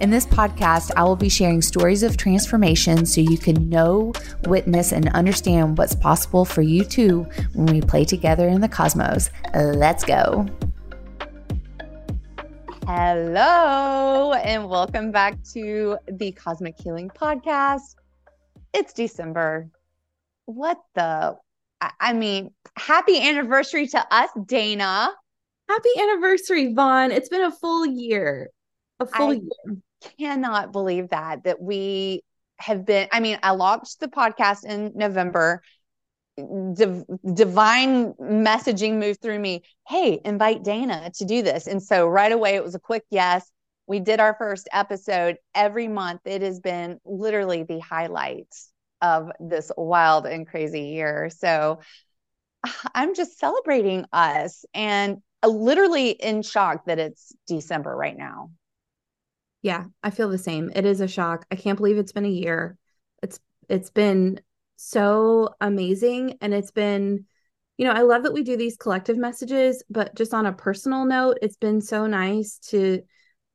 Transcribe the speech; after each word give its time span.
In 0.00 0.10
this 0.10 0.26
podcast, 0.26 0.90
I 0.96 1.04
will 1.04 1.16
be 1.16 1.28
sharing 1.28 1.62
stories 1.62 2.02
of 2.02 2.16
transformation 2.16 3.06
so 3.06 3.20
you 3.20 3.38
can 3.38 3.68
know, 3.68 4.12
witness, 4.46 4.90
and 4.92 5.08
understand 5.10 5.78
what's 5.78 5.94
possible 5.94 6.44
for 6.44 6.62
you 6.62 6.84
too 6.84 7.26
when 7.54 7.66
we 7.66 7.80
play 7.80 8.04
together 8.04 8.48
in 8.48 8.60
the 8.60 8.68
cosmos. 8.68 9.30
Let's 9.54 10.02
go. 10.02 10.46
Hello, 12.86 14.32
and 14.32 14.68
welcome 14.68 15.12
back 15.12 15.40
to 15.52 15.98
the 16.10 16.32
Cosmic 16.32 16.74
Healing 16.82 17.08
Podcast. 17.10 17.94
It's 18.74 18.92
December. 18.92 19.68
What 20.46 20.78
the? 20.94 21.36
I 22.00 22.12
mean, 22.12 22.52
happy 22.76 23.20
anniversary 23.20 23.86
to 23.88 24.14
us, 24.14 24.30
Dana. 24.46 25.10
Happy 25.68 25.88
anniversary, 26.00 26.74
Vaughn. 26.74 27.12
It's 27.12 27.28
been 27.28 27.42
a 27.42 27.52
full 27.52 27.86
year. 27.86 28.50
A 29.02 29.06
full 29.06 29.32
I 29.32 29.34
year. 29.34 29.76
Cannot 30.18 30.72
believe 30.72 31.10
that 31.10 31.44
that 31.44 31.60
we 31.60 32.22
have 32.58 32.84
been. 32.84 33.08
I 33.12 33.20
mean, 33.20 33.38
I 33.42 33.52
launched 33.52 34.00
the 34.00 34.08
podcast 34.08 34.64
in 34.64 34.92
November. 34.94 35.62
Div- 36.36 37.04
divine 37.34 38.14
messaging 38.14 38.94
moved 38.98 39.20
through 39.20 39.38
me. 39.38 39.62
Hey 39.86 40.20
invite 40.24 40.64
dana 40.64 41.10
to 41.16 41.24
do 41.24 41.42
this. 41.42 41.66
And 41.66 41.82
so 41.82 42.06
right 42.06 42.32
away 42.32 42.54
it 42.54 42.64
was 42.64 42.74
a 42.74 42.80
quick 42.80 43.04
yes. 43.10 43.50
We 43.86 44.00
did 44.00 44.18
our 44.18 44.34
first 44.38 44.68
episode 44.72 45.36
every 45.54 45.88
month. 45.88 46.22
It 46.24 46.40
has 46.40 46.60
been 46.60 46.98
literally 47.04 47.64
the 47.64 47.80
highlights 47.80 48.70
of 49.02 49.30
this 49.40 49.70
wild 49.76 50.24
and 50.26 50.46
crazy 50.48 50.84
year. 50.84 51.30
So 51.36 51.80
i'm 52.94 53.14
just 53.14 53.38
celebrating 53.38 54.04
us 54.12 54.64
and 54.74 55.18
uh, 55.42 55.48
literally 55.48 56.10
in 56.10 56.42
shock 56.42 56.84
that 56.86 56.98
it's 56.98 57.32
december 57.46 57.94
right 57.94 58.16
now 58.16 58.50
yeah 59.62 59.84
i 60.02 60.10
feel 60.10 60.28
the 60.28 60.38
same 60.38 60.70
it 60.74 60.84
is 60.84 61.00
a 61.00 61.08
shock 61.08 61.46
i 61.50 61.56
can't 61.56 61.78
believe 61.78 61.96
it's 61.96 62.12
been 62.12 62.26
a 62.26 62.28
year 62.28 62.76
it's 63.22 63.40
it's 63.68 63.90
been 63.90 64.40
so 64.82 65.54
amazing. 65.60 66.36
And 66.40 66.52
it's 66.52 66.70
been, 66.70 67.24
you 67.78 67.86
know, 67.86 67.92
I 67.92 68.02
love 68.02 68.24
that 68.24 68.32
we 68.32 68.42
do 68.42 68.56
these 68.56 68.76
collective 68.76 69.16
messages, 69.16 69.82
but 69.88 70.14
just 70.14 70.34
on 70.34 70.46
a 70.46 70.52
personal 70.52 71.04
note, 71.04 71.38
it's 71.40 71.56
been 71.56 71.80
so 71.80 72.06
nice 72.06 72.58
to 72.68 73.02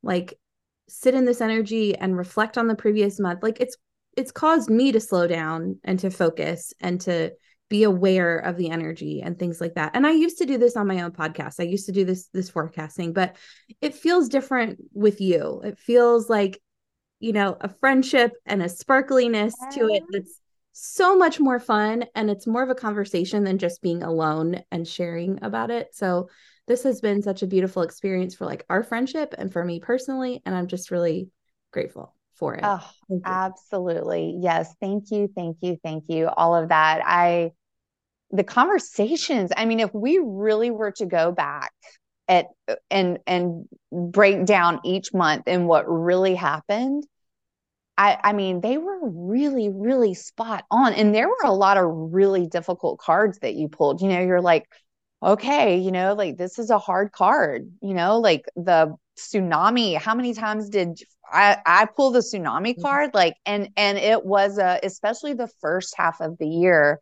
like 0.04 0.40
sit 0.88 1.16
in 1.16 1.26
this 1.26 1.42
energy 1.42 1.96
and 1.96 2.18
reflect 2.18 2.58
on 2.58 2.68
the 2.68 2.76
previous 2.76 3.20
month. 3.20 3.44
Like 3.44 3.60
it's, 3.60 3.76
it's 4.16 4.32
caused 4.32 4.70
me 4.70 4.92
to 4.94 5.00
slow 5.00 5.28
down 5.28 5.80
and 5.84 6.00
to 6.00 6.10
focus 6.10 6.74
and 6.80 7.00
to 7.02 7.32
be 7.70 7.84
aware 7.84 8.38
of 8.38 8.58
the 8.58 8.70
energy 8.70 9.22
and 9.22 9.38
things 9.38 9.60
like 9.60 9.76
that. 9.76 9.92
And 9.94 10.08
I 10.08 10.12
used 10.12 10.38
to 10.38 10.46
do 10.46 10.58
this 10.58 10.78
on 10.78 10.88
my 10.88 11.02
own 11.02 11.12
podcast. 11.12 11.56
I 11.60 11.64
used 11.64 11.86
to 11.88 11.92
do 11.92 12.06
this 12.06 12.28
this 12.34 12.50
forecasting, 12.50 13.14
but 13.14 13.36
it 13.82 13.96
feels 13.96 14.30
different 14.30 14.80
with 14.94 15.20
you. 15.22 15.62
It 15.64 15.78
feels 15.78 16.30
like 16.30 16.62
you 17.20 17.34
know, 17.34 17.58
a 17.62 17.70
friendship 17.70 18.34
and 18.46 18.62
a 18.62 18.70
sparkliness 18.70 19.54
to 19.72 19.88
it 19.88 20.04
that's 20.12 20.40
so 20.72 21.18
much 21.18 21.40
more 21.40 21.60
fun 21.60 22.06
and 22.14 22.30
it's 22.30 22.46
more 22.46 22.62
of 22.62 22.70
a 22.70 22.76
conversation 22.76 23.44
than 23.44 23.58
just 23.58 23.82
being 23.82 24.04
alone 24.04 24.62
and 24.72 24.88
sharing 24.88 25.44
about 25.44 25.72
it. 25.72 25.96
So 25.96 26.30
this 26.68 26.84
has 26.84 27.02
been 27.02 27.24
such 27.24 27.42
a 27.42 27.48
beautiful 27.48 27.82
experience 27.82 28.36
for 28.36 28.46
like 28.46 28.66
our 28.70 28.84
friendship 28.84 29.34
and 29.38 29.52
for 29.52 29.64
me 29.66 29.80
personally 29.80 30.42
and 30.46 30.54
I'm 30.54 30.68
just 30.68 30.92
really 30.92 31.30
grateful 31.72 32.14
for 32.36 32.54
it. 32.54 32.64
Oh, 32.64 32.88
absolutely. 33.26 34.38
Yes, 34.40 34.76
thank 34.80 35.10
you, 35.10 35.32
thank 35.36 35.58
you, 35.62 35.80
thank 35.84 36.04
you. 36.08 36.28
All 36.28 36.56
of 36.56 36.70
that. 36.70 37.02
I 37.04 37.54
the 38.32 38.44
conversations, 38.44 39.52
I 39.56 39.66
mean 39.66 39.80
if 39.80 39.94
we 39.94 40.20
really 40.24 40.72
were 40.72 40.92
to 40.94 41.06
go 41.06 41.32
back 41.32 41.72
at 42.28 42.48
and 42.92 43.20
and 43.26 43.68
break 43.92 44.46
down 44.46 44.80
each 44.84 45.14
month 45.14 45.44
and 45.48 45.68
what 45.68 45.86
really 45.90 46.36
happened, 46.36 47.06
I, 47.98 48.18
I 48.24 48.34
mean, 48.34 48.62
they 48.62 48.78
were 48.78 49.00
really, 49.02 49.70
really 49.70 50.14
spot 50.14 50.66
on. 50.70 50.94
And 50.94 51.16
there 51.16 51.28
were 51.28 51.46
a 51.46 51.54
lot 51.54 51.78
of 51.78 51.86
really 51.90 52.46
difficult 52.46 53.00
cards 53.00 53.40
that 53.40 53.56
you 53.56 53.70
pulled. 53.70 54.02
You 54.02 54.10
know, 54.10 54.22
you're 54.22 54.42
like, 54.42 54.66
okay, 55.24 55.78
you 55.80 55.92
know, 55.92 56.14
like 56.14 56.38
this 56.38 56.60
is 56.60 56.70
a 56.70 56.78
hard 56.78 57.12
card, 57.12 57.72
you 57.82 57.96
know, 57.96 58.20
like 58.20 58.46
the 58.56 58.96
tsunami. 59.18 59.98
How 59.98 60.14
many 60.14 60.36
times 60.36 60.70
did 60.70 61.02
I, 61.32 61.58
I 61.66 61.86
pull 61.86 62.12
the 62.12 62.20
tsunami 62.20 62.74
mm-hmm. 62.74 62.82
card? 62.84 63.12
Like, 63.16 63.36
and 63.46 63.70
and 63.76 63.98
it 63.98 64.24
was 64.24 64.60
a 64.60 64.80
especially 64.84 65.34
the 65.34 65.50
first 65.60 65.96
half 65.98 66.22
of 66.22 66.38
the 66.38 66.48
year 66.48 67.00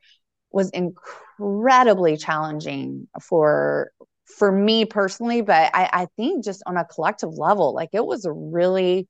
was 0.55 0.69
incredibly 0.69 2.15
challenging 2.15 3.07
for 3.21 3.91
for 4.37 4.51
me 4.51 4.85
personally, 4.85 5.41
but 5.41 5.69
I, 5.75 5.89
I 5.91 6.07
think 6.15 6.43
just 6.43 6.63
on 6.65 6.77
a 6.77 6.85
collective 6.85 7.33
level, 7.33 7.75
like 7.75 7.89
it 7.91 8.05
was 8.05 8.25
a 8.25 8.31
really 8.31 9.07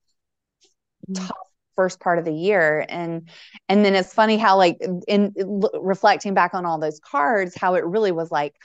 mm. 1.08 1.16
tough 1.16 1.38
first 1.76 2.00
part 2.00 2.18
of 2.18 2.24
the 2.24 2.34
year 2.34 2.86
and 2.88 3.28
and 3.68 3.84
then 3.84 3.96
it's 3.96 4.14
funny 4.14 4.38
how 4.38 4.56
like 4.56 4.78
in, 4.80 5.02
in 5.10 5.62
reflecting 5.82 6.34
back 6.34 6.54
on 6.54 6.66
all 6.66 6.80
those 6.80 7.02
cards 7.02 7.54
how 7.54 7.74
it 7.74 7.86
really 7.86 8.14
was 8.14 8.32
like 8.32 8.56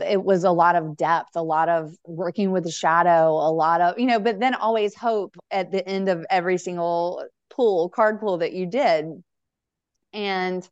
it 0.00 0.24
was 0.24 0.42
a 0.42 0.50
lot 0.50 0.74
of 0.74 0.96
depth 0.96 1.28
a 1.34 1.42
lot 1.42 1.68
of 1.68 1.94
working 2.06 2.50
with 2.50 2.64
the 2.64 2.70
shadow 2.70 3.32
a 3.32 3.52
lot 3.52 3.82
of 3.82 3.98
you 3.98 4.06
know 4.06 4.18
but 4.18 4.40
then 4.40 4.54
always 4.54 4.94
hope 4.94 5.36
at 5.50 5.70
the 5.72 5.86
end 5.86 6.08
of 6.08 6.24
every 6.30 6.56
single 6.56 7.22
pool 7.50 7.90
card 7.90 8.18
pool 8.18 8.38
that 8.38 8.54
you 8.54 8.64
did 8.64 9.04
and 10.14 10.66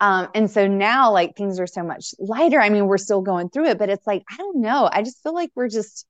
um 0.00 0.28
and 0.34 0.50
so 0.50 0.66
now 0.66 1.12
like 1.12 1.36
things 1.36 1.58
are 1.58 1.66
so 1.66 1.82
much 1.82 2.14
lighter 2.18 2.60
i 2.60 2.68
mean 2.68 2.86
we're 2.86 2.98
still 2.98 3.22
going 3.22 3.48
through 3.48 3.66
it 3.66 3.78
but 3.78 3.88
it's 3.88 4.06
like 4.06 4.22
i 4.30 4.36
don't 4.36 4.60
know 4.60 4.88
i 4.92 5.02
just 5.02 5.22
feel 5.22 5.34
like 5.34 5.50
we're 5.54 5.68
just 5.68 6.06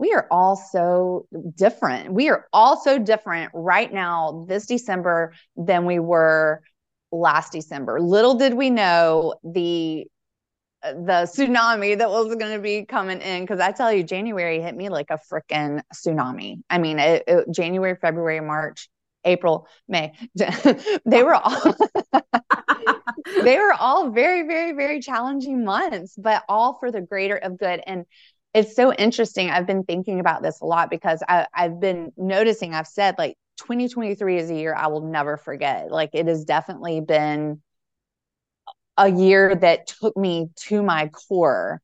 we 0.00 0.14
are 0.14 0.26
all 0.30 0.56
so 0.56 1.26
different. 1.54 2.14
We 2.14 2.30
are 2.30 2.48
all 2.54 2.80
so 2.80 2.98
different 2.98 3.50
right 3.52 3.92
now, 3.92 4.46
this 4.48 4.64
December, 4.64 5.34
than 5.56 5.84
we 5.84 5.98
were 5.98 6.62
last 7.12 7.52
December. 7.52 8.00
Little 8.00 8.34
did 8.34 8.54
we 8.54 8.70
know 8.70 9.34
the 9.44 10.06
the 10.82 11.28
tsunami 11.28 11.98
that 11.98 12.08
was 12.08 12.34
going 12.36 12.52
to 12.52 12.58
be 12.58 12.86
coming 12.86 13.20
in 13.20 13.42
because 13.42 13.60
I 13.60 13.72
tell 13.72 13.92
you, 13.92 14.02
January 14.02 14.62
hit 14.62 14.74
me 14.74 14.88
like 14.88 15.10
a 15.10 15.18
freaking 15.30 15.82
tsunami. 15.94 16.62
I 16.70 16.78
mean, 16.78 16.98
it, 16.98 17.24
it, 17.26 17.46
January, 17.52 17.96
February, 18.00 18.40
March, 18.40 18.88
April, 19.26 19.68
May, 19.86 20.14
they 21.04 21.22
were 21.22 21.34
all 21.34 21.76
they 23.42 23.58
were 23.58 23.72
all 23.72 24.10
very, 24.10 24.46
very, 24.46 24.72
very 24.72 25.00
challenging 25.00 25.64
months, 25.64 26.14
but 26.16 26.42
all 26.48 26.74
for 26.78 26.90
the 26.90 27.00
greater 27.00 27.36
of 27.36 27.58
good. 27.58 27.80
And 27.86 28.06
it's 28.54 28.74
so 28.74 28.92
interesting. 28.92 29.50
I've 29.50 29.66
been 29.66 29.84
thinking 29.84 30.20
about 30.20 30.42
this 30.42 30.60
a 30.60 30.64
lot 30.66 30.90
because 30.90 31.22
I, 31.28 31.46
I've 31.54 31.80
been 31.80 32.12
noticing, 32.16 32.74
I've 32.74 32.88
said 32.88 33.16
like 33.18 33.36
2023 33.58 34.38
is 34.38 34.50
a 34.50 34.54
year 34.54 34.74
I 34.74 34.88
will 34.88 35.02
never 35.02 35.36
forget. 35.36 35.90
Like 35.90 36.10
it 36.14 36.26
has 36.26 36.44
definitely 36.44 37.00
been 37.00 37.62
a 38.96 39.08
year 39.10 39.54
that 39.54 39.86
took 39.86 40.16
me 40.16 40.50
to 40.56 40.82
my 40.82 41.08
core 41.08 41.80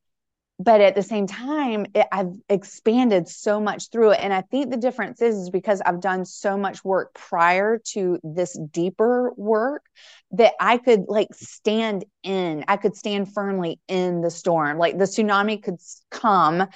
but 0.59 0.81
at 0.81 0.95
the 0.95 1.03
same 1.03 1.27
time 1.27 1.85
it, 1.93 2.07
i've 2.11 2.33
expanded 2.49 3.27
so 3.27 3.59
much 3.59 3.89
through 3.91 4.11
it. 4.11 4.19
And 4.21 4.33
i 4.33 4.41
think 4.41 4.71
the 4.71 4.77
difference 4.77 5.21
is, 5.21 5.35
is 5.35 5.49
because 5.49 5.81
i've 5.85 6.01
done 6.01 6.25
so 6.25 6.57
much 6.57 6.83
work 6.83 7.13
prior 7.13 7.79
to 7.93 8.19
this 8.23 8.57
deeper 8.71 9.31
work 9.37 9.85
that 10.31 10.53
i 10.59 10.77
could 10.77 11.05
like 11.07 11.29
stand 11.33 12.05
in 12.23 12.65
i 12.67 12.77
could 12.77 12.95
stand 12.95 13.33
firmly 13.33 13.79
in 13.87 14.21
the 14.21 14.31
storm. 14.31 14.77
Like 14.77 14.97
the 14.97 15.05
tsunami 15.05 15.61
could 15.61 15.79
come 16.09 16.67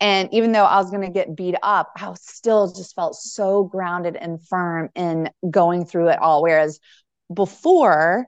and 0.00 0.28
even 0.32 0.52
though 0.52 0.64
i 0.64 0.76
was 0.76 0.90
going 0.90 1.02
to 1.02 1.10
get 1.10 1.34
beat 1.36 1.56
up 1.62 1.92
i 1.96 2.12
still 2.20 2.72
just 2.72 2.94
felt 2.94 3.14
so 3.14 3.64
grounded 3.64 4.16
and 4.16 4.46
firm 4.46 4.90
in 4.94 5.30
going 5.50 5.86
through 5.86 6.08
it 6.08 6.18
all. 6.18 6.42
Whereas 6.42 6.78
before 7.32 8.26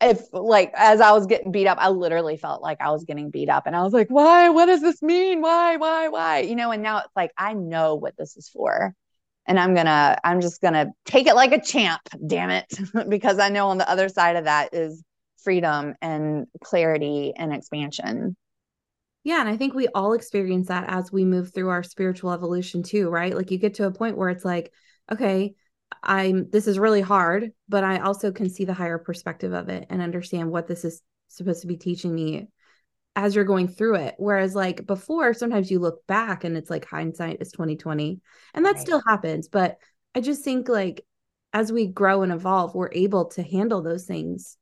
if 0.00 0.22
like 0.32 0.72
as 0.74 1.00
I 1.00 1.12
was 1.12 1.26
getting 1.26 1.52
beat 1.52 1.66
up, 1.66 1.78
I 1.80 1.88
literally 1.88 2.36
felt 2.36 2.62
like 2.62 2.80
I 2.80 2.90
was 2.90 3.04
getting 3.04 3.30
beat 3.30 3.48
up. 3.48 3.66
And 3.66 3.74
I 3.74 3.82
was 3.82 3.92
like, 3.92 4.08
why? 4.08 4.48
What 4.50 4.66
does 4.66 4.82
this 4.82 5.02
mean? 5.02 5.40
Why? 5.40 5.76
Why? 5.76 6.08
Why? 6.08 6.40
You 6.40 6.54
know, 6.56 6.70
and 6.70 6.82
now 6.82 6.98
it's 6.98 7.16
like 7.16 7.32
I 7.38 7.54
know 7.54 7.94
what 7.94 8.16
this 8.16 8.36
is 8.36 8.48
for. 8.48 8.94
And 9.46 9.60
I'm 9.60 9.74
gonna, 9.74 10.18
I'm 10.24 10.40
just 10.40 10.60
gonna 10.60 10.88
take 11.04 11.26
it 11.26 11.34
like 11.34 11.52
a 11.52 11.60
champ, 11.60 12.00
damn 12.26 12.50
it. 12.50 12.66
because 13.08 13.38
I 13.38 13.48
know 13.48 13.68
on 13.68 13.78
the 13.78 13.88
other 13.88 14.08
side 14.08 14.36
of 14.36 14.44
that 14.44 14.74
is 14.74 15.02
freedom 15.42 15.94
and 16.02 16.46
clarity 16.62 17.32
and 17.36 17.54
expansion. 17.54 18.36
Yeah. 19.22 19.40
And 19.40 19.48
I 19.48 19.56
think 19.56 19.74
we 19.74 19.88
all 19.88 20.12
experience 20.12 20.68
that 20.68 20.84
as 20.88 21.10
we 21.10 21.24
move 21.24 21.52
through 21.54 21.68
our 21.68 21.82
spiritual 21.82 22.32
evolution 22.32 22.82
too, 22.82 23.08
right? 23.08 23.34
Like 23.34 23.50
you 23.50 23.58
get 23.58 23.74
to 23.74 23.86
a 23.86 23.92
point 23.92 24.16
where 24.16 24.28
it's 24.28 24.44
like, 24.44 24.72
okay, 25.10 25.54
I'm 26.02 26.50
this 26.50 26.66
is 26.66 26.78
really 26.78 27.00
hard, 27.00 27.52
but 27.68 27.84
I 27.84 27.98
also 27.98 28.32
can 28.32 28.48
see 28.48 28.64
the 28.64 28.74
higher 28.74 28.98
perspective 28.98 29.52
of 29.52 29.68
it 29.68 29.86
and 29.90 30.02
understand 30.02 30.50
what 30.50 30.66
this 30.66 30.84
is 30.84 31.02
supposed 31.28 31.62
to 31.62 31.66
be 31.66 31.76
teaching 31.76 32.14
me 32.14 32.48
as 33.14 33.34
you're 33.34 33.44
going 33.44 33.68
through 33.68 33.96
it. 33.96 34.14
Whereas 34.18 34.54
like 34.54 34.86
before, 34.86 35.32
sometimes 35.34 35.70
you 35.70 35.78
look 35.78 36.06
back 36.06 36.44
and 36.44 36.56
it's 36.56 36.70
like 36.70 36.84
hindsight 36.84 37.38
is 37.40 37.50
2020. 37.50 38.20
And 38.54 38.64
that 38.64 38.74
right. 38.74 38.80
still 38.80 39.02
happens. 39.06 39.48
But 39.48 39.78
I 40.14 40.20
just 40.20 40.44
think 40.44 40.68
like 40.68 41.04
as 41.52 41.72
we 41.72 41.86
grow 41.86 42.22
and 42.22 42.32
evolve, 42.32 42.74
we're 42.74 42.92
able 42.92 43.26
to 43.30 43.42
handle 43.42 43.82
those 43.82 44.04
things 44.04 44.58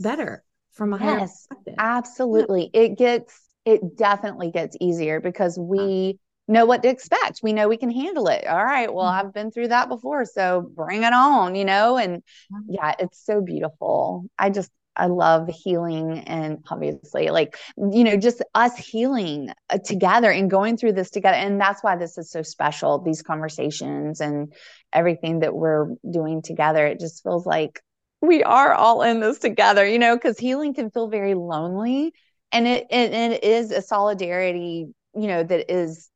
better 0.00 0.44
from 0.72 0.92
a 0.92 0.98
yes, 0.98 1.04
higher 1.04 1.20
perspective. 1.20 1.74
Absolutely. 1.78 2.70
Yeah. 2.72 2.80
It 2.80 2.98
gets 2.98 3.40
it 3.64 3.96
definitely 3.96 4.50
gets 4.50 4.76
easier 4.80 5.20
because 5.20 5.58
we 5.58 6.18
know 6.48 6.66
what 6.66 6.82
to 6.82 6.88
expect. 6.88 7.40
We 7.42 7.52
know 7.52 7.68
we 7.68 7.76
can 7.76 7.90
handle 7.90 8.28
it. 8.28 8.46
All 8.46 8.64
right. 8.64 8.92
Well, 8.92 9.06
mm-hmm. 9.06 9.26
I've 9.26 9.34
been 9.34 9.50
through 9.50 9.68
that 9.68 9.88
before. 9.88 10.24
So 10.24 10.68
bring 10.74 11.04
it 11.04 11.12
on, 11.12 11.54
you 11.54 11.64
know? 11.64 11.96
And 11.96 12.22
yeah, 12.68 12.94
it's 12.98 13.24
so 13.24 13.40
beautiful. 13.40 14.24
I 14.38 14.50
just, 14.50 14.70
I 14.94 15.06
love 15.06 15.48
healing 15.48 16.18
and 16.18 16.58
obviously, 16.70 17.30
like, 17.30 17.56
you 17.78 18.04
know, 18.04 18.18
just 18.18 18.42
us 18.54 18.76
healing 18.76 19.50
uh, 19.70 19.78
together 19.78 20.30
and 20.30 20.50
going 20.50 20.76
through 20.76 20.92
this 20.92 21.08
together. 21.08 21.36
And 21.36 21.58
that's 21.58 21.82
why 21.82 21.96
this 21.96 22.18
is 22.18 22.30
so 22.30 22.42
special, 22.42 22.98
these 22.98 23.22
conversations 23.22 24.20
and 24.20 24.52
everything 24.92 25.38
that 25.40 25.54
we're 25.54 25.94
doing 26.10 26.42
together. 26.42 26.86
It 26.86 27.00
just 27.00 27.22
feels 27.22 27.46
like 27.46 27.80
we 28.20 28.42
are 28.42 28.74
all 28.74 29.00
in 29.00 29.20
this 29.20 29.38
together, 29.38 29.86
you 29.86 29.98
know, 29.98 30.14
because 30.14 30.38
healing 30.38 30.74
can 30.74 30.90
feel 30.90 31.08
very 31.08 31.34
lonely. 31.34 32.12
And 32.52 32.68
it, 32.68 32.86
it, 32.90 33.14
it 33.14 33.44
is 33.44 33.70
a 33.70 33.80
solidarity, 33.80 34.88
you 35.14 35.26
know, 35.26 35.42
that 35.42 35.72
is 35.72 36.10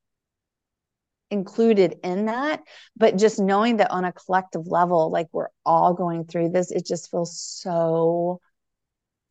included 1.30 1.96
in 2.04 2.26
that 2.26 2.62
but 2.96 3.16
just 3.16 3.40
knowing 3.40 3.78
that 3.78 3.90
on 3.90 4.04
a 4.04 4.12
collective 4.12 4.66
level 4.66 5.10
like 5.10 5.26
we're 5.32 5.48
all 5.64 5.92
going 5.92 6.24
through 6.24 6.48
this 6.48 6.70
it 6.70 6.86
just 6.86 7.10
feels 7.10 7.40
so 7.40 8.40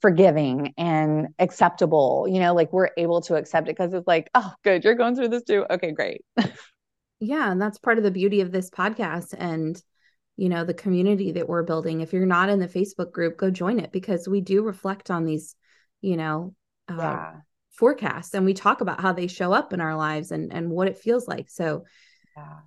forgiving 0.02 0.74
and 0.78 1.30
acceptable 1.40 2.28
you 2.30 2.40
know 2.40 2.54
like 2.54 2.72
we're 2.72 2.92
able 2.98 3.22
to 3.22 3.36
accept 3.36 3.68
it 3.68 3.76
because 3.76 3.94
it's 3.94 4.08
like 4.08 4.30
oh 4.36 4.54
good 4.64 4.84
you're 4.84 4.94
going 4.94 5.16
through 5.16 5.30
this 5.30 5.44
too. 5.44 5.66
Okay 5.70 5.92
great. 5.92 6.24
Yeah 7.22 7.50
and 7.50 7.62
that's 7.62 7.80
part 7.80 7.98
of 7.98 8.04
the 8.04 8.12
beauty 8.12 8.42
of 8.42 8.52
this 8.52 8.70
podcast 8.70 9.34
and 9.36 9.82
you 10.36 10.50
know 10.50 10.66
the 10.66 10.74
community 10.74 11.32
that 11.32 11.48
we're 11.48 11.64
building. 11.64 12.02
If 12.02 12.12
you're 12.12 12.26
not 12.26 12.50
in 12.50 12.60
the 12.60 12.68
facebook 12.68 13.14
group 13.14 13.38
go 13.38 13.50
join 13.50 13.80
it 13.80 13.94
because 13.94 14.28
we 14.28 14.42
do 14.42 14.62
reflect 14.64 15.10
on 15.10 15.24
these 15.24 15.56
you 16.02 16.18
know 16.18 16.54
uh, 16.90 16.98
yeah 17.00 17.34
forecasts 17.78 18.34
and 18.34 18.46
we 18.46 18.54
talk 18.54 18.82
about 18.82 19.02
how 19.02 19.12
they 19.14 19.28
show 19.28 19.52
up 19.52 19.74
in 19.74 19.82
our 19.82 19.96
lives 19.96 20.32
and 20.32 20.54
and 20.54 20.70
what 20.70 20.88
it 20.88 20.98
feels 20.98 21.28
like 21.28 21.50
so 21.50 21.84
yeah. 22.38 22.60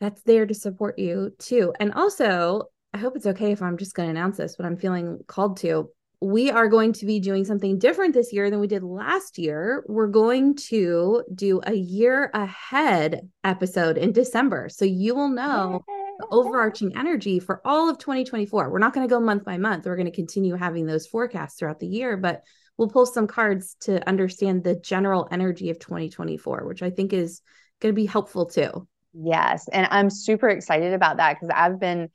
that's 0.00 0.22
there 0.22 0.46
to 0.46 0.54
support 0.54 0.98
you 0.98 1.32
too 1.38 1.72
and 1.80 1.92
also 1.94 2.64
i 2.92 2.98
hope 2.98 3.16
it's 3.16 3.26
okay 3.26 3.52
if 3.52 3.62
i'm 3.62 3.76
just 3.76 3.94
going 3.94 4.06
to 4.06 4.10
announce 4.10 4.36
this 4.36 4.56
but 4.56 4.66
i'm 4.66 4.76
feeling 4.76 5.18
called 5.26 5.56
to 5.56 5.88
we 6.24 6.50
are 6.50 6.68
going 6.68 6.92
to 6.94 7.04
be 7.04 7.20
doing 7.20 7.44
something 7.44 7.78
different 7.78 8.14
this 8.14 8.32
year 8.32 8.50
than 8.50 8.58
we 8.58 8.66
did 8.66 8.82
last 8.82 9.36
year. 9.36 9.84
We're 9.88 10.06
going 10.06 10.54
to 10.68 11.22
do 11.34 11.60
a 11.66 11.74
year 11.74 12.30
ahead 12.32 13.28
episode 13.42 13.98
in 13.98 14.12
December. 14.12 14.70
So 14.70 14.86
you 14.86 15.14
will 15.14 15.28
know 15.28 15.84
the 16.18 16.26
overarching 16.30 16.96
energy 16.96 17.40
for 17.40 17.60
all 17.64 17.90
of 17.90 17.98
2024. 17.98 18.70
We're 18.70 18.78
not 18.78 18.94
going 18.94 19.06
to 19.06 19.12
go 19.12 19.20
month 19.20 19.44
by 19.44 19.58
month. 19.58 19.84
We're 19.84 19.96
going 19.96 20.10
to 20.10 20.12
continue 20.12 20.54
having 20.54 20.86
those 20.86 21.06
forecasts 21.06 21.58
throughout 21.58 21.80
the 21.80 21.88
year, 21.88 22.16
but 22.16 22.42
we'll 22.76 22.88
pull 22.88 23.06
some 23.06 23.26
cards 23.26 23.76
to 23.80 24.06
understand 24.08 24.64
the 24.64 24.74
general 24.74 25.28
energy 25.30 25.70
of 25.70 25.78
2024, 25.78 26.66
which 26.66 26.82
I 26.82 26.90
think 26.90 27.12
is 27.12 27.40
going 27.80 27.94
to 27.94 27.96
be 27.96 28.06
helpful 28.06 28.46
too. 28.46 28.88
Yes. 29.12 29.68
And 29.68 29.86
I'm 29.90 30.10
super 30.10 30.48
excited 30.48 30.92
about 30.92 31.18
that 31.18 31.34
because 31.34 31.50
I've 31.54 31.78
been 31.78 32.10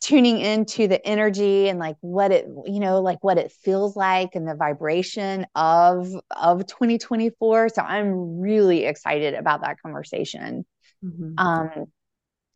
tuning 0.00 0.38
into 0.38 0.86
the 0.86 1.04
energy 1.04 1.68
and 1.68 1.78
like 1.78 1.96
what 2.00 2.30
it 2.30 2.46
you 2.66 2.78
know 2.78 3.00
like 3.00 3.22
what 3.24 3.36
it 3.36 3.50
feels 3.50 3.96
like 3.96 4.36
and 4.36 4.46
the 4.46 4.54
vibration 4.54 5.44
of 5.56 6.08
of 6.30 6.64
2024 6.66 7.68
so 7.68 7.82
i'm 7.82 8.38
really 8.38 8.84
excited 8.84 9.34
about 9.34 9.62
that 9.62 9.80
conversation 9.82 10.64
mm-hmm. 11.04 11.32
um 11.36 11.86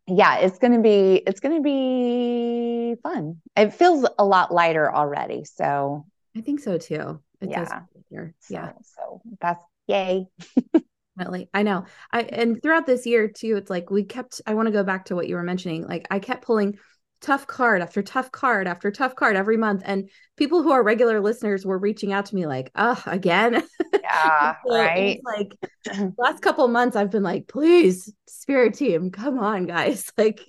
yeah 0.07 0.39
it's 0.39 0.59
gonna 0.59 0.81
be 0.81 1.21
it's 1.27 1.41
gonna 1.41 1.61
be 1.61 2.95
fun 3.03 3.41
it 3.57 3.75
feels 3.75 4.07
a 4.21 4.25
lot 4.25 4.55
lighter 4.55 4.95
already 4.95 5.43
so 5.45 6.07
i 6.37 6.41
think 6.41 6.61
so 6.61 6.79
too 6.79 7.21
it 7.43 7.51
yeah. 7.51 7.81
Here. 8.09 8.35
So, 8.41 8.55
yeah. 8.55 8.73
So 8.83 9.23
that's 9.41 9.65
yay. 9.87 10.27
Definitely. 11.19 11.51
I 11.53 11.63
know. 11.63 11.85
I 12.11 12.23
and 12.23 12.63
throughout 12.63 12.87
this 12.87 13.05
year 13.05 13.29
too, 13.29 13.57
it's 13.57 13.69
like 13.69 13.91
we 13.91 14.05
kept 14.05 14.41
I 14.47 14.55
want 14.55 14.67
to 14.67 14.73
go 14.73 14.85
back 14.85 15.07
to 15.07 15.17
what 15.17 15.29
you 15.29 15.35
were 15.35 15.43
mentioning. 15.43 15.87
Like 15.87 16.07
I 16.11 16.21
kept 16.21 16.45
pulling 16.45 16.79
tough 17.21 17.47
card 17.47 17.83
after 17.83 18.03
tough 18.03 18.33
card 18.33 18.67
after 18.67 18.91
tough 18.91 19.15
card 19.15 19.37
every 19.37 19.57
month. 19.57 19.83
And 19.85 20.09
people 20.37 20.63
who 20.63 20.73
are 20.73 20.83
regular 20.83 21.21
listeners 21.21 21.67
were 21.67 21.79
reaching 21.79 22.13
out 22.13 22.27
to 22.27 22.35
me 22.35 22.47
like, 22.47 22.71
oh, 22.75 23.01
again. 23.07 23.63
Yeah. 23.93 24.57
so 24.67 24.75
right. 24.77 25.21
Like 25.25 25.55
last 26.19 26.43
couple 26.43 26.67
months, 26.69 26.97
I've 26.97 27.11
been 27.11 27.23
like, 27.23 27.49
please, 27.49 28.13
spirit 28.27 28.75
team, 28.75 29.11
come 29.11 29.39
on, 29.39 29.67
guys. 29.67 30.11
Like 30.19 30.41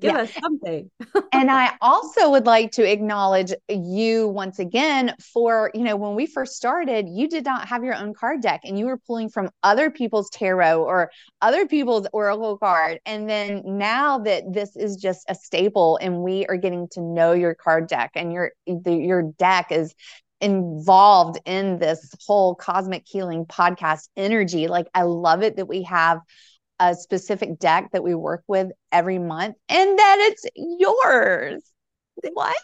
give 0.00 0.14
yeah. 0.14 0.18
us 0.18 0.32
something. 0.40 0.90
and 1.32 1.50
I 1.50 1.72
also 1.80 2.30
would 2.30 2.46
like 2.46 2.70
to 2.72 2.90
acknowledge 2.90 3.52
you 3.68 4.28
once 4.28 4.58
again 4.58 5.14
for, 5.32 5.70
you 5.74 5.82
know, 5.82 5.96
when 5.96 6.14
we 6.14 6.26
first 6.26 6.54
started, 6.54 7.08
you 7.08 7.28
did 7.28 7.44
not 7.44 7.68
have 7.68 7.82
your 7.82 7.94
own 7.94 8.14
card 8.14 8.40
deck 8.40 8.60
and 8.64 8.78
you 8.78 8.86
were 8.86 8.96
pulling 8.96 9.28
from 9.28 9.50
other 9.62 9.90
people's 9.90 10.30
tarot 10.30 10.82
or 10.82 11.10
other 11.42 11.66
people's 11.66 12.06
oracle 12.12 12.56
card. 12.56 13.00
And 13.04 13.28
then 13.28 13.62
now 13.64 14.18
that 14.20 14.52
this 14.52 14.76
is 14.76 14.96
just 14.96 15.24
a 15.28 15.34
staple 15.34 15.98
and 16.00 16.22
we 16.22 16.46
are 16.46 16.56
getting 16.56 16.88
to 16.92 17.00
know 17.00 17.32
your 17.32 17.54
card 17.54 17.88
deck 17.88 18.12
and 18.14 18.32
your 18.32 18.52
your 18.66 19.22
deck 19.22 19.72
is 19.72 19.94
involved 20.44 21.40
in 21.46 21.78
this 21.78 22.14
whole 22.26 22.54
cosmic 22.54 23.04
healing 23.06 23.46
podcast 23.46 24.08
energy. 24.14 24.68
Like 24.68 24.86
i 24.94 25.02
love 25.02 25.42
it 25.42 25.56
that 25.56 25.66
we 25.66 25.84
have 25.84 26.20
a 26.78 26.94
specific 26.94 27.58
deck 27.58 27.90
that 27.92 28.04
we 28.04 28.14
work 28.14 28.42
with 28.46 28.68
every 28.92 29.18
month 29.18 29.56
and 29.70 29.98
that 29.98 30.16
it's 30.20 30.44
yours. 30.54 31.62
What? 32.34 32.56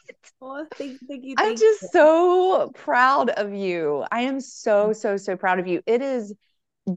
Oh, 0.42 0.66
thank, 0.76 0.98
thank 1.08 1.24
you, 1.24 1.36
thank 1.36 1.50
i'm 1.50 1.56
just 1.56 1.82
you. 1.82 1.88
so 1.90 2.70
proud 2.74 3.30
of 3.30 3.54
you. 3.54 4.04
I 4.12 4.22
am 4.22 4.40
so 4.40 4.92
so 4.92 5.16
so 5.16 5.36
proud 5.36 5.58
of 5.58 5.66
you. 5.66 5.80
It 5.86 6.02
is 6.02 6.34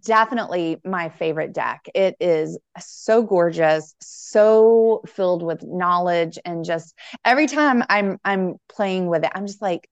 definitely 0.05 0.81
my 0.83 1.09
favorite 1.09 1.53
deck. 1.53 1.87
It 1.95 2.15
is 2.19 2.57
so 2.79 3.23
gorgeous, 3.23 3.95
so 4.01 5.01
filled 5.07 5.43
with 5.43 5.63
knowledge 5.63 6.39
and 6.43 6.65
just 6.65 6.93
every 7.23 7.47
time 7.47 7.83
I'm 7.89 8.17
I'm 8.25 8.55
playing 8.67 9.07
with 9.07 9.23
it, 9.23 9.31
I'm 9.33 9.47
just 9.47 9.61
like 9.61 9.87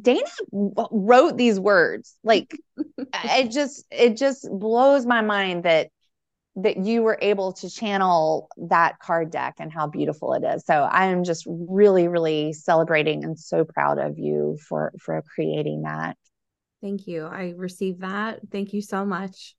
Dana 0.00 0.28
wrote 0.52 1.36
these 1.36 1.58
words. 1.60 2.16
Like 2.24 2.58
it 2.98 3.50
just 3.50 3.84
it 3.90 4.16
just 4.16 4.48
blows 4.50 5.06
my 5.06 5.20
mind 5.20 5.64
that 5.64 5.88
that 6.56 6.76
you 6.76 7.02
were 7.02 7.18
able 7.20 7.52
to 7.52 7.68
channel 7.68 8.48
that 8.56 8.98
card 9.00 9.32
deck 9.32 9.56
and 9.58 9.72
how 9.72 9.88
beautiful 9.88 10.34
it 10.34 10.44
is. 10.44 10.64
So 10.64 10.74
I 10.74 11.06
am 11.06 11.24
just 11.24 11.44
really 11.48 12.08
really 12.08 12.52
celebrating 12.52 13.24
and 13.24 13.38
so 13.38 13.64
proud 13.64 13.98
of 13.98 14.18
you 14.18 14.58
for 14.68 14.92
for 15.00 15.22
creating 15.34 15.82
that. 15.82 16.16
Thank 16.80 17.06
you. 17.06 17.24
I 17.24 17.54
received 17.56 18.02
that. 18.02 18.40
Thank 18.52 18.74
you 18.74 18.82
so 18.82 19.04
much. 19.06 19.56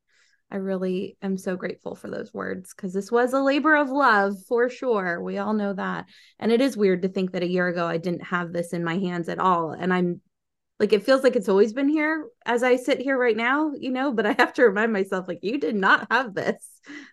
I 0.51 0.57
really 0.57 1.17
am 1.21 1.37
so 1.37 1.55
grateful 1.55 1.95
for 1.95 2.09
those 2.09 2.33
words 2.33 2.73
because 2.73 2.93
this 2.93 3.11
was 3.11 3.33
a 3.33 3.41
labor 3.41 3.75
of 3.75 3.89
love 3.89 4.35
for 4.47 4.69
sure. 4.69 5.21
We 5.21 5.37
all 5.37 5.53
know 5.53 5.73
that. 5.73 6.05
And 6.39 6.51
it 6.51 6.61
is 6.61 6.77
weird 6.77 7.01
to 7.01 7.09
think 7.09 7.31
that 7.31 7.43
a 7.43 7.49
year 7.49 7.67
ago 7.67 7.87
I 7.87 7.97
didn't 7.97 8.25
have 8.25 8.53
this 8.53 8.71
in 8.71 8.83
my 8.83 8.97
hands 8.97 9.27
at 9.27 9.39
all. 9.39 9.71
And 9.71 9.93
I'm 9.93 10.21
like, 10.79 10.93
it 10.93 11.03
feels 11.03 11.23
like 11.23 11.35
it's 11.35 11.49
always 11.49 11.73
been 11.73 11.89
here 11.89 12.27
as 12.45 12.61
I 12.61 12.75
sit 12.75 12.99
here 12.99 13.17
right 13.17 13.35
now, 13.35 13.71
you 13.79 13.91
know, 13.91 14.11
but 14.11 14.25
I 14.25 14.35
have 14.37 14.53
to 14.53 14.63
remind 14.63 14.91
myself, 14.91 15.27
like, 15.27 15.39
you 15.41 15.57
did 15.57 15.75
not 15.75 16.07
have 16.11 16.33
this 16.33 16.63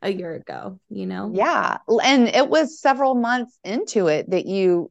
a 0.03 0.13
year 0.13 0.35
ago, 0.35 0.81
you 0.89 1.07
know? 1.07 1.31
Yeah. 1.33 1.79
And 2.03 2.29
it 2.29 2.49
was 2.49 2.81
several 2.81 3.15
months 3.15 3.57
into 3.63 4.09
it 4.09 4.31
that 4.31 4.47
you 4.47 4.91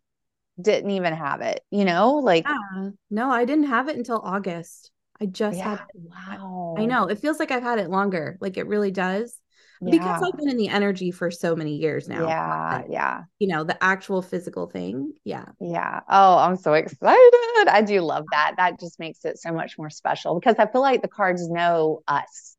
didn't 0.60 0.92
even 0.92 1.14
have 1.14 1.42
it, 1.42 1.62
you 1.70 1.84
know? 1.84 2.16
Like, 2.16 2.46
yeah. 2.48 2.90
no, 3.10 3.30
I 3.30 3.46
didn't 3.46 3.68
have 3.68 3.90
it 3.90 3.98
until 3.98 4.22
August. 4.24 4.92
I 5.22 5.28
just 5.28 5.58
yeah. 5.58 5.78
had 5.78 5.82
wow. 5.94 6.76
I 6.78 6.86
know. 6.86 7.06
It 7.06 7.20
feels 7.20 7.38
like 7.38 7.52
I've 7.52 7.62
had 7.62 7.78
it 7.78 7.90
longer. 7.90 8.38
Like 8.42 8.58
it 8.58 8.66
really 8.66 8.92
does. 8.92 9.38
Yeah. 9.84 9.92
Because 9.92 10.24
I've 10.24 10.38
been 10.38 10.50
in 10.50 10.58
the 10.58 10.68
energy 10.68 11.12
for 11.12 11.32
so 11.32 11.56
many 11.56 11.76
years 11.76 12.08
now. 12.08 12.28
Yeah. 12.28 12.84
yeah. 12.90 13.22
You 13.40 13.48
know, 13.48 13.64
the 13.64 13.82
actual 13.84 14.22
physical 14.22 14.68
thing. 14.68 15.14
Yeah. 15.24 15.46
Yeah. 15.60 16.02
Oh, 16.10 16.38
I'm 16.38 16.56
so 16.56 16.74
excited. 16.74 17.68
I 17.68 17.84
do 17.86 18.02
love 18.02 18.26
that. 18.32 18.56
That 18.58 18.80
just 18.80 19.00
makes 19.00 19.26
it 19.26 19.40
so 19.40 19.52
much 19.52 19.78
more 19.78 19.90
special 19.90 20.40
because 20.40 20.56
I 20.58 20.68
feel 20.72 20.82
like 20.82 21.02
the 21.02 21.08
cards 21.08 21.50
know 21.50 22.02
us. 22.08 22.56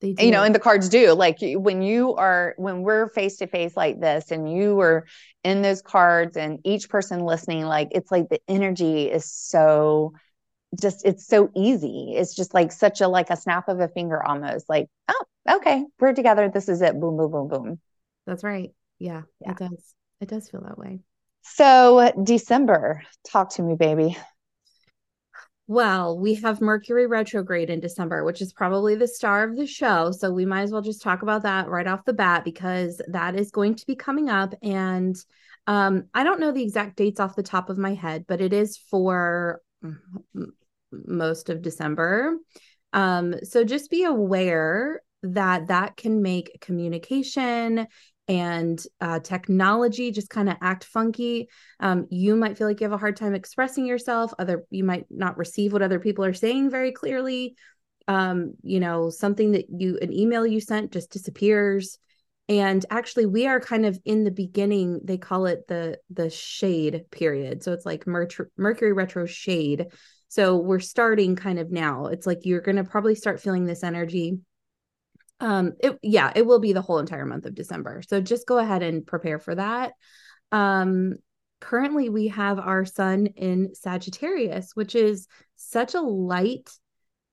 They 0.00 0.12
do. 0.12 0.26
You 0.26 0.30
know, 0.30 0.42
and 0.42 0.54
the 0.54 0.60
cards 0.60 0.90
do. 0.90 1.12
Like 1.12 1.38
when 1.40 1.80
you 1.80 2.14
are, 2.16 2.54
when 2.58 2.82
we're 2.82 3.08
face 3.08 3.36
to 3.38 3.46
face 3.46 3.74
like 3.74 3.98
this 4.00 4.30
and 4.30 4.50
you 4.50 4.78
are 4.80 5.06
in 5.44 5.62
those 5.62 5.80
cards 5.80 6.36
and 6.36 6.58
each 6.64 6.90
person 6.90 7.20
listening, 7.20 7.64
like 7.64 7.88
it's 7.92 8.10
like 8.10 8.28
the 8.28 8.40
energy 8.48 9.10
is 9.10 9.30
so 9.30 10.12
just 10.80 11.04
it's 11.06 11.26
so 11.26 11.50
easy 11.54 12.14
it's 12.16 12.34
just 12.34 12.52
like 12.52 12.72
such 12.72 13.00
a 13.00 13.08
like 13.08 13.30
a 13.30 13.36
snap 13.36 13.68
of 13.68 13.80
a 13.80 13.88
finger 13.88 14.22
almost 14.22 14.68
like 14.68 14.88
oh 15.08 15.24
okay 15.50 15.84
we're 16.00 16.12
together 16.12 16.50
this 16.52 16.68
is 16.68 16.82
it 16.82 16.98
boom 17.00 17.16
boom 17.16 17.30
boom 17.30 17.48
boom 17.48 17.80
that's 18.26 18.44
right 18.44 18.72
yeah, 18.98 19.22
yeah. 19.40 19.52
it 19.52 19.58
does 19.58 19.94
it 20.20 20.28
does 20.28 20.48
feel 20.48 20.62
that 20.62 20.78
way. 20.78 21.00
So, 21.42 22.12
December, 22.22 23.02
talk 23.28 23.50
to 23.54 23.62
me, 23.62 23.76
baby. 23.76 24.16
Well, 25.68 26.18
we 26.18 26.34
have 26.34 26.60
Mercury 26.60 27.06
retrograde 27.06 27.70
in 27.70 27.80
December, 27.80 28.24
which 28.24 28.40
is 28.40 28.52
probably 28.52 28.94
the 28.94 29.08
star 29.08 29.42
of 29.42 29.56
the 29.56 29.66
show. 29.66 30.12
So 30.12 30.30
we 30.30 30.46
might 30.46 30.62
as 30.62 30.72
well 30.72 30.80
just 30.80 31.02
talk 31.02 31.22
about 31.22 31.42
that 31.42 31.68
right 31.68 31.86
off 31.86 32.04
the 32.04 32.12
bat 32.12 32.44
because 32.44 33.00
that 33.08 33.34
is 33.34 33.50
going 33.50 33.74
to 33.76 33.86
be 33.86 33.96
coming 33.96 34.28
up. 34.28 34.54
And 34.62 35.16
um, 35.66 36.04
I 36.14 36.22
don't 36.22 36.38
know 36.38 36.52
the 36.52 36.62
exact 36.62 36.96
dates 36.96 37.18
off 37.18 37.34
the 37.34 37.42
top 37.42 37.68
of 37.68 37.78
my 37.78 37.94
head, 37.94 38.26
but 38.28 38.40
it 38.40 38.52
is 38.52 38.76
for 38.76 39.60
most 40.92 41.50
of 41.50 41.62
December. 41.62 42.36
Um, 42.92 43.34
so 43.42 43.64
just 43.64 43.90
be 43.90 44.04
aware 44.04 45.00
that 45.22 45.68
that 45.68 45.96
can 45.96 46.22
make 46.22 46.60
communication 46.60 47.86
and 48.28 48.82
uh, 49.00 49.20
technology 49.20 50.10
just 50.10 50.30
kind 50.30 50.48
of 50.48 50.56
act 50.60 50.84
funky. 50.84 51.48
Um, 51.78 52.06
you 52.10 52.34
might 52.36 52.58
feel 52.58 52.66
like 52.66 52.80
you 52.80 52.84
have 52.84 52.92
a 52.92 52.98
hard 52.98 53.16
time 53.16 53.34
expressing 53.34 53.86
yourself. 53.86 54.32
Other 54.38 54.64
you 54.70 54.84
might 54.84 55.06
not 55.10 55.38
receive 55.38 55.72
what 55.72 55.82
other 55.82 56.00
people 56.00 56.24
are 56.24 56.34
saying 56.34 56.70
very 56.70 56.92
clearly. 56.92 57.54
Um, 58.08 58.54
you 58.62 58.80
know 58.80 59.10
something 59.10 59.52
that 59.52 59.66
you 59.68 59.98
an 60.00 60.12
email 60.12 60.46
you 60.46 60.60
sent 60.60 60.92
just 60.92 61.10
disappears 61.10 61.98
and 62.48 62.84
actually 62.90 63.26
we 63.26 63.46
are 63.46 63.60
kind 63.60 63.84
of 63.84 63.98
in 64.04 64.24
the 64.24 64.30
beginning 64.30 65.00
they 65.02 65.18
call 65.18 65.46
it 65.46 65.66
the 65.66 65.98
the 66.10 66.30
shade 66.30 67.04
period. 67.10 67.62
So 67.62 67.72
it's 67.72 67.86
like 67.86 68.06
Mer- 68.06 68.28
mercury 68.56 68.92
retro 68.92 69.26
shade. 69.26 69.86
So 70.28 70.56
we're 70.56 70.80
starting 70.80 71.36
kind 71.36 71.58
of 71.58 71.70
now. 71.70 72.06
It's 72.06 72.26
like 72.26 72.40
you're 72.44 72.60
going 72.60 72.76
to 72.76 72.84
probably 72.84 73.14
start 73.14 73.40
feeling 73.40 73.64
this 73.64 73.82
energy. 73.82 74.38
Um 75.40 75.72
it 75.80 75.98
yeah 76.02 76.32
it 76.34 76.46
will 76.46 76.60
be 76.60 76.72
the 76.72 76.82
whole 76.82 76.98
entire 76.98 77.26
month 77.26 77.46
of 77.46 77.54
december. 77.54 78.02
So 78.06 78.20
just 78.20 78.46
go 78.46 78.58
ahead 78.58 78.82
and 78.82 79.06
prepare 79.06 79.38
for 79.38 79.54
that. 79.54 79.92
Um 80.52 81.14
currently 81.60 82.08
we 82.10 82.28
have 82.28 82.58
our 82.58 82.84
sun 82.84 83.26
in 83.26 83.74
sagittarius 83.74 84.72
which 84.74 84.94
is 84.94 85.26
such 85.56 85.94
a 85.94 86.00
light 86.00 86.70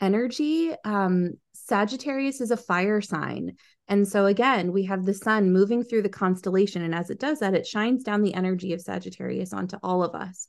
energy. 0.01 0.74
Um 0.84 1.34
sagittarius 1.65 2.41
is 2.41 2.51
a 2.51 2.58
fire 2.58 3.01
sign 3.01 3.55
and 3.88 4.08
so 4.08 4.25
again 4.25 4.72
we 4.72 4.84
have 4.84 5.05
the 5.05 5.13
sun 5.13 5.51
moving 5.51 5.84
through 5.84 6.01
the 6.01 6.10
constellation 6.10 6.82
and 6.82 6.93
as 6.96 7.10
it 7.10 7.20
does 7.20 7.39
that 7.39 7.53
it 7.53 7.65
shines 7.65 8.03
down 8.03 8.22
the 8.22 8.34
energy 8.34 8.74
of 8.74 8.82
sagittarius 8.82 9.53
onto 9.53 9.77
all 9.84 10.03
of 10.03 10.15
us 10.15 10.48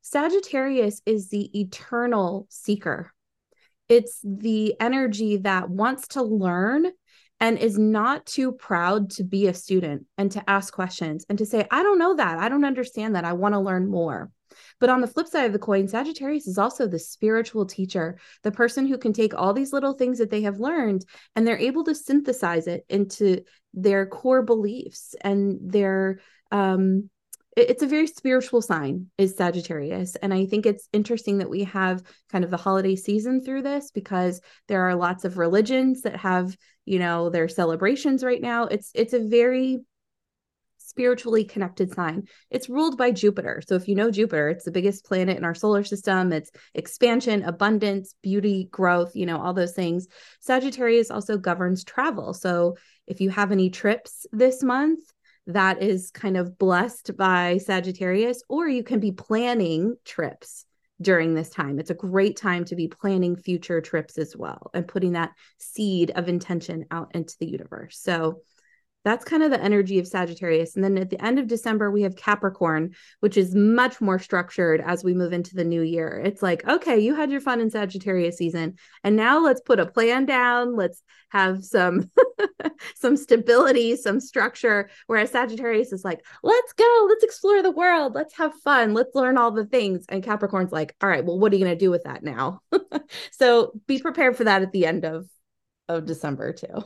sagittarius 0.00 1.00
is 1.06 1.28
the 1.28 1.60
eternal 1.60 2.46
seeker 2.50 3.12
it's 3.88 4.20
the 4.24 4.74
energy 4.80 5.38
that 5.38 5.68
wants 5.68 6.08
to 6.08 6.22
learn 6.22 6.86
and 7.42 7.58
is 7.58 7.76
not 7.76 8.24
too 8.24 8.52
proud 8.52 9.10
to 9.10 9.24
be 9.24 9.48
a 9.48 9.54
student 9.54 10.06
and 10.16 10.30
to 10.30 10.48
ask 10.48 10.72
questions 10.72 11.26
and 11.28 11.38
to 11.38 11.44
say, 11.44 11.66
I 11.72 11.82
don't 11.82 11.98
know 11.98 12.14
that. 12.14 12.38
I 12.38 12.48
don't 12.48 12.64
understand 12.64 13.16
that. 13.16 13.24
I 13.24 13.32
want 13.32 13.54
to 13.54 13.58
learn 13.58 13.90
more. 13.90 14.30
But 14.82 14.90
on 14.90 15.00
the 15.00 15.06
flip 15.06 15.28
side 15.28 15.44
of 15.44 15.52
the 15.52 15.60
coin, 15.60 15.86
Sagittarius 15.86 16.48
is 16.48 16.58
also 16.58 16.88
the 16.88 16.98
spiritual 16.98 17.64
teacher, 17.64 18.18
the 18.42 18.50
person 18.50 18.84
who 18.84 18.98
can 18.98 19.12
take 19.12 19.32
all 19.32 19.52
these 19.52 19.72
little 19.72 19.92
things 19.92 20.18
that 20.18 20.28
they 20.28 20.42
have 20.42 20.58
learned 20.58 21.04
and 21.36 21.46
they're 21.46 21.56
able 21.56 21.84
to 21.84 21.94
synthesize 21.94 22.66
it 22.66 22.84
into 22.88 23.44
their 23.72 24.06
core 24.06 24.42
beliefs 24.42 25.14
and 25.20 25.60
their 25.62 26.18
um, 26.50 27.08
it's 27.56 27.84
a 27.84 27.86
very 27.86 28.08
spiritual 28.08 28.60
sign 28.60 29.06
is 29.18 29.36
sagittarius. 29.36 30.16
And 30.16 30.34
i 30.34 30.46
think 30.46 30.66
it's 30.66 30.88
interesting 30.92 31.38
that 31.38 31.50
we 31.50 31.62
have 31.62 32.02
kind 32.32 32.42
of 32.42 32.50
the 32.50 32.56
holiday 32.56 32.96
season 32.96 33.40
through 33.40 33.62
this 33.62 33.92
because 33.92 34.40
there 34.66 34.82
are 34.82 34.96
lots 34.96 35.24
of 35.24 35.38
religions 35.38 36.02
that 36.02 36.16
have 36.16 36.56
you 36.86 36.98
know 36.98 37.30
their 37.30 37.48
celebrations 37.48 38.24
right 38.24 38.42
now. 38.42 38.64
It's 38.64 38.90
it's 38.94 39.12
a 39.12 39.20
very 39.20 39.82
spiritually 40.92 41.42
connected 41.44 41.92
sign. 41.94 42.28
It's 42.50 42.68
ruled 42.68 42.98
by 42.98 43.12
jupiter. 43.12 43.62
So 43.66 43.74
if 43.76 43.88
you 43.88 43.94
know 43.94 44.10
jupiter 44.10 44.50
it's 44.50 44.66
the 44.66 44.70
biggest 44.70 45.06
planet 45.06 45.38
in 45.38 45.44
our 45.44 45.54
solar 45.54 45.84
system. 45.84 46.32
It's 46.32 46.50
expansion 46.74 47.42
abundance 47.44 48.14
beauty 48.22 48.68
growth 48.70 49.16
you 49.16 49.24
know 49.24 49.40
all 49.40 49.54
those 49.54 49.72
things. 49.72 50.06
Sagittarius 50.40 51.10
also 51.10 51.38
governs 51.38 51.82
travel. 51.82 52.34
So 52.34 52.76
if 53.06 53.20
you 53.22 53.30
have 53.30 53.52
any 53.52 53.70
trips 53.70 54.26
this 54.32 54.62
month 54.62 55.00
that 55.46 55.82
is 55.82 56.10
kind 56.10 56.36
of 56.36 56.56
blessed 56.58 57.16
by 57.16 57.58
Sagittarius, 57.58 58.42
or 58.48 58.68
you 58.68 58.84
can 58.84 59.00
be 59.00 59.10
planning 59.10 59.96
trips 60.04 60.66
during 61.00 61.34
this 61.34 61.50
time. 61.50 61.80
It's 61.80 61.90
a 61.90 61.94
great 61.94 62.36
time 62.36 62.64
to 62.66 62.76
be 62.76 62.86
planning 62.86 63.34
future 63.34 63.80
trips 63.80 64.18
as 64.18 64.36
well 64.36 64.70
and 64.72 64.86
putting 64.86 65.12
that 65.12 65.32
seed 65.58 66.12
of 66.14 66.28
intention 66.28 66.86
out 66.90 67.10
into 67.14 67.34
the 67.40 67.50
universe. 67.50 67.98
So 67.98 68.42
that's 69.04 69.24
kind 69.24 69.42
of 69.42 69.50
the 69.50 69.62
energy 69.62 69.98
of 69.98 70.06
Sagittarius. 70.06 70.76
And 70.76 70.84
then 70.84 70.96
at 70.98 71.10
the 71.10 71.22
end 71.22 71.38
of 71.38 71.48
December, 71.48 71.90
we 71.90 72.02
have 72.02 72.16
Capricorn, 72.16 72.94
which 73.20 73.36
is 73.36 73.54
much 73.54 74.00
more 74.00 74.18
structured 74.18 74.80
as 74.80 75.02
we 75.02 75.14
move 75.14 75.32
into 75.32 75.54
the 75.54 75.64
new 75.64 75.82
year. 75.82 76.20
It's 76.24 76.42
like, 76.42 76.66
okay, 76.68 76.98
you 76.98 77.14
had 77.14 77.30
your 77.30 77.40
fun 77.40 77.60
in 77.60 77.70
Sagittarius 77.70 78.36
season, 78.36 78.76
and 79.02 79.16
now 79.16 79.40
let's 79.40 79.60
put 79.60 79.80
a 79.80 79.86
plan 79.86 80.26
down. 80.26 80.76
Let's 80.76 81.02
have 81.30 81.64
some 81.64 82.10
some 82.94 83.16
stability, 83.16 83.96
some 83.96 84.20
structure. 84.20 84.90
Whereas 85.06 85.30
Sagittarius 85.30 85.92
is 85.92 86.04
like, 86.04 86.24
let's 86.42 86.72
go, 86.72 87.06
let's 87.08 87.24
explore 87.24 87.62
the 87.62 87.70
world, 87.70 88.14
let's 88.14 88.34
have 88.36 88.54
fun, 88.62 88.94
let's 88.94 89.14
learn 89.14 89.38
all 89.38 89.50
the 89.50 89.66
things. 89.66 90.04
And 90.08 90.22
Capricorn's 90.22 90.72
like, 90.72 90.94
all 91.02 91.08
right, 91.08 91.24
well, 91.24 91.38
what 91.38 91.52
are 91.52 91.56
you 91.56 91.64
going 91.64 91.76
to 91.76 91.84
do 91.84 91.90
with 91.90 92.04
that 92.04 92.22
now? 92.22 92.60
so 93.32 93.72
be 93.86 93.98
prepared 93.98 94.36
for 94.36 94.44
that 94.44 94.62
at 94.62 94.72
the 94.72 94.86
end 94.86 95.04
of 95.04 95.26
of 95.88 96.06
December 96.06 96.52
too. 96.52 96.84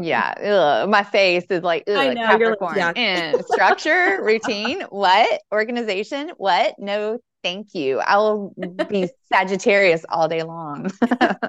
yeah, 0.00 0.34
ugh, 0.82 0.88
my 0.88 1.02
face 1.02 1.44
is 1.50 1.62
like 1.62 1.84
ugh, 1.88 1.96
I 1.96 2.14
know, 2.14 2.26
Capricorn. 2.26 2.76
Like, 2.76 2.96
yeah. 2.96 3.02
and 3.02 3.44
structure, 3.46 4.20
routine, 4.22 4.82
what 4.90 5.40
organization, 5.52 6.32
what? 6.36 6.74
No, 6.78 7.18
thank 7.42 7.74
you. 7.74 8.00
I'll 8.00 8.52
be 8.88 9.08
Sagittarius 9.32 10.04
all 10.08 10.28
day 10.28 10.42
long. 10.42 10.90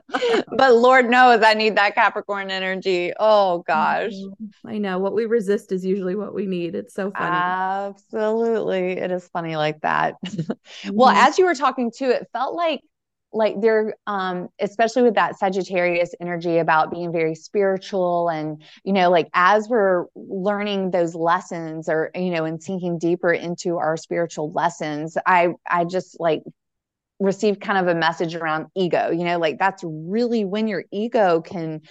but 0.10 0.76
Lord 0.76 1.10
knows 1.10 1.44
I 1.44 1.54
need 1.54 1.76
that 1.78 1.96
Capricorn 1.96 2.52
energy. 2.52 3.14
Oh 3.20 3.64
gosh. 3.68 4.14
Mm-hmm. 4.14 4.68
I 4.68 4.78
know 4.78 5.00
what 5.00 5.14
we 5.14 5.26
resist 5.26 5.72
is 5.72 5.86
usually 5.86 6.16
what 6.16 6.34
we 6.34 6.46
need. 6.46 6.76
It's 6.76 6.94
so 6.94 7.12
funny. 7.12 7.36
Absolutely. 7.36 8.94
It 8.94 9.12
is 9.12 9.28
funny 9.30 9.56
like 9.56 9.82
that. 9.82 10.16
well, 10.92 11.14
mm-hmm. 11.14 11.28
as 11.28 11.38
you 11.38 11.46
were 11.46 11.56
talking 11.56 11.92
to, 11.98 12.06
it 12.06 12.28
felt 12.34 12.56
like 12.56 12.82
like 13.34 13.60
they're 13.60 13.96
um 14.08 14.48
especially 14.60 15.02
with 15.02 15.16
that 15.16 15.38
sagittarius 15.38 16.14
energy 16.22 16.58
about 16.58 16.92
being 16.92 17.12
very 17.12 17.36
spiritual 17.36 18.30
and 18.30 18.62
you 18.84 18.94
know 18.94 19.10
like 19.10 19.28
as 19.34 19.68
we're 19.68 20.06
learning 20.16 20.92
those 20.92 21.16
lessons 21.16 21.90
or 21.90 22.12
you 22.16 22.30
know 22.30 22.46
and 22.46 22.62
sinking 22.62 22.98
deeper 22.98 23.32
into 23.32 23.78
our 23.78 23.98
spiritual 23.98 24.52
lessons 24.52 25.18
i 25.26 25.50
i 25.70 25.84
just 25.84 26.20
like 26.20 26.44
received 27.20 27.62
kind 27.62 27.78
of 27.78 27.88
a 27.94 27.98
message 27.98 28.36
around 28.36 28.68
ego 28.76 29.10
you 29.10 29.24
know 29.24 29.40
like 29.40 29.58
that's 29.58 29.84
really 29.86 30.46
when 30.46 30.68
your 30.68 30.84
ego 30.92 31.42
can 31.42 31.82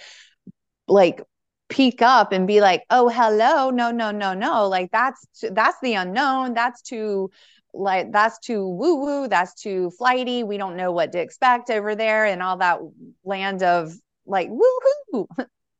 like 0.87 1.21
peak 1.69 2.01
up 2.01 2.31
and 2.31 2.45
be 2.45 2.61
like 2.61 2.83
oh 2.89 3.09
hello 3.09 3.69
no 3.69 3.89
no 3.89 4.11
no 4.11 4.33
no 4.33 4.67
like 4.67 4.91
that's 4.91 5.25
that's 5.51 5.77
the 5.81 5.95
unknown 5.95 6.53
that's 6.53 6.81
too 6.81 7.31
like 7.73 8.11
that's 8.11 8.39
too 8.39 8.67
woo 8.67 8.95
woo, 8.95 9.27
that's 9.27 9.53
too 9.55 9.91
flighty. 9.97 10.43
We 10.43 10.57
don't 10.57 10.77
know 10.77 10.91
what 10.91 11.11
to 11.13 11.19
expect 11.19 11.69
over 11.69 11.95
there 11.95 12.25
and 12.25 12.41
all 12.41 12.57
that 12.57 12.79
land 13.25 13.63
of 13.63 13.93
like 14.25 14.49
woo 14.49 14.79
hoo. 15.11 15.27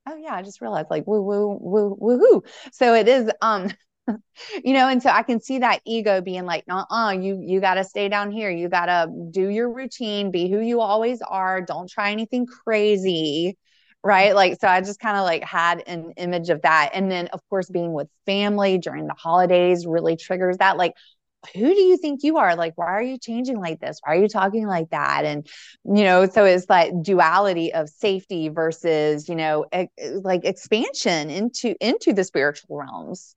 oh 0.07 0.15
yeah, 0.15 0.33
I 0.35 0.41
just 0.41 0.61
realized 0.61 0.89
like 0.89 1.07
woo 1.07 1.21
woo 1.21 1.57
woo 1.59 1.95
woo 1.99 2.17
hoo. 2.17 2.43
So 2.71 2.93
it 2.95 3.07
is 3.07 3.29
um 3.41 3.69
you 4.63 4.73
know, 4.73 4.87
and 4.87 5.01
so 5.01 5.09
I 5.09 5.23
can 5.23 5.39
see 5.39 5.59
that 5.59 5.81
ego 5.85 6.21
being 6.21 6.45
like, 6.45 6.65
uh-uh, 6.69 7.11
you 7.11 7.39
you 7.41 7.61
gotta 7.61 7.83
stay 7.83 8.09
down 8.09 8.31
here. 8.31 8.49
You 8.49 8.69
gotta 8.69 9.11
do 9.31 9.47
your 9.49 9.71
routine, 9.71 10.31
be 10.31 10.49
who 10.49 10.59
you 10.59 10.81
always 10.81 11.21
are. 11.21 11.61
Don't 11.61 11.89
try 11.89 12.11
anything 12.11 12.45
crazy. 12.45 13.57
Right. 14.05 14.35
Like, 14.35 14.59
so 14.59 14.67
I 14.67 14.81
just 14.81 14.99
kind 14.99 15.15
of 15.17 15.23
like 15.23 15.43
had 15.45 15.83
an 15.87 16.11
image 16.17 16.49
of 16.49 16.61
that. 16.63 16.89
And 16.93 17.09
then, 17.09 17.27
of 17.27 17.39
course, 17.49 17.69
being 17.69 17.93
with 17.93 18.09
family 18.25 18.77
during 18.77 19.07
the 19.07 19.13
holidays 19.13 19.85
really 19.87 20.17
triggers 20.17 20.57
that. 20.57 20.75
Like, 20.75 20.93
who 21.53 21.73
do 21.73 21.81
you 21.81 21.97
think 21.97 22.23
you 22.23 22.37
are? 22.37 22.55
Like, 22.55 22.73
why 22.77 22.87
are 22.87 23.01
you 23.01 23.17
changing 23.17 23.59
like 23.59 23.79
this? 23.79 23.99
Why 24.03 24.13
are 24.13 24.21
you 24.21 24.27
talking 24.27 24.67
like 24.67 24.89
that? 24.91 25.25
And, 25.25 25.47
you 25.85 26.03
know, 26.03 26.27
so 26.27 26.45
it's 26.45 26.69
like 26.69 26.91
duality 27.01 27.73
of 27.73 27.89
safety 27.89 28.49
versus, 28.49 29.27
you 29.27 29.35
know, 29.35 29.65
e- 29.75 29.87
like 30.21 30.45
expansion 30.45 31.29
into, 31.29 31.75
into 31.81 32.13
the 32.13 32.23
spiritual 32.23 32.77
realms. 32.77 33.35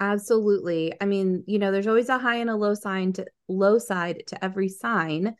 Absolutely. 0.00 0.94
I 1.00 1.06
mean, 1.06 1.42
you 1.46 1.58
know, 1.58 1.72
there's 1.72 1.88
always 1.88 2.08
a 2.08 2.18
high 2.18 2.36
and 2.36 2.50
a 2.50 2.56
low 2.56 2.74
sign 2.74 3.12
to 3.14 3.26
low 3.48 3.78
side 3.78 4.22
to 4.28 4.44
every 4.44 4.68
sign. 4.68 5.34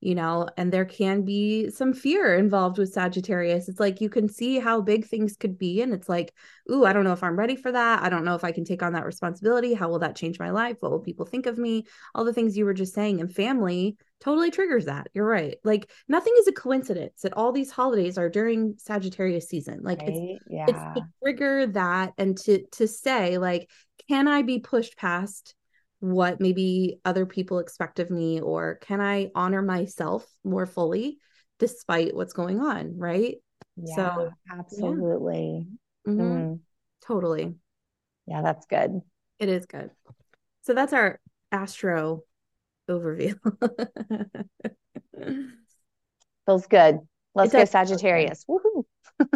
You 0.00 0.14
know, 0.14 0.48
and 0.56 0.72
there 0.72 0.86
can 0.86 1.22
be 1.22 1.68
some 1.70 1.92
fear 1.92 2.34
involved 2.34 2.78
with 2.78 2.92
Sagittarius. 2.92 3.68
It's 3.68 3.80
like 3.80 4.00
you 4.00 4.08
can 4.08 4.28
see 4.28 4.58
how 4.58 4.80
big 4.80 5.06
things 5.06 5.36
could 5.36 5.58
be. 5.58 5.82
And 5.82 5.92
it's 5.92 6.08
like, 6.08 6.32
ooh, 6.70 6.86
I 6.86 6.94
don't 6.94 7.04
know 7.04 7.12
if 7.12 7.22
I'm 7.22 7.38
ready 7.38 7.54
for 7.54 7.70
that. 7.70 8.02
I 8.02 8.08
don't 8.08 8.24
know 8.24 8.34
if 8.34 8.42
I 8.42 8.52
can 8.52 8.64
take 8.64 8.82
on 8.82 8.94
that 8.94 9.04
responsibility. 9.04 9.74
How 9.74 9.90
will 9.90 9.98
that 9.98 10.16
change 10.16 10.38
my 10.38 10.50
life? 10.50 10.78
What 10.80 10.90
will 10.90 11.00
people 11.00 11.26
think 11.26 11.44
of 11.44 11.58
me? 11.58 11.84
All 12.14 12.24
the 12.24 12.32
things 12.32 12.56
you 12.56 12.64
were 12.64 12.72
just 12.72 12.94
saying. 12.94 13.20
And 13.20 13.32
family 13.32 13.98
totally 14.20 14.50
triggers 14.50 14.86
that. 14.86 15.08
You're 15.12 15.26
right. 15.26 15.56
Like 15.64 15.90
nothing 16.08 16.32
is 16.38 16.48
a 16.48 16.52
coincidence 16.52 17.20
that 17.20 17.34
all 17.34 17.52
these 17.52 17.70
holidays 17.70 18.16
are 18.16 18.30
during 18.30 18.76
Sagittarius 18.78 19.48
season. 19.48 19.80
Like 19.82 20.00
right? 20.00 20.08
it's, 20.08 20.44
yeah. 20.48 20.64
it's 20.66 20.98
to 20.98 21.06
trigger 21.22 21.66
that 21.68 22.14
and 22.16 22.38
to 22.38 22.64
to 22.72 22.88
say, 22.88 23.36
like, 23.36 23.68
can 24.08 24.28
I 24.28 24.42
be 24.42 24.60
pushed 24.60 24.96
past 24.96 25.54
what 26.00 26.40
maybe 26.40 27.00
other 27.04 27.26
people 27.26 27.58
expect 27.58 27.98
of 27.98 28.10
me 28.10 28.40
or 28.40 28.76
can 28.76 29.00
i 29.00 29.30
honor 29.34 29.62
myself 29.62 30.26
more 30.44 30.66
fully 30.66 31.18
despite 31.58 32.14
what's 32.14 32.32
going 32.32 32.58
on 32.60 32.96
right? 32.96 33.36
Yeah, 33.76 33.94
so 33.94 34.30
absolutely. 34.50 35.66
Yeah. 36.06 36.12
Mm-hmm. 36.12 36.22
Mm. 36.22 36.60
totally. 37.06 37.54
Yeah 38.26 38.42
that's 38.42 38.66
good. 38.66 39.02
It 39.38 39.48
is 39.48 39.66
good. 39.66 39.90
So 40.62 40.74
that's 40.74 40.92
our 40.92 41.20
astro 41.52 42.24
overview. 42.88 43.38
Feels 46.46 46.66
good. 46.66 46.98
Let's 47.34 47.52
go 47.52 47.64
sagittarius. 47.64 48.44
Woohoo 48.48 48.84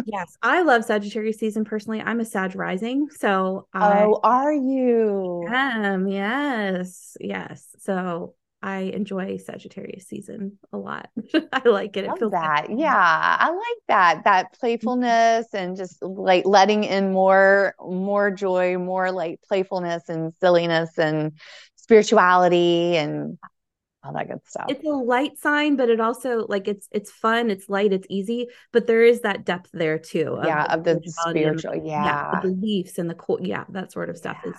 yes, 0.05 0.37
I 0.41 0.61
love 0.63 0.85
Sagittarius 0.85 1.37
season 1.37 1.65
personally. 1.65 2.01
I'm 2.01 2.19
a 2.19 2.25
Sag 2.25 2.55
rising, 2.55 3.09
so 3.09 3.67
I 3.73 4.03
oh, 4.03 4.19
are 4.23 4.53
you? 4.53 5.45
Am 5.49 6.07
yes, 6.07 7.17
yes. 7.19 7.67
So 7.79 8.35
I 8.65 8.79
enjoy 8.79 9.37
Sagittarius 9.37 10.07
season 10.07 10.57
a 10.73 10.77
lot. 10.77 11.09
I 11.53 11.69
like 11.69 11.97
it. 11.97 12.07
Love 12.07 12.15
it 12.15 12.19
feels 12.19 12.31
that. 12.31 12.69
Like- 12.69 12.79
yeah, 12.79 13.37
I 13.39 13.49
like 13.49 13.83
that. 13.87 14.21
That 14.23 14.45
mm-hmm. 14.45 14.59
playfulness 14.59 15.53
and 15.53 15.77
just 15.77 16.01
like 16.01 16.45
letting 16.45 16.83
in 16.83 17.13
more, 17.13 17.75
more 17.79 18.31
joy, 18.31 18.79
more 18.79 19.11
like 19.11 19.39
playfulness 19.47 20.09
and 20.09 20.33
silliness 20.39 20.97
and 20.97 21.33
spirituality 21.75 22.97
and 22.97 23.37
all 24.05 24.13
that 24.13 24.27
good 24.27 24.39
stuff. 24.45 24.65
It's 24.69 24.85
a 24.85 24.89
light 24.89 25.37
sign, 25.37 25.75
but 25.75 25.89
it 25.89 25.99
also 25.99 26.45
like 26.47 26.67
it's 26.67 26.87
it's 26.91 27.11
fun, 27.11 27.49
it's 27.49 27.69
light, 27.69 27.93
it's 27.93 28.07
easy, 28.09 28.47
but 28.71 28.87
there 28.87 29.03
is 29.03 29.21
that 29.21 29.45
depth 29.45 29.69
there 29.73 29.97
too. 29.97 30.35
Of 30.39 30.45
yeah, 30.45 30.65
of 30.65 30.83
the 30.83 31.01
spiritual, 31.05 31.71
and, 31.71 31.87
yeah. 31.87 32.05
yeah. 32.05 32.39
the 32.41 32.49
beliefs 32.49 32.97
and 32.97 33.09
the 33.09 33.15
cool, 33.15 33.39
yeah, 33.41 33.65
that 33.69 33.91
sort 33.91 34.09
of 34.09 34.17
stuff 34.17 34.37
yeah. 34.43 34.51
is 34.51 34.57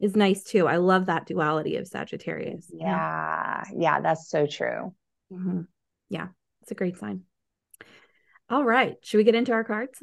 is 0.00 0.16
nice 0.16 0.44
too. 0.44 0.66
I 0.66 0.76
love 0.76 1.06
that 1.06 1.26
duality 1.26 1.76
of 1.76 1.86
Sagittarius. 1.86 2.70
Yeah, 2.72 3.64
yeah, 3.72 3.76
yeah 3.76 4.00
that's 4.00 4.28
so 4.28 4.46
true. 4.46 4.94
Mm-hmm. 5.32 5.62
Yeah, 6.10 6.28
it's 6.62 6.70
a 6.70 6.74
great 6.74 6.98
sign. 6.98 7.22
All 8.50 8.64
right, 8.64 8.96
should 9.02 9.18
we 9.18 9.24
get 9.24 9.34
into 9.34 9.52
our 9.52 9.64
cards? 9.64 9.98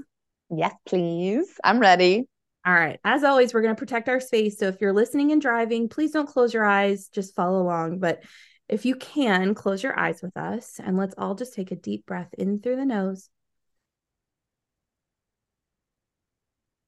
Yes, 0.50 0.74
please. 0.86 1.48
I'm 1.64 1.80
ready. 1.80 2.28
All 2.66 2.74
right. 2.74 3.00
As 3.04 3.24
always, 3.24 3.54
we're 3.54 3.64
going 3.64 3.76
to 3.76 3.80
protect 3.80 4.08
our 4.08 4.20
space. 4.20 4.60
So 4.60 4.68
if 4.68 4.82
you're 4.82 4.94
listening 4.94 5.32
and 5.32 5.42
driving, 5.42 5.90
please 5.90 6.12
don't 6.12 6.28
close 6.28 6.54
your 6.54 6.66
eyes. 6.66 7.08
Just 7.08 7.36
follow 7.36 7.62
along. 7.62 8.00
But 8.00 8.24
if 8.72 8.86
you 8.86 8.96
can, 8.96 9.54
close 9.54 9.84
your 9.84 10.00
eyes 10.00 10.22
with 10.22 10.38
us 10.38 10.80
and 10.84 10.98
let's 10.98 11.13
all 11.18 11.36
just 11.36 11.54
take 11.54 11.72
a 11.72 11.75
deep 11.75 12.06
breath 12.06 12.34
in 12.38 12.62
through 12.62 12.78
the 12.78 12.86
nose 12.86 13.30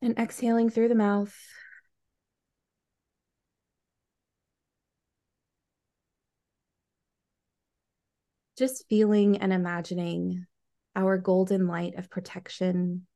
and 0.02 0.18
exhaling 0.18 0.70
through 0.70 0.88
the 0.88 0.96
mouth. 0.96 1.36
Just 8.58 8.86
feeling 8.88 9.38
and 9.40 9.52
imagining 9.52 10.46
our 10.96 11.18
golden 11.18 11.68
light 11.68 11.96
of 11.98 12.10
protection 12.10 13.08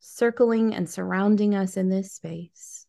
circling 0.00 0.74
and 0.74 0.88
surrounding 0.90 1.54
us 1.54 1.76
in 1.76 1.90
this 1.90 2.12
space. 2.14 2.86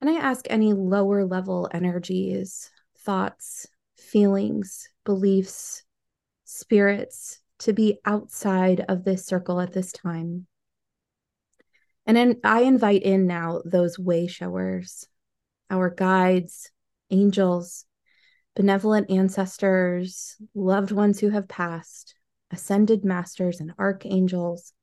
And 0.00 0.10
I 0.10 0.14
ask 0.14 0.44
any 0.50 0.74
lower 0.74 1.24
level 1.24 1.70
energies 1.72 2.70
thoughts, 3.04 3.66
feelings, 3.96 4.88
beliefs, 5.04 5.84
spirits 6.44 7.40
to 7.60 7.72
be 7.72 7.98
outside 8.04 8.84
of 8.88 9.04
this 9.04 9.24
circle 9.26 9.60
at 9.60 9.72
this 9.72 9.92
time. 9.92 10.46
And 12.06 12.16
then 12.16 12.40
I 12.44 12.62
invite 12.62 13.02
in 13.02 13.26
now 13.26 13.62
those 13.64 13.98
way 13.98 14.26
showers, 14.26 15.06
our 15.70 15.88
guides, 15.88 16.70
angels, 17.10 17.86
benevolent 18.54 19.10
ancestors, 19.10 20.36
loved 20.54 20.92
ones 20.92 21.20
who 21.20 21.30
have 21.30 21.48
passed, 21.48 22.14
ascended 22.50 23.04
masters, 23.04 23.60
and 23.60 23.72
archangels, 23.78 24.73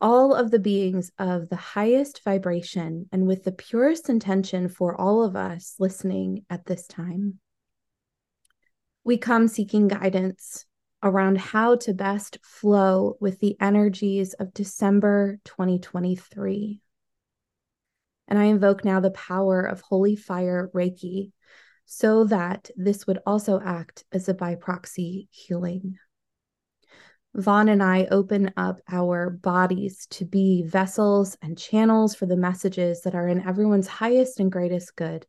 all 0.00 0.34
of 0.34 0.50
the 0.50 0.58
beings 0.58 1.10
of 1.18 1.48
the 1.48 1.56
highest 1.56 2.22
vibration 2.24 3.08
and 3.12 3.26
with 3.26 3.44
the 3.44 3.52
purest 3.52 4.08
intention 4.08 4.68
for 4.68 4.98
all 5.00 5.22
of 5.22 5.36
us 5.36 5.74
listening 5.78 6.44
at 6.50 6.66
this 6.66 6.86
time. 6.86 7.38
We 9.04 9.16
come 9.16 9.48
seeking 9.48 9.88
guidance 9.88 10.66
around 11.02 11.38
how 11.38 11.76
to 11.76 11.94
best 11.94 12.38
flow 12.42 13.16
with 13.20 13.38
the 13.40 13.56
energies 13.60 14.34
of 14.34 14.52
December 14.52 15.38
2023. 15.44 16.80
And 18.28 18.38
I 18.38 18.44
invoke 18.44 18.84
now 18.84 19.00
the 19.00 19.10
power 19.12 19.60
of 19.62 19.80
holy 19.80 20.16
fire 20.16 20.70
Reiki 20.74 21.32
so 21.84 22.24
that 22.24 22.70
this 22.76 23.06
would 23.06 23.20
also 23.24 23.60
act 23.60 24.04
as 24.12 24.28
a 24.28 24.34
by 24.34 24.56
proxy 24.56 25.28
healing. 25.30 25.98
Vaughn 27.36 27.68
and 27.68 27.82
I 27.82 28.06
open 28.10 28.50
up 28.56 28.80
our 28.88 29.28
bodies 29.28 30.06
to 30.12 30.24
be 30.24 30.62
vessels 30.62 31.36
and 31.42 31.58
channels 31.58 32.14
for 32.14 32.24
the 32.24 32.36
messages 32.36 33.02
that 33.02 33.14
are 33.14 33.28
in 33.28 33.46
everyone's 33.46 33.86
highest 33.86 34.40
and 34.40 34.50
greatest 34.50 34.96
good. 34.96 35.26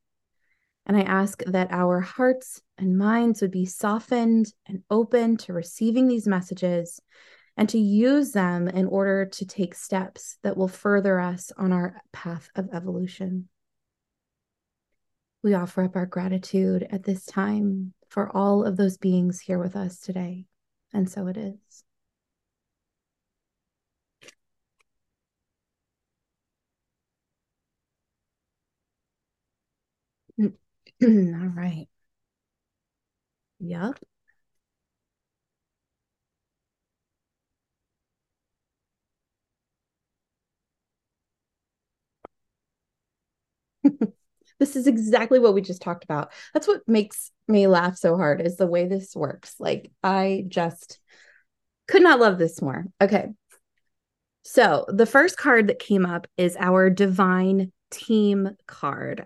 And 0.86 0.96
I 0.96 1.02
ask 1.02 1.44
that 1.44 1.68
our 1.70 2.00
hearts 2.00 2.62
and 2.78 2.98
minds 2.98 3.42
would 3.42 3.52
be 3.52 3.66
softened 3.66 4.54
and 4.66 4.84
open 4.90 5.36
to 5.38 5.52
receiving 5.52 6.08
these 6.08 6.26
messages 6.26 7.02
and 7.58 7.68
to 7.68 7.78
use 7.78 8.32
them 8.32 8.70
in 8.70 8.86
order 8.86 9.26
to 9.26 9.46
take 9.46 9.76
steps 9.76 10.38
that 10.44 10.56
will 10.56 10.70
further 10.70 11.20
us 11.20 11.52
on 11.58 11.74
our 11.74 12.02
path 12.14 12.50
of 12.56 12.70
evolution. 12.72 13.50
We 15.44 15.56
offer 15.56 15.84
up 15.84 15.98
our 15.98 16.06
gratitude 16.06 16.88
at 16.90 17.04
this 17.04 17.26
time 17.26 17.94
for 18.08 18.34
all 18.34 18.64
of 18.64 18.78
those 18.78 18.98
beings 18.98 19.42
here 19.42 19.60
with 19.60 19.76
us 19.76 20.00
today. 20.00 20.46
And 20.94 21.10
so 21.10 21.28
it 21.28 21.36
is. 21.36 21.84
All 31.04 31.50
right. 31.56 31.88
Yep. 33.60 34.00
this 44.60 44.76
is 44.76 44.88
exactly 44.88 45.40
what 45.40 45.54
we 45.54 45.62
just 45.62 45.82
talked 45.82 46.04
about. 46.04 46.32
That's 46.54 46.68
what 46.68 46.82
makes 46.88 47.32
me 47.48 47.68
laugh 47.68 47.98
so 47.98 48.18
hard 48.18 48.42
is 48.42 48.58
the 48.58 48.68
way 48.68 48.88
this 48.88 49.16
works. 49.16 49.56
Like 49.60 49.92
I 50.04 50.46
just 50.48 51.00
could 51.88 52.04
not 52.04 52.20
love 52.20 52.38
this 52.40 52.62
more. 52.62 52.86
Okay. 53.02 53.30
So, 54.44 54.86
the 54.88 55.06
first 55.06 55.38
card 55.38 55.68
that 55.68 55.80
came 55.80 56.06
up 56.06 56.28
is 56.38 56.56
our 56.58 56.90
divine 56.90 57.72
team 57.92 58.56
card. 58.66 59.26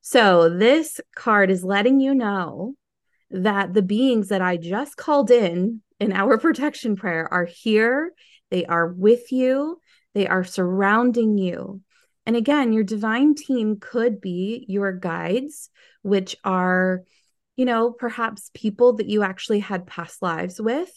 So 0.00 0.48
this 0.48 1.00
card 1.14 1.50
is 1.50 1.64
letting 1.64 2.00
you 2.00 2.14
know 2.14 2.74
that 3.30 3.74
the 3.74 3.82
beings 3.82 4.28
that 4.28 4.42
I 4.42 4.56
just 4.56 4.96
called 4.96 5.30
in 5.30 5.82
in 5.98 6.12
our 6.12 6.38
protection 6.46 6.96
prayer 6.96 7.32
are 7.32 7.44
here. 7.44 8.12
They 8.50 8.64
are 8.66 8.88
with 8.88 9.30
you. 9.30 9.78
They 10.14 10.26
are 10.26 10.44
surrounding 10.44 11.38
you. 11.38 11.82
And 12.26 12.36
again, 12.36 12.72
your 12.72 12.84
divine 12.84 13.34
team 13.34 13.78
could 13.80 14.20
be 14.20 14.64
your 14.68 14.92
guides, 14.92 15.70
which 16.02 16.36
are, 16.44 17.02
you 17.56 17.64
know, 17.64 17.92
perhaps 17.92 18.50
people 18.54 18.94
that 18.94 19.08
you 19.08 19.22
actually 19.22 19.60
had 19.60 19.86
past 19.86 20.22
lives 20.22 20.60
with. 20.60 20.90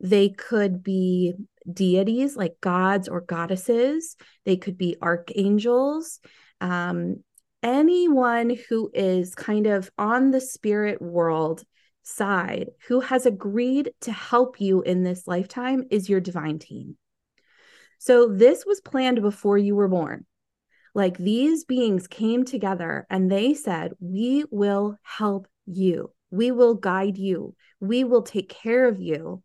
They 0.00 0.28
could 0.28 0.82
be 0.82 1.34
deities 1.72 2.36
like 2.36 2.60
gods 2.60 3.08
or 3.08 3.20
goddesses. 3.20 4.16
They 4.44 4.56
could 4.56 4.76
be 4.76 4.96
archangels. 5.00 6.20
Um, 6.60 7.22
anyone 7.66 8.56
who 8.68 8.88
is 8.94 9.34
kind 9.34 9.66
of 9.66 9.90
on 9.98 10.30
the 10.30 10.40
spirit 10.40 11.02
world 11.02 11.64
side 12.04 12.70
who 12.86 13.00
has 13.00 13.26
agreed 13.26 13.90
to 14.00 14.12
help 14.12 14.60
you 14.60 14.82
in 14.82 15.02
this 15.02 15.26
lifetime 15.26 15.82
is 15.90 16.08
your 16.08 16.20
divine 16.20 16.60
team. 16.60 16.96
So 17.98 18.28
this 18.28 18.64
was 18.64 18.80
planned 18.80 19.20
before 19.20 19.58
you 19.58 19.74
were 19.74 19.88
born. 19.88 20.26
Like 20.94 21.18
these 21.18 21.64
beings 21.64 22.06
came 22.06 22.44
together 22.44 23.04
and 23.10 23.30
they 23.30 23.52
said, 23.54 23.94
We 23.98 24.44
will 24.52 24.96
help 25.02 25.48
you. 25.66 26.12
We 26.30 26.52
will 26.52 26.74
guide 26.74 27.18
you. 27.18 27.56
We 27.80 28.04
will 28.04 28.22
take 28.22 28.48
care 28.48 28.86
of 28.86 29.00
you. 29.00 29.42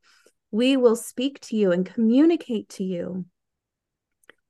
We 0.51 0.77
will 0.77 0.95
speak 0.95 1.39
to 1.47 1.55
you 1.55 1.71
and 1.71 1.87
communicate 1.87 2.69
to 2.69 2.83
you. 2.83 3.25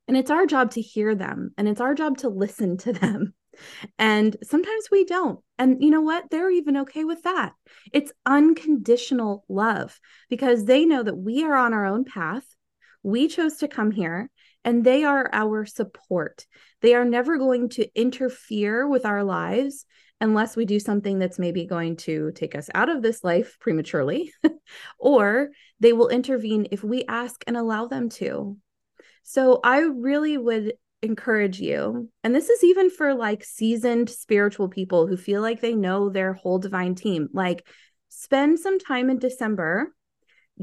And 0.09 0.17
it's 0.17 0.29
our 0.29 0.45
job 0.45 0.71
to 0.71 0.81
hear 0.81 1.15
them 1.15 1.53
and 1.57 1.69
it's 1.69 1.79
our 1.79 1.93
job 1.93 2.17
to 2.17 2.27
listen 2.27 2.75
to 2.79 2.91
them. 2.91 3.33
And 3.97 4.35
sometimes 4.43 4.89
we 4.91 5.05
don't. 5.05 5.39
And 5.57 5.83
you 5.83 5.91
know 5.91 6.01
what? 6.01 6.29
They're 6.29 6.51
even 6.51 6.77
okay 6.77 7.03
with 7.03 7.23
that. 7.23 7.53
It's 7.93 8.11
unconditional 8.25 9.45
love 9.47 9.99
because 10.29 10.65
they 10.65 10.85
know 10.85 11.03
that 11.03 11.17
we 11.17 11.43
are 11.43 11.55
on 11.55 11.73
our 11.73 11.85
own 11.85 12.05
path. 12.05 12.45
We 13.03 13.27
chose 13.27 13.57
to 13.57 13.67
come 13.67 13.91
here 13.91 14.29
and 14.63 14.83
they 14.83 15.03
are 15.03 15.29
our 15.33 15.65
support. 15.65 16.45
They 16.81 16.93
are 16.95 17.05
never 17.05 17.37
going 17.37 17.69
to 17.69 17.99
interfere 17.99 18.87
with 18.87 19.05
our 19.05 19.23
lives 19.23 19.85
unless 20.19 20.55
we 20.55 20.65
do 20.65 20.79
something 20.79 21.17
that's 21.17 21.39
maybe 21.39 21.65
going 21.65 21.95
to 21.97 22.31
take 22.33 22.55
us 22.55 22.69
out 22.75 22.89
of 22.89 23.01
this 23.01 23.23
life 23.23 23.57
prematurely, 23.59 24.31
or 24.99 25.49
they 25.79 25.93
will 25.93 26.09
intervene 26.09 26.67
if 26.71 26.83
we 26.83 27.03
ask 27.07 27.43
and 27.47 27.57
allow 27.57 27.87
them 27.87 28.09
to. 28.09 28.55
So 29.23 29.59
I 29.63 29.79
really 29.79 30.37
would 30.37 30.73
encourage 31.01 31.59
you, 31.59 32.09
and 32.23 32.35
this 32.35 32.49
is 32.49 32.63
even 32.63 32.89
for 32.89 33.13
like 33.13 33.43
seasoned 33.43 34.09
spiritual 34.09 34.69
people 34.69 35.07
who 35.07 35.17
feel 35.17 35.41
like 35.41 35.61
they 35.61 35.73
know 35.73 36.09
their 36.09 36.33
whole 36.33 36.59
divine 36.59 36.95
team, 36.95 37.27
like 37.33 37.65
spend 38.09 38.59
some 38.59 38.79
time 38.79 39.09
in 39.09 39.17
December 39.17 39.93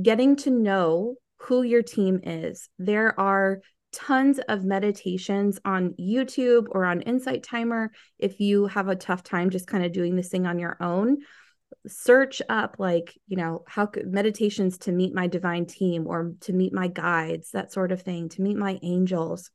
getting 0.01 0.37
to 0.37 0.51
know 0.51 1.17
who 1.39 1.63
your 1.63 1.83
team 1.83 2.21
is. 2.23 2.69
There 2.79 3.19
are 3.19 3.61
tons 3.93 4.39
of 4.49 4.65
meditations 4.65 5.59
on 5.65 5.95
YouTube 5.99 6.67
or 6.71 6.85
on 6.85 7.01
Insight 7.03 7.43
Timer 7.43 7.91
if 8.19 8.39
you 8.39 8.67
have 8.67 8.89
a 8.89 8.97
tough 8.97 9.23
time 9.23 9.51
just 9.51 9.67
kind 9.67 9.85
of 9.85 9.93
doing 9.93 10.15
this 10.15 10.29
thing 10.29 10.47
on 10.47 10.59
your 10.59 10.77
own. 10.81 11.19
Search 11.87 12.43
up, 12.49 12.77
like, 12.79 13.19
you 13.27 13.37
know, 13.37 13.65
how 13.67 13.87
could 13.87 14.07
meditations 14.07 14.79
to 14.79 14.93
meet 14.93 15.15
my 15.15 15.27
divine 15.27 15.67
team 15.67 16.07
or 16.07 16.35
to 16.41 16.53
meet 16.53 16.73
my 16.73 16.89
guides, 16.89 17.51
that 17.53 17.73
sort 17.73 17.93
of 17.93 18.03
thing, 18.03 18.29
to 18.31 18.43
meet 18.43 18.57
my 18.57 18.79
angels. 18.83 19.51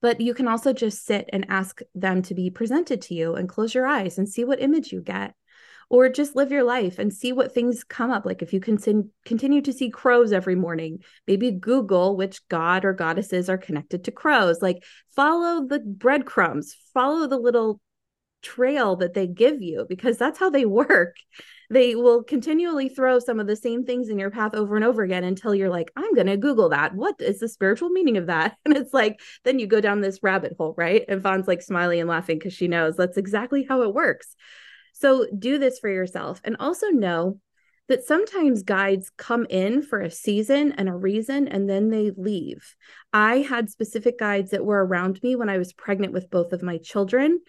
But 0.00 0.20
you 0.20 0.34
can 0.34 0.46
also 0.46 0.72
just 0.72 1.04
sit 1.04 1.28
and 1.32 1.46
ask 1.48 1.80
them 1.94 2.22
to 2.22 2.34
be 2.34 2.50
presented 2.50 3.02
to 3.02 3.14
you 3.14 3.34
and 3.34 3.48
close 3.48 3.74
your 3.74 3.86
eyes 3.86 4.18
and 4.18 4.28
see 4.28 4.44
what 4.44 4.60
image 4.60 4.92
you 4.92 5.00
get 5.00 5.34
or 5.90 6.08
just 6.08 6.36
live 6.36 6.52
your 6.52 6.64
life 6.64 6.98
and 6.98 7.12
see 7.12 7.32
what 7.32 7.52
things 7.52 7.82
come 7.82 8.10
up. 8.10 8.26
Like 8.26 8.42
if 8.42 8.52
you 8.52 8.60
can 8.60 8.78
continue 9.24 9.62
to 9.62 9.72
see 9.72 9.90
crows 9.90 10.32
every 10.32 10.54
morning, 10.54 11.02
maybe 11.26 11.50
Google 11.50 12.16
which 12.16 12.46
god 12.48 12.84
or 12.84 12.92
goddesses 12.92 13.48
are 13.48 13.58
connected 13.58 14.04
to 14.04 14.12
crows. 14.12 14.60
Like 14.60 14.84
follow 15.16 15.66
the 15.66 15.80
breadcrumbs, 15.80 16.76
follow 16.92 17.26
the 17.26 17.38
little 17.38 17.80
trail 18.42 18.96
that 18.96 19.14
they 19.14 19.26
give 19.26 19.62
you 19.62 19.86
because 19.88 20.18
that's 20.18 20.38
how 20.38 20.50
they 20.50 20.64
work. 20.66 21.16
They 21.70 21.94
will 21.94 22.22
continually 22.22 22.88
throw 22.88 23.18
some 23.18 23.40
of 23.40 23.46
the 23.46 23.56
same 23.56 23.84
things 23.84 24.08
in 24.08 24.18
your 24.18 24.30
path 24.30 24.54
over 24.54 24.76
and 24.76 24.84
over 24.84 25.02
again 25.02 25.24
until 25.24 25.54
you're 25.54 25.68
like, 25.68 25.90
I'm 25.96 26.14
going 26.14 26.26
to 26.26 26.36
Google 26.36 26.70
that. 26.70 26.94
What 26.94 27.16
is 27.20 27.40
the 27.40 27.48
spiritual 27.48 27.90
meaning 27.90 28.16
of 28.16 28.26
that? 28.26 28.56
And 28.64 28.76
it's 28.76 28.92
like, 28.92 29.20
then 29.44 29.58
you 29.58 29.66
go 29.66 29.80
down 29.80 30.00
this 30.00 30.22
rabbit 30.22 30.54
hole, 30.58 30.74
right? 30.76 31.04
And 31.08 31.22
Vaughn's 31.22 31.48
like 31.48 31.62
smiling 31.62 32.00
and 32.00 32.08
laughing 32.08 32.38
because 32.38 32.52
she 32.52 32.68
knows 32.68 32.96
that's 32.96 33.16
exactly 33.16 33.64
how 33.68 33.82
it 33.82 33.94
works. 33.94 34.34
So 34.92 35.26
do 35.38 35.58
this 35.58 35.78
for 35.78 35.88
yourself 35.88 36.40
and 36.44 36.56
also 36.58 36.88
know 36.88 37.38
that 37.88 38.04
sometimes 38.04 38.62
guides 38.62 39.10
come 39.16 39.46
in 39.48 39.82
for 39.82 40.00
a 40.00 40.10
season 40.10 40.72
and 40.72 40.88
a 40.88 40.94
reason 40.94 41.48
and 41.48 41.68
then 41.68 41.88
they 41.88 42.12
leave. 42.16 42.76
I 43.12 43.38
had 43.38 43.70
specific 43.70 44.18
guides 44.18 44.50
that 44.50 44.64
were 44.64 44.84
around 44.84 45.22
me 45.22 45.36
when 45.36 45.48
I 45.48 45.58
was 45.58 45.72
pregnant 45.72 46.12
with 46.12 46.30
both 46.30 46.52
of 46.52 46.62
my 46.62 46.78
children. 46.78 47.40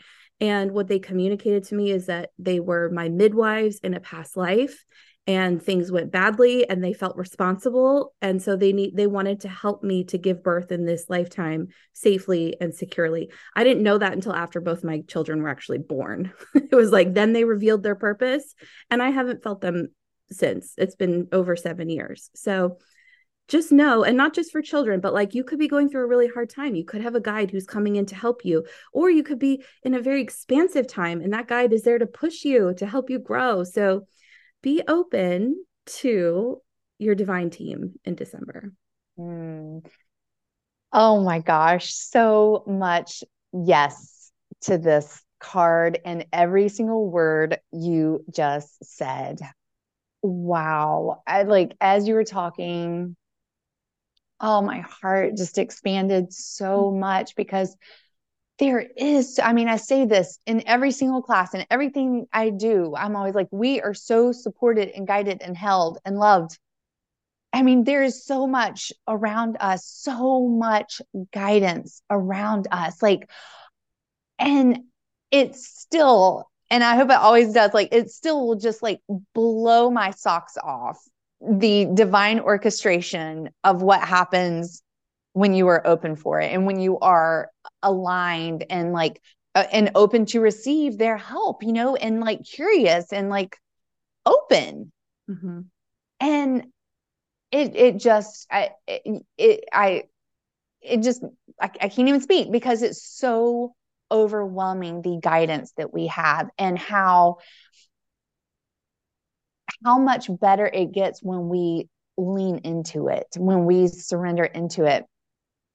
And 0.42 0.72
what 0.72 0.88
they 0.88 1.00
communicated 1.00 1.66
to 1.66 1.76
me 1.76 1.92
is 1.92 2.06
that 2.06 2.32
they 2.40 2.60
were 2.60 2.90
my 2.90 3.10
midwives 3.10 3.80
in 3.80 3.94
a 3.94 4.00
past 4.00 4.38
life 4.38 4.86
and 5.28 5.62
things 5.62 5.92
went 5.92 6.12
badly 6.12 6.68
and 6.68 6.84
they 6.84 6.94
felt 6.94 7.16
responsible. 7.16 8.16
And 8.22 8.42
so 8.42 8.56
they 8.56 8.74
need 8.74 8.96
they 8.96 9.06
wanted 9.06 9.42
to 9.42 9.48
help 9.48 9.84
me 9.84 10.04
to 10.06 10.18
give 10.18 10.44
birth 10.44 10.72
in 10.72 10.86
this 10.86 11.06
lifetime 11.08 11.68
safely 11.94 12.56
and 12.60 12.74
securely. 12.74 13.30
I 13.56 13.64
didn't 13.64 13.84
know 13.84 13.98
that 13.98 14.14
until 14.14 14.34
after 14.34 14.60
both 14.60 14.84
my 14.84 15.02
children 15.08 15.44
were 15.44 15.50
actually 15.50 15.78
born. 15.80 16.34
It 16.56 16.76
was 16.76 16.92
like 16.92 17.14
then 17.14 17.34
they 17.34 17.44
revealed 17.44 17.84
their 17.84 17.96
purpose 17.96 18.56
and 18.92 19.02
i 19.02 19.10
haven't 19.10 19.44
felt 19.44 19.62
them 19.62 19.90
since. 20.32 20.74
It's 20.78 20.96
been 20.96 21.28
over 21.32 21.56
7 21.56 21.90
years. 21.90 22.30
So 22.36 22.78
just 23.50 23.72
know 23.72 24.04
and 24.04 24.16
not 24.16 24.34
just 24.34 24.52
for 24.52 24.62
children 24.62 25.00
but 25.00 25.14
like 25.14 25.34
you 25.34 25.44
could 25.44 25.60
be 25.60 25.68
going 25.68 25.90
through 25.90 26.04
a 26.04 26.08
really 26.08 26.28
hard 26.28 26.50
time 26.50 26.76
you 26.76 26.86
could 26.86 27.02
have 27.02 27.16
a 27.16 27.20
guide 27.22 27.52
who's 27.52 27.66
coming 27.66 27.96
in 27.96 28.06
to 28.06 28.16
help 28.16 28.46
you 28.46 28.64
or 28.94 29.10
you 29.10 29.24
could 29.24 29.40
be 29.40 29.64
in 29.84 29.94
a 29.94 30.02
very 30.02 30.22
expansive 30.22 30.88
time 30.88 31.20
and 31.20 31.34
that 31.34 31.48
guide 31.48 31.74
is 31.74 31.84
there 31.84 32.00
to 32.00 32.06
push 32.06 32.46
you 32.46 32.74
to 32.78 32.86
help 32.86 33.10
you 33.10 33.20
grow 33.20 33.64
so 33.64 34.06
be 34.62 34.82
open 34.88 35.56
to 35.86 36.62
your 36.98 37.16
divine 37.16 37.50
team 37.50 37.94
in 38.06 38.16
December. 38.16 38.74
Mm. 39.18 39.86
Oh 40.92 41.24
my 41.24 41.40
gosh, 41.40 41.94
so 41.94 42.64
much 42.68 43.24
yes 43.54 44.32
to 44.62 44.78
this 44.78 45.24
card 45.40 46.00
and 46.04 46.26
every 46.34 46.68
single 46.68 47.10
word 47.10 47.60
you 47.72 48.26
just 48.34 48.84
said. 48.84 49.40
Wow. 50.22 51.24
I 51.26 51.44
like 51.44 51.76
as 51.80 52.08
you 52.08 52.16
were 52.16 52.26
talking, 52.26 53.16
oh 54.42 54.62
my 54.62 54.80
heart 54.80 55.36
just 55.36 55.58
expanded 55.58 56.34
so 56.34 56.92
mm. 56.92 57.00
much 57.00 57.36
because 57.36 57.76
there 58.60 58.86
is 58.98 59.40
i 59.42 59.54
mean 59.54 59.68
i 59.68 59.78
say 59.78 60.06
this 60.06 60.40
in 60.46 60.66
every 60.68 60.92
single 60.92 61.22
class 61.22 61.54
and 61.54 61.66
everything 61.70 62.28
i 62.32 62.50
do 62.50 62.94
i'm 62.96 63.16
always 63.16 63.36
like 63.36 63.48
we 63.52 63.82
are 63.82 63.94
so 63.94 64.32
supported 64.32 64.90
and 64.90 65.08
guided 65.08 65.42
and 65.42 65.58
held 65.58 65.98
and 66.06 66.18
loved 66.18 66.58
i 67.54 67.62
mean 67.62 67.84
there 67.84 68.04
is 68.04 68.26
so 68.26 68.46
much 68.46 68.92
around 69.08 69.58
us 69.60 69.86
so 69.86 70.48
much 70.48 71.02
guidance 71.34 72.02
around 72.10 72.68
us 72.72 73.02
like 73.02 73.30
and 74.38 74.80
it's 75.32 75.66
still 75.68 76.50
and 76.70 76.84
i 76.84 76.96
hope 76.96 77.10
it 77.10 77.16
always 77.16 77.54
does 77.54 77.74
like 77.74 77.90
it 77.94 78.10
still 78.10 78.46
will 78.46 78.56
just 78.56 78.84
like 78.84 79.00
blow 79.34 79.90
my 79.90 80.12
socks 80.12 80.58
off 80.62 81.00
the 81.42 81.88
divine 81.94 82.40
orchestration 82.40 83.50
of 83.64 83.82
what 83.82 84.02
happens 84.02 84.84
when 85.34 85.54
you 85.54 85.68
are 85.68 85.86
open 85.86 86.16
for 86.16 86.42
it 86.42 86.52
and 86.52 86.66
when 86.66 86.80
you 86.80 87.00
are 87.00 87.50
aligned 87.82 88.66
and 88.70 88.92
like 88.92 89.22
uh, 89.56 89.66
and 89.72 89.92
open 89.96 90.26
to 90.26 90.42
receive 90.42 90.98
their 90.98 91.18
help 91.18 91.64
you 91.64 91.72
know 91.72 91.96
and 91.96 92.20
like 92.20 92.44
curious 92.44 93.14
and 93.14 93.30
like 93.30 93.58
open 94.26 94.92
mm-hmm. 95.30 95.62
and 96.20 96.66
it 97.52 97.76
it 97.76 97.98
just 97.98 98.46
i 98.52 98.72
it, 98.88 99.24
it 99.38 99.64
i 99.72 100.04
it 100.82 101.02
just 101.02 101.24
I, 101.60 101.66
I 101.66 101.90
can't 101.90 102.08
even 102.08 102.22
speak 102.22 102.52
because 102.52 102.82
it's 102.82 103.04
so 103.04 103.74
overwhelming 104.12 105.02
the 105.02 105.20
guidance 105.22 105.72
that 105.78 105.94
we 105.94 106.08
have 106.08 106.50
and 106.58 106.78
how 106.78 107.38
how 109.84 109.98
much 109.98 110.30
better 110.40 110.68
it 110.68 110.92
gets 110.92 111.22
when 111.24 111.50
we 111.50 111.88
lean 112.18 112.58
into 112.60 113.08
it 113.08 113.28
when 113.38 113.66
we 113.66 113.88
surrender 113.88 114.44
into 114.44 114.86
it. 114.86 115.06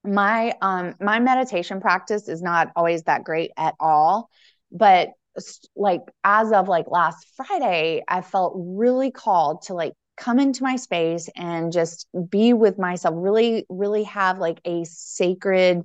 My 0.05 0.55
um 0.61 0.95
my 1.01 1.19
meditation 1.19 1.81
practice 1.81 2.29
is 2.29 2.43
not 2.43 2.69
always 2.77 3.05
that 3.05 3.25
great 3.25 3.51
at 3.57 3.75
all 3.81 4.29
but 4.71 5.11
like 5.75 6.03
as 6.23 6.53
of 6.53 6.69
like 6.69 6.87
last 6.90 7.27
friday 7.37 8.03
i 8.07 8.21
felt 8.21 8.53
really 8.57 9.11
called 9.11 9.62
to 9.62 9.75
like 9.75 9.95
come 10.17 10.38
into 10.38 10.62
my 10.62 10.77
space 10.77 11.29
and 11.37 11.73
just 11.73 12.07
be 12.29 12.53
with 12.53 12.79
myself 12.79 13.14
really 13.17 13.64
really 13.69 14.05
have 14.05 14.38
like 14.38 14.61
a 14.64 14.85
sacred 14.85 15.83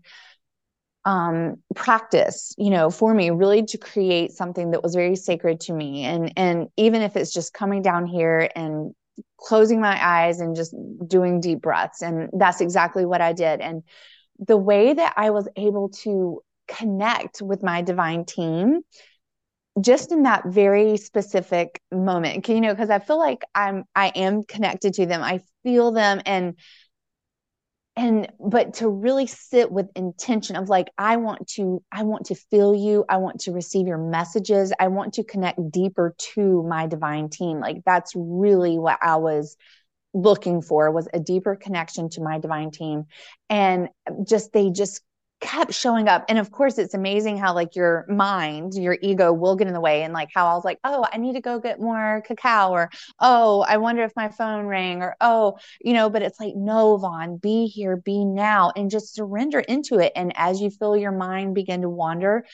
um 1.06 1.56
practice 1.76 2.54
you 2.58 2.70
know 2.70 2.90
for 2.90 3.14
me 3.14 3.30
really 3.30 3.64
to 3.64 3.78
create 3.78 4.32
something 4.32 4.72
that 4.72 4.84
was 4.84 4.94
very 4.94 5.16
sacred 5.16 5.60
to 5.62 5.72
me 5.72 6.04
and 6.04 6.34
and 6.36 6.68
even 6.76 7.02
if 7.02 7.16
it's 7.16 7.34
just 7.34 7.54
coming 7.54 7.82
down 7.82 8.06
here 8.06 8.50
and 8.54 8.94
closing 9.38 9.82
my 9.82 10.00
eyes 10.06 10.40
and 10.40 10.56
just 10.56 10.76
doing 11.08 11.40
deep 11.40 11.62
breaths. 11.62 12.02
And 12.02 12.30
that's 12.34 12.62
exactly 12.62 13.06
what 13.06 13.22
I 13.22 13.34
did. 13.34 13.62
And 13.62 13.84
the 14.40 14.58
way 14.58 14.94
that 14.94 15.14
I 15.18 15.32
was 15.32 15.48
able 15.56 15.90
to 16.04 16.42
connect 16.68 17.42
with 17.42 17.64
my 17.64 17.82
divine 17.82 18.26
team 18.26 18.82
just 19.82 20.12
in 20.12 20.24
that 20.24 20.46
very 20.46 20.98
specific 20.98 21.82
moment 21.92 22.48
you 22.48 22.60
know 22.60 22.74
because 22.74 22.90
i 22.90 23.00
feel 23.00 23.18
like 23.18 23.44
i'm 23.56 23.86
i 23.96 24.10
am 24.10 24.44
connected 24.44 24.94
to 24.94 25.06
them 25.06 25.24
i 25.24 25.40
feel 25.64 25.92
them 25.92 26.22
and 26.26 26.56
and 28.00 28.32
but 28.40 28.76
to 28.76 28.88
really 28.88 29.28
sit 29.28 29.70
with 29.70 29.88
intention 29.94 30.56
of 30.56 30.70
like 30.70 30.90
i 30.98 31.18
want 31.18 31.46
to 31.48 31.84
i 31.92 32.04
want 32.04 32.26
to 32.28 32.36
feel 32.36 32.74
you. 32.74 33.04
I 33.10 33.18
want 33.18 33.42
to 33.42 33.52
receive 33.52 33.88
your 33.88 33.98
messages. 33.98 34.72
I 34.80 34.88
want 34.88 35.16
to 35.16 35.24
connect 35.24 35.60
deeper 35.70 36.16
to 36.34 36.64
my 36.64 36.88
divine 36.88 37.30
team. 37.30 37.60
Like 37.60 37.82
that's 37.86 38.14
really 38.16 38.80
what 38.80 39.00
i 39.02 39.18
was 39.18 39.58
looking 40.14 40.62
for 40.62 40.90
was 40.92 41.08
a 41.14 41.20
deeper 41.20 41.56
connection 41.56 42.10
to 42.10 42.22
my 42.22 42.40
divine 42.40 42.72
team. 42.72 43.04
And 43.50 43.90
just 44.26 44.54
they 44.54 44.70
just 44.72 45.02
kept 45.40 45.74
showing 45.74 46.08
up. 46.08 46.26
And 46.30 46.38
of 46.38 46.52
course, 46.52 46.78
it's 46.78 46.94
amazing 46.94 47.38
how 47.38 47.54
like 47.54 47.76
your 47.76 48.06
mind, 48.10 48.74
your 48.74 48.98
ego 49.02 49.32
will 49.32 49.56
get 49.56 49.68
in 49.68 49.74
the 49.74 49.80
way. 49.80 50.04
And 50.04 50.14
like 50.14 50.30
how 50.34 50.48
I 50.48 50.54
was 50.54 50.66
like, 50.66 50.80
oh, 50.84 51.06
I 51.12 51.18
need 51.18 51.34
to 51.34 51.42
go 51.42 51.60
get 51.60 51.80
more 51.80 52.22
cacao, 52.26 52.72
or 52.72 52.90
oh, 53.20 53.62
I 53.68 53.78
wonder 53.78 54.04
if 54.04 54.12
my 54.16 54.30
phone 54.30 54.66
rang, 54.66 55.02
or 55.02 55.16
oh, 55.22 55.58
you 55.82 55.94
know, 55.94 56.10
but 56.10 56.22
it's 56.22 56.40
like, 56.40 56.56
no, 56.56 56.98
Vaughn, 56.98 57.38
be 57.38 57.68
here, 57.68 57.98
be 57.98 58.26
now, 58.26 58.72
and 58.76 58.90
just 58.92 59.16
surrender 59.16 59.60
into 59.60 60.00
it. 60.00 60.12
And 60.16 60.34
as 60.36 60.62
you 60.62 60.70
feel 60.70 60.98
your 60.98 61.12
mind 61.12 61.56
begin 61.56 61.82
to 61.82 61.90
wander, 61.90 62.46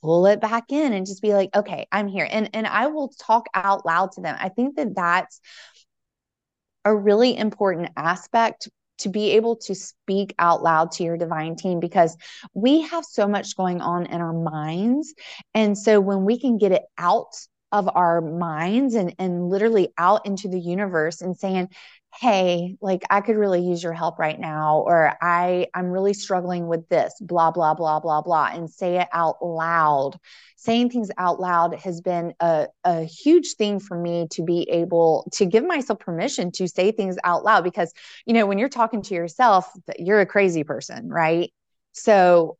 pull 0.00 0.26
it 0.26 0.40
back 0.40 0.64
in 0.70 0.92
and 0.92 1.06
just 1.06 1.22
be 1.22 1.34
like, 1.34 1.54
okay, 1.54 1.86
I'm 1.92 2.08
here. 2.08 2.26
And 2.30 2.50
and 2.54 2.66
I 2.66 2.88
will 2.88 3.08
talk 3.20 3.46
out 3.54 3.86
loud 3.86 4.12
to 4.12 4.20
them. 4.20 4.36
I 4.38 4.48
think 4.48 4.76
that 4.76 4.94
that's 4.94 5.40
a 6.84 6.94
really 6.94 7.36
important 7.36 7.90
aspect 7.96 8.68
to 9.00 9.08
be 9.08 9.32
able 9.32 9.56
to 9.56 9.74
speak 9.74 10.34
out 10.38 10.62
loud 10.62 10.92
to 10.92 11.04
your 11.04 11.16
divine 11.16 11.56
team 11.56 11.80
because 11.80 12.16
we 12.54 12.82
have 12.82 13.04
so 13.04 13.26
much 13.26 13.56
going 13.56 13.80
on 13.80 14.06
in 14.06 14.20
our 14.20 14.32
minds. 14.32 15.14
And 15.54 15.76
so 15.76 16.00
when 16.00 16.24
we 16.24 16.38
can 16.38 16.58
get 16.58 16.72
it 16.72 16.82
out 16.98 17.34
of 17.72 17.88
our 17.94 18.20
minds 18.20 18.94
and, 18.94 19.14
and 19.18 19.48
literally 19.48 19.88
out 19.96 20.26
into 20.26 20.48
the 20.48 20.58
universe 20.58 21.20
and 21.20 21.36
saying, 21.36 21.68
hey 22.18 22.76
like 22.80 23.02
i 23.10 23.20
could 23.20 23.36
really 23.36 23.60
use 23.60 23.82
your 23.82 23.92
help 23.92 24.18
right 24.18 24.40
now 24.40 24.82
or 24.86 25.16
i 25.22 25.66
i'm 25.74 25.86
really 25.86 26.12
struggling 26.12 26.66
with 26.66 26.88
this 26.88 27.14
blah 27.20 27.50
blah 27.50 27.74
blah 27.74 28.00
blah 28.00 28.20
blah 28.20 28.50
and 28.52 28.68
say 28.70 29.00
it 29.00 29.08
out 29.12 29.36
loud. 29.44 30.18
Saying 30.56 30.90
things 30.90 31.10
out 31.16 31.40
loud 31.40 31.74
has 31.80 32.02
been 32.02 32.34
a, 32.40 32.66
a 32.84 33.04
huge 33.04 33.54
thing 33.54 33.80
for 33.80 33.96
me 33.96 34.28
to 34.32 34.42
be 34.42 34.68
able 34.70 35.26
to 35.34 35.46
give 35.46 35.64
myself 35.64 36.00
permission 36.00 36.50
to 36.52 36.68
say 36.68 36.92
things 36.92 37.16
out 37.24 37.44
loud 37.44 37.64
because 37.64 37.92
you 38.26 38.34
know 38.34 38.46
when 38.46 38.58
you're 38.58 38.68
talking 38.68 39.02
to 39.02 39.14
yourself 39.14 39.70
you're 39.98 40.20
a 40.20 40.26
crazy 40.26 40.64
person 40.64 41.08
right? 41.08 41.52
So 41.92 42.58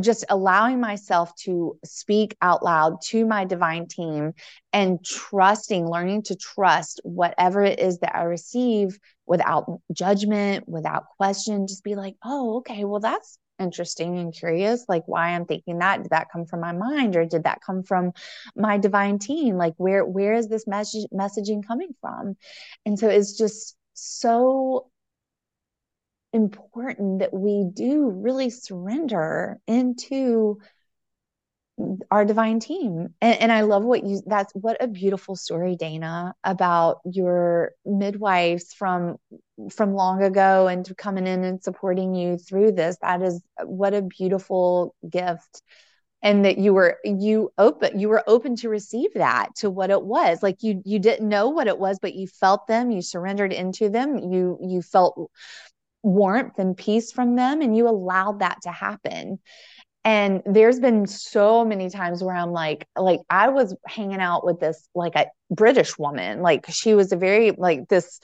just 0.00 0.24
allowing 0.28 0.80
myself 0.80 1.34
to 1.36 1.78
speak 1.84 2.36
out 2.40 2.64
loud 2.64 3.00
to 3.08 3.26
my 3.26 3.44
divine 3.44 3.86
team 3.86 4.32
and 4.72 5.04
trusting, 5.04 5.88
learning 5.88 6.22
to 6.22 6.36
trust 6.36 7.00
whatever 7.04 7.62
it 7.62 7.78
is 7.78 7.98
that 7.98 8.16
I 8.16 8.22
receive 8.22 8.98
without 9.26 9.80
judgment, 9.92 10.68
without 10.68 11.06
question, 11.16 11.66
just 11.66 11.84
be 11.84 11.94
like, 11.94 12.16
oh, 12.24 12.58
okay, 12.58 12.84
well, 12.84 13.00
that's 13.00 13.38
interesting 13.58 14.18
and 14.18 14.34
curious 14.34 14.84
like 14.88 15.04
why 15.06 15.28
i'm 15.28 15.44
thinking 15.44 15.78
that 15.78 16.02
did 16.02 16.10
that 16.10 16.26
come 16.32 16.44
from 16.46 16.58
my 16.58 16.72
mind 16.72 17.14
or 17.14 17.24
did 17.24 17.44
that 17.44 17.60
come 17.64 17.84
from 17.84 18.12
my 18.56 18.78
divine 18.78 19.18
team? 19.18 19.56
Like 19.56 19.74
where 19.76 20.04
where 20.04 20.34
is 20.34 20.48
this 20.48 20.66
message 20.66 21.06
messaging 21.12 21.66
coming 21.66 21.94
from? 22.00 22.36
And 22.84 22.98
so 22.98 23.08
it's 23.08 23.36
just 23.36 23.76
so 23.94 24.90
important 26.32 27.20
that 27.20 27.32
we 27.32 27.64
do 27.72 28.08
really 28.10 28.50
surrender 28.50 29.58
into 29.66 30.58
our 32.10 32.24
divine 32.24 32.60
team. 32.60 33.14
And, 33.20 33.40
and, 33.40 33.52
I 33.52 33.62
love 33.62 33.84
what 33.84 34.04
you 34.04 34.20
that's 34.26 34.52
what 34.54 34.82
a 34.82 34.86
beautiful 34.86 35.36
story, 35.36 35.76
Dana, 35.76 36.34
about 36.44 37.00
your 37.04 37.72
midwives 37.84 38.72
from 38.72 39.16
from 39.70 39.94
long 39.94 40.22
ago 40.22 40.66
and 40.66 40.86
coming 40.96 41.26
in 41.26 41.44
and 41.44 41.62
supporting 41.62 42.14
you 42.14 42.38
through 42.38 42.72
this. 42.72 42.96
That 43.00 43.22
is 43.22 43.42
what 43.64 43.94
a 43.94 44.02
beautiful 44.02 44.94
gift. 45.08 45.62
And 46.24 46.44
that 46.44 46.56
you 46.58 46.72
were 46.72 46.98
you 47.04 47.50
open 47.58 47.98
you 47.98 48.08
were 48.08 48.22
open 48.28 48.54
to 48.56 48.68
receive 48.68 49.14
that 49.14 49.56
to 49.56 49.70
what 49.70 49.90
it 49.90 50.02
was. 50.02 50.42
Like 50.42 50.62
you 50.62 50.80
you 50.84 50.98
didn't 50.98 51.28
know 51.28 51.48
what 51.48 51.66
it 51.66 51.78
was, 51.78 51.98
but 52.00 52.14
you 52.14 52.28
felt 52.28 52.66
them, 52.68 52.90
you 52.92 53.02
surrendered 53.02 53.52
into 53.52 53.88
them, 53.88 54.18
you 54.18 54.58
you 54.62 54.82
felt 54.82 55.30
warmth 56.02 56.58
and 56.58 56.76
peace 56.76 57.12
from 57.12 57.36
them 57.36 57.60
and 57.60 57.76
you 57.76 57.88
allowed 57.88 58.40
that 58.40 58.58
to 58.62 58.70
happen. 58.70 59.38
And 60.04 60.42
there's 60.44 60.80
been 60.80 61.06
so 61.06 61.64
many 61.64 61.88
times 61.88 62.24
where 62.24 62.34
i'm 62.34 62.50
like 62.50 62.88
like 62.96 63.20
i 63.30 63.50
was 63.50 63.76
hanging 63.86 64.20
out 64.20 64.44
with 64.44 64.58
this 64.58 64.88
like 64.96 65.14
a 65.14 65.26
british 65.48 65.96
woman 65.96 66.42
like 66.42 66.66
she 66.68 66.94
was 66.94 67.12
a 67.12 67.16
very 67.16 67.52
like 67.52 67.86
this 67.88 68.18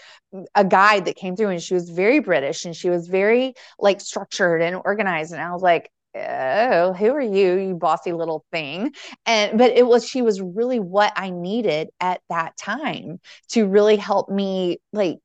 a 0.57 0.65
guide 0.65 1.05
that 1.05 1.15
came 1.15 1.37
through 1.37 1.51
and 1.51 1.63
she 1.63 1.75
was 1.75 1.89
very 1.89 2.19
british 2.19 2.65
and 2.65 2.75
she 2.75 2.91
was 2.91 3.07
very 3.07 3.55
like 3.79 4.01
structured 4.01 4.61
and 4.61 4.75
organized 4.85 5.33
and 5.33 5.41
i 5.41 5.53
was 5.53 5.63
like 5.63 5.89
oh 6.17 6.93
who 6.95 7.11
are 7.11 7.21
you 7.21 7.55
you 7.55 7.75
bossy 7.75 8.13
little 8.13 8.45
thing? 8.51 8.93
And 9.27 9.59
but 9.59 9.73
it 9.73 9.87
was 9.87 10.09
she 10.09 10.23
was 10.23 10.41
really 10.41 10.81
what 10.81 11.13
i 11.17 11.31
needed 11.31 11.89
at 12.01 12.21
that 12.29 12.57
time 12.57 13.21
to 13.51 13.67
really 13.67 13.97
help 13.97 14.29
me 14.29 14.79
like 14.93 15.19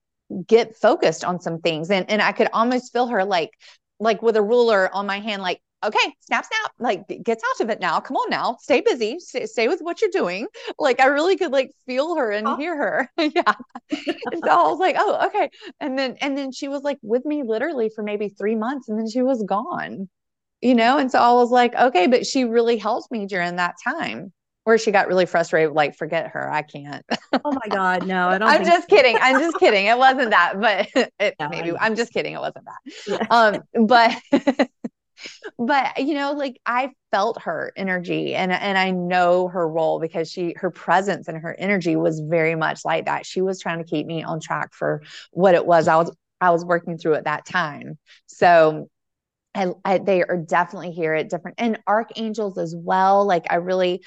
get 0.47 0.75
focused 0.75 1.23
on 1.23 1.39
some 1.41 1.59
things. 1.59 1.89
And 1.89 2.09
and 2.09 2.21
I 2.21 2.31
could 2.31 2.49
almost 2.53 2.91
feel 2.93 3.07
her 3.07 3.23
like 3.25 3.51
like 3.99 4.21
with 4.21 4.35
a 4.35 4.41
ruler 4.41 4.93
on 4.93 5.05
my 5.05 5.19
hand 5.19 5.41
like 5.41 5.61
okay 5.85 6.15
snap 6.21 6.45
snap 6.45 6.71
like 6.79 7.03
gets 7.23 7.43
out 7.43 7.63
of 7.63 7.69
it 7.69 7.79
now. 7.79 7.99
Come 7.99 8.17
on 8.17 8.29
now. 8.29 8.57
Stay 8.61 8.81
busy. 8.81 9.19
Stay, 9.19 9.45
stay 9.45 9.67
with 9.67 9.81
what 9.81 10.01
you're 10.01 10.09
doing. 10.11 10.47
Like 10.79 10.99
i 10.99 11.05
really 11.05 11.37
could 11.37 11.51
like 11.51 11.71
feel 11.85 12.15
her 12.15 12.31
and 12.31 12.47
oh. 12.47 12.55
hear 12.55 12.75
her. 12.75 13.09
Yeah. 13.17 13.53
And 14.31 14.41
so 14.43 14.49
i 14.49 14.69
was 14.69 14.79
like 14.79 14.95
oh 14.97 15.27
okay. 15.27 15.49
And 15.79 15.97
then 15.97 16.17
and 16.21 16.37
then 16.37 16.51
she 16.51 16.67
was 16.67 16.83
like 16.83 16.97
with 17.01 17.25
me 17.25 17.43
literally 17.43 17.89
for 17.93 18.03
maybe 18.03 18.29
three 18.29 18.55
months 18.55 18.89
and 18.89 18.97
then 18.99 19.09
she 19.09 19.21
was 19.21 19.43
gone 19.43 20.09
you 20.61 20.75
know? 20.75 20.97
And 20.97 21.11
so 21.11 21.19
i 21.19 21.33
was 21.33 21.51
like 21.51 21.75
okay 21.75 22.07
but 22.07 22.25
she 22.25 22.45
really 22.45 22.77
helped 22.77 23.11
me 23.11 23.25
during 23.25 23.57
that 23.57 23.75
time 23.83 24.31
or 24.65 24.77
she 24.77 24.91
got 24.91 25.07
really 25.07 25.25
frustrated, 25.25 25.73
like, 25.73 25.95
forget 25.95 26.27
her. 26.29 26.49
I 26.51 26.61
can't. 26.61 27.03
oh 27.43 27.51
my 27.51 27.67
God. 27.69 28.07
No, 28.07 28.29
I 28.29 28.37
don't. 28.37 28.47
I'm 28.47 28.63
just 28.63 28.89
so. 28.89 28.95
kidding. 28.95 29.17
I'm 29.21 29.39
just 29.39 29.57
kidding. 29.57 29.87
It 29.87 29.97
wasn't 29.97 30.29
that, 30.29 30.59
but 30.59 31.09
it, 31.19 31.35
no, 31.39 31.49
maybe 31.49 31.73
I'm 31.77 31.95
just 31.95 32.13
kidding. 32.13 32.33
It 32.33 32.39
wasn't 32.39 32.65
that. 32.65 32.93
Yeah. 33.07 33.27
Um, 33.29 33.63
but, 33.87 34.15
but 35.57 35.97
you 35.99 36.13
know, 36.13 36.31
like 36.33 36.59
I 36.65 36.91
felt 37.11 37.41
her 37.41 37.73
energy 37.75 38.35
and, 38.35 38.51
and 38.51 38.77
I 38.77 38.91
know 38.91 39.49
her 39.49 39.67
role 39.67 39.99
because 39.99 40.31
she, 40.31 40.53
her 40.57 40.71
presence 40.71 41.27
and 41.27 41.37
her 41.37 41.55
energy 41.57 41.95
was 41.95 42.21
very 42.21 42.55
much 42.55 42.85
like 42.85 43.05
that. 43.05 43.25
She 43.25 43.41
was 43.41 43.59
trying 43.59 43.79
to 43.79 43.85
keep 43.85 44.05
me 44.05 44.23
on 44.23 44.39
track 44.39 44.73
for 44.73 45.01
what 45.31 45.55
it 45.55 45.65
was 45.65 45.87
I 45.87 45.97
was, 45.97 46.15
I 46.39 46.51
was 46.51 46.65
working 46.65 46.97
through 46.97 47.15
at 47.15 47.25
that 47.25 47.45
time. 47.45 47.97
So 48.27 48.89
I, 49.55 49.67
I, 49.85 49.97
they 49.99 50.23
are 50.23 50.37
definitely 50.37 50.91
here 50.91 51.13
at 51.13 51.29
different 51.29 51.55
and 51.59 51.79
archangels 51.87 52.57
as 52.57 52.75
well 52.75 53.25
like 53.25 53.45
i 53.51 53.55
really 53.55 54.03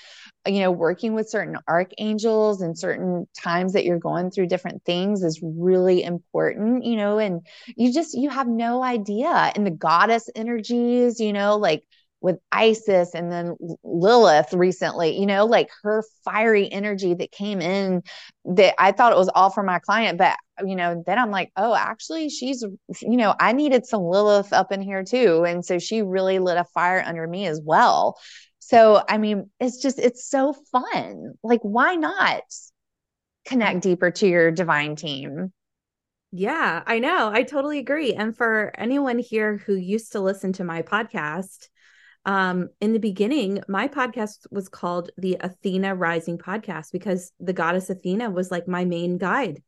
you 0.47 0.61
know 0.61 0.71
working 0.71 1.15
with 1.15 1.29
certain 1.29 1.57
archangels 1.69 2.63
and 2.63 2.77
certain 2.77 3.29
times 3.37 3.73
that 3.73 3.85
you're 3.85 3.99
going 3.99 4.31
through 4.31 4.49
different 4.49 4.85
things 4.85 5.23
is 5.23 5.41
really 5.43 6.03
important 6.03 6.85
you 6.85 6.97
know 6.97 7.19
and 7.19 7.47
you 7.77 7.93
just 7.93 8.15
you 8.15 8.31
have 8.31 8.49
no 8.49 8.83
idea 8.83 9.29
and 9.29 9.67
the 9.67 9.71
goddess 9.71 10.29
energies 10.35 11.21
you 11.21 11.33
know 11.33 11.57
like 11.57 11.85
with 12.21 12.39
Isis 12.51 13.15
and 13.15 13.31
then 13.31 13.57
Lilith 13.85 14.53
recently, 14.53 15.19
you 15.19 15.27
know, 15.27 15.45
like 15.47 15.69
her 15.83 16.03
fiery 16.25 16.71
energy 16.71 17.15
that 17.15 17.31
came 17.31 17.61
in 17.61 18.03
that 18.47 18.75
I 18.79 18.93
thought 18.93 19.13
it 19.13 19.19
was 19.19 19.31
all 19.35 19.51
for 19.51 19.63
my 19.63 19.79
client, 19.79 20.19
but 20.19 20.37
you 20.65 20.77
know, 20.77 21.03
then 21.07 21.19
I'm 21.19 21.31
like, 21.31 21.53
oh, 21.57 21.75
actually, 21.75 22.31
she's, 22.31 22.65
you 23.03 23.17
know, 23.17 23.35
I 23.39 23.53
needed 23.53 23.87
some 23.87 24.03
Lilith 24.03 24.53
up 24.53 24.73
in 24.73 24.81
here 24.81 25.05
too. 25.05 25.45
And 25.47 25.65
so 25.65 25.79
she 25.79 26.03
really 26.03 26.39
lit 26.39 26.57
a 26.57 26.65
fire 26.65 27.03
under 27.05 27.27
me 27.27 27.47
as 27.47 27.61
well. 27.63 28.19
So, 28.59 29.03
I 29.09 29.19
mean, 29.19 29.51
it's 29.61 29.81
just, 29.81 29.99
it's 29.99 30.29
so 30.29 30.55
fun. 30.73 31.35
Like, 31.43 31.61
why 31.61 31.95
not 31.95 32.43
connect 33.45 33.83
deeper 33.83 34.11
to 34.11 34.27
your 34.27 34.51
divine 34.51 34.97
team? 34.97 35.53
Yeah, 36.33 36.83
I 36.85 36.99
know. 36.99 37.31
I 37.33 37.45
totally 37.45 37.79
agree. 37.79 38.15
And 38.15 38.37
for 38.37 38.73
anyone 38.77 39.19
here 39.19 39.59
who 39.59 39.75
used 39.75 40.13
to 40.13 40.21
listen 40.21 40.53
to 40.55 40.65
my 40.65 40.83
podcast, 40.83 41.69
um, 42.27 42.69
in 42.81 42.93
the 42.93 42.99
beginning, 42.99 43.61
my 43.69 43.87
podcast 43.87 44.47
was 44.51 44.69
called 44.69 45.11
the 45.17 45.37
Athena 45.41 45.95
Rising 45.95 46.39
Podcast 46.39 46.91
because 46.93 47.33
the 47.39 47.53
goddess 47.53 47.89
Athena 47.89 48.31
was 48.31 48.51
like 48.51 48.67
my 48.67 48.85
main 48.85 49.17
guide 49.17 49.63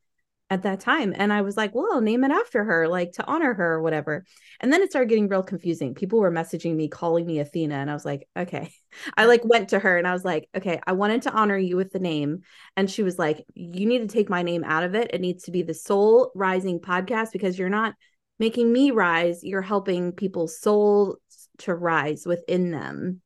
at 0.51 0.62
that 0.62 0.81
time. 0.81 1.14
And 1.16 1.33
I 1.33 1.42
was 1.42 1.57
like, 1.57 1.73
well, 1.75 1.88
I'll 1.92 2.01
name 2.01 2.25
it 2.25 2.33
after 2.33 2.64
her, 2.64 2.88
like 2.88 3.12
to 3.12 3.27
honor 3.27 3.55
her 3.55 3.75
or 3.75 3.83
whatever. 3.83 4.25
And 4.61 4.73
then 4.73 4.83
it 4.83 4.90
started 4.90 5.09
getting 5.09 5.29
real 5.29 5.42
confusing. 5.42 5.94
People 5.94 6.18
were 6.18 6.33
messaging 6.33 6.75
me, 6.75 6.88
calling 6.88 7.27
me 7.27 7.38
Athena. 7.38 7.77
And 7.77 7.88
I 7.88 7.94
was 7.94 8.05
like, 8.05 8.27
okay. 8.37 8.73
I 9.16 9.27
like 9.27 9.44
went 9.44 9.68
to 9.68 9.79
her 9.79 9.97
and 9.97 10.09
I 10.09 10.12
was 10.12 10.25
like, 10.25 10.49
okay, 10.57 10.81
I 10.85 10.92
wanted 10.92 11.23
to 11.23 11.33
honor 11.33 11.59
you 11.59 11.77
with 11.77 11.92
the 11.92 12.01
name. 12.01 12.40
And 12.77 12.90
she 12.90 13.05
was 13.05 13.18
like, 13.21 13.44
you 13.55 13.87
need 13.87 14.01
to 14.01 14.09
take 14.09 14.29
my 14.29 14.42
name 14.42 14.64
out 14.64 14.83
of 14.83 14.97
it. 14.97 15.11
It 15.12 15.21
needs 15.21 15.44
to 15.44 15.53
be 15.53 15.62
the 15.62 15.75
Soul 15.75 16.33
Rising 16.35 16.81
Podcast 16.81 17.31
because 17.33 17.57
you're 17.57 17.68
not 17.68 17.94
making 18.38 18.73
me 18.73 18.90
rise, 18.90 19.42
you're 19.42 19.62
helping 19.62 20.12
people's 20.12 20.59
soul 20.59 21.18
to 21.59 21.75
rise 21.75 22.27
within 22.27 22.71
them. 22.71 23.21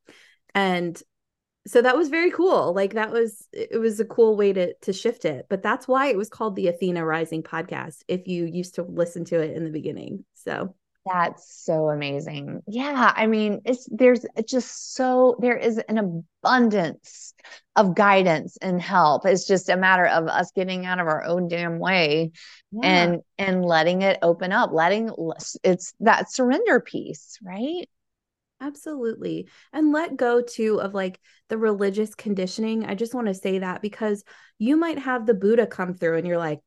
And 0.55 1.01
so 1.67 1.81
that 1.81 1.97
was 1.97 2.09
very 2.09 2.31
cool. 2.31 2.75
Like 2.75 2.95
that 2.95 3.13
was 3.13 3.47
it 3.53 3.79
was 3.79 4.01
a 4.01 4.05
cool 4.05 4.37
way 4.37 4.53
to 4.53 4.75
to 4.83 4.93
shift 4.93 5.25
it. 5.25 5.47
But 5.49 5.63
that's 5.63 5.87
why 5.87 6.09
it 6.09 6.17
was 6.17 6.29
called 6.29 6.57
the 6.57 6.69
athena 6.69 7.05
rising 7.05 7.43
podcast 7.43 8.03
if 8.09 8.27
you 8.27 8.47
used 8.47 8.77
to 8.77 8.83
listen 8.83 9.25
to 9.27 9.41
it 9.41 9.57
in 9.57 9.65
the 9.65 9.71
beginning. 9.71 10.25
So 10.35 10.75
that's 11.05 11.65
so 11.65 11.89
amazing. 11.89 12.63
Yeah 12.69 13.13
i 13.17 13.27
mean 13.27 13.61
it's 13.65 13.89
there's 13.91 14.25
just 14.47 14.95
so 14.95 15.37
there 15.41 15.57
is 15.57 15.79
an 15.89 15.99
abundance 15.99 17.35
of 17.77 17.95
guidance 17.95 18.59
and 18.61 18.81
help. 18.81 19.25
It's 19.25 19.47
just 19.47 19.69
a 19.69 19.77
matter 19.77 20.07
of 20.07 20.29
us 20.29 20.53
getting 20.55 20.85
out 20.85 21.01
of 21.01 21.07
our 21.07 21.25
own 21.25 21.49
damn 21.49 21.79
way 21.79 22.33
yeah. 22.71 22.81
and 22.83 23.23
and 23.39 23.65
letting 23.65 24.03
it 24.03 24.19
open 24.23 24.53
up 24.53 24.71
letting 24.73 25.11
it's 25.63 25.95
that 26.01 26.31
surrender 26.33 26.81
piece 26.81 27.39
right 27.43 27.89
Absolutely. 28.63 29.49
And 29.73 29.93
let 29.93 30.17
go 30.17 30.41
too 30.41 30.81
of 30.81 30.95
like 30.95 31.21
the 31.49 31.59
religious 31.59 32.15
conditioning. 32.15 32.87
I 32.87 32.95
just 32.95 33.13
want 33.13 33.27
to 33.27 33.35
say 33.35 33.59
that 33.59 33.83
because 33.83 34.23
you 34.59 34.77
might 34.77 35.01
have 35.01 35.27
the 35.27 35.35
Buddha 35.35 35.67
come 35.67 35.95
through 35.95 36.19
and 36.19 36.27
you're 36.27 36.39
like, 36.39 36.61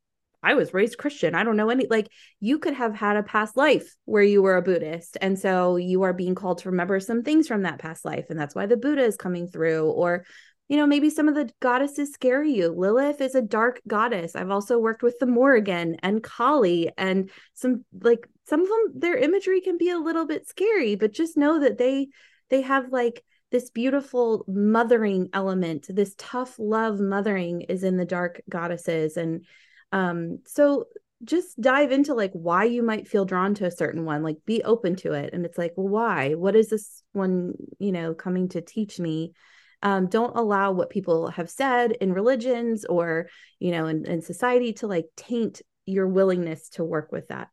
I 0.44 0.56
was 0.56 0.74
raised 0.74 0.98
Christian. 0.98 1.34
I 1.34 1.44
don't 1.44 1.56
know 1.56 1.70
any, 1.70 1.88
like, 1.90 2.08
you 2.40 2.60
could 2.60 2.76
have 2.76 2.94
had 2.94 3.16
a 3.18 3.24
past 3.24 3.58
life 3.58 3.96
where 4.04 4.22
you 4.22 4.44
were 4.44 4.58
a 4.58 4.62
Buddhist. 4.62 5.18
And 5.20 5.40
so 5.40 5.78
you 5.78 6.04
are 6.04 6.14
being 6.14 6.36
called 6.36 6.60
to 6.60 6.70
remember 6.70 7.00
some 7.00 7.24
things 7.24 7.48
from 7.48 7.64
that 7.64 7.80
past 7.80 8.06
life. 8.06 8.26
And 8.30 8.38
that's 8.40 8.54
why 8.54 8.68
the 8.68 8.78
Buddha 8.78 9.02
is 9.02 9.16
coming 9.16 9.48
through. 9.48 9.90
Or, 9.90 10.24
you 10.68 10.78
know, 10.78 10.86
maybe 10.86 11.10
some 11.10 11.28
of 11.28 11.34
the 11.34 11.50
goddesses 11.62 12.12
scare 12.12 12.44
you. 12.44 12.70
Lilith 12.70 13.22
is 13.22 13.34
a 13.34 13.42
dark 13.42 13.82
goddess. 13.88 14.36
I've 14.36 14.52
also 14.52 14.78
worked 14.78 15.02
with 15.02 15.18
the 15.20 15.26
Morrigan 15.26 15.96
and 16.04 16.22
Kali 16.22 16.92
and 16.96 17.32
some 17.56 17.86
like 18.02 18.28
some 18.46 18.62
of 18.62 18.68
them, 18.68 19.00
their 19.00 19.18
imagery 19.18 19.62
can 19.62 19.78
be 19.78 19.90
a 19.90 20.00
little 20.00 20.26
bit 20.26 20.48
scary, 20.48 20.96
but 20.96 21.14
just 21.14 21.38
know 21.38 21.60
that 21.60 21.78
they, 21.78 22.08
they 22.50 22.62
have 22.62 22.92
like, 22.92 23.24
this 23.52 23.70
beautiful 23.70 24.44
mothering 24.50 25.30
element 25.32 25.86
this 25.88 26.14
tough 26.18 26.56
love 26.58 27.00
mothering 27.00 27.62
is 27.62 27.84
in 27.84 27.96
the 27.96 28.04
dark 28.04 28.42
goddesses 28.50 29.16
and 29.18 29.46
um, 29.92 30.40
so 30.46 30.86
just 31.24 31.60
dive 31.60 31.92
into 31.92 32.14
like 32.14 32.32
why 32.34 32.66
you 32.66 32.84
might 32.84 33.08
feel 33.08 33.26
drawn 33.26 33.56
to 33.56 33.66
a 33.66 33.72
certain 33.72 34.06
one, 34.06 34.24
like 34.24 34.38
be 34.46 34.64
open 34.64 34.96
to 34.98 35.14
it. 35.14 35.34
And 35.34 35.46
it's 35.46 35.58
like, 35.58 35.74
well, 35.76 35.88
why? 35.88 36.34
What 36.34 36.56
is 36.56 36.70
this 36.70 37.02
one, 37.14 37.54
you 37.80 37.92
know, 37.92 38.14
coming 38.14 38.50
to 38.50 38.62
teach 38.62 39.00
me? 39.00 39.34
Um, 39.82 40.08
don't 40.08 40.36
allow 40.36 40.72
what 40.72 40.90
people 40.90 41.30
have 41.30 41.50
said 41.50 41.92
in 41.94 42.14
religions 42.14 42.86
or, 42.86 43.28
you 43.60 43.72
know, 43.72 43.88
in, 43.88 44.06
in 44.06 44.22
society 44.22 44.74
to 44.74 44.88
like 44.88 45.06
taint 45.16 45.62
your 45.86 46.08
willingness 46.08 46.70
to 46.70 46.84
work 46.84 47.12
with 47.12 47.28
that 47.30 47.50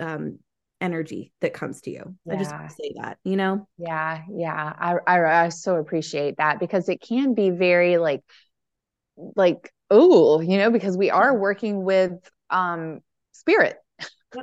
um, 0.00 0.38
energy 0.80 1.32
that 1.40 1.54
comes 1.54 1.80
to 1.82 1.90
you. 1.90 2.14
Yeah. 2.24 2.34
I 2.34 2.36
just 2.36 2.52
want 2.52 2.68
to 2.68 2.74
say 2.74 2.94
that, 3.00 3.18
you 3.24 3.36
know? 3.36 3.66
Yeah. 3.78 4.22
Yeah. 4.30 4.72
I, 4.78 4.94
I, 5.06 5.44
I 5.44 5.48
so 5.48 5.76
appreciate 5.76 6.36
that 6.38 6.60
because 6.60 6.88
it 6.88 7.00
can 7.00 7.34
be 7.34 7.50
very 7.50 7.98
like, 7.98 8.22
like 9.36 9.72
oh, 9.90 10.40
you 10.40 10.58
know, 10.58 10.70
because 10.70 10.96
we 10.96 11.10
are 11.10 11.36
working 11.36 11.82
with 11.82 12.12
um 12.50 13.00
spirit. 13.32 13.76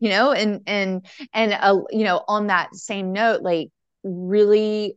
you 0.00 0.10
know, 0.10 0.32
and 0.32 0.62
and 0.66 1.06
and 1.32 1.52
uh, 1.52 1.80
you 1.90 2.04
know, 2.04 2.24
on 2.26 2.48
that 2.48 2.74
same 2.74 3.12
note, 3.12 3.42
like 3.42 3.68
really 4.02 4.96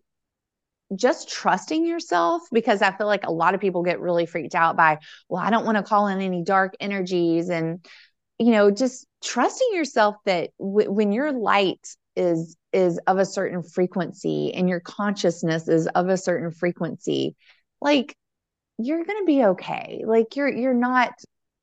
just 0.95 1.29
trusting 1.29 1.85
yourself 1.85 2.43
because 2.51 2.81
I 2.81 2.91
feel 2.91 3.07
like 3.07 3.25
a 3.25 3.31
lot 3.31 3.55
of 3.55 3.61
people 3.61 3.83
get 3.83 3.99
really 3.99 4.25
freaked 4.25 4.55
out 4.55 4.77
by, 4.77 4.99
well, 5.27 5.41
I 5.41 5.49
don't 5.49 5.65
want 5.65 5.77
to 5.77 5.83
call 5.83 6.07
in 6.07 6.21
any 6.21 6.43
dark 6.43 6.75
energies 6.79 7.49
and 7.49 7.85
you 8.39 8.51
know, 8.51 8.71
just 8.71 9.07
trusting 9.23 9.69
yourself 9.73 10.15
that 10.25 10.51
w- 10.59 10.91
when 10.91 11.11
your 11.11 11.31
light 11.31 11.87
is 12.15 12.55
is 12.71 12.99
of 13.07 13.17
a 13.17 13.25
certain 13.25 13.63
frequency 13.63 14.53
and 14.53 14.69
your 14.69 14.79
consciousness 14.79 15.67
is 15.67 15.87
of 15.87 16.09
a 16.09 16.17
certain 16.17 16.51
frequency, 16.51 17.35
like 17.81 18.15
you're 18.77 19.03
going 19.05 19.19
to 19.19 19.25
be 19.25 19.45
okay. 19.45 20.03
Like 20.05 20.35
you're 20.35 20.49
you're 20.49 20.73
not 20.73 21.13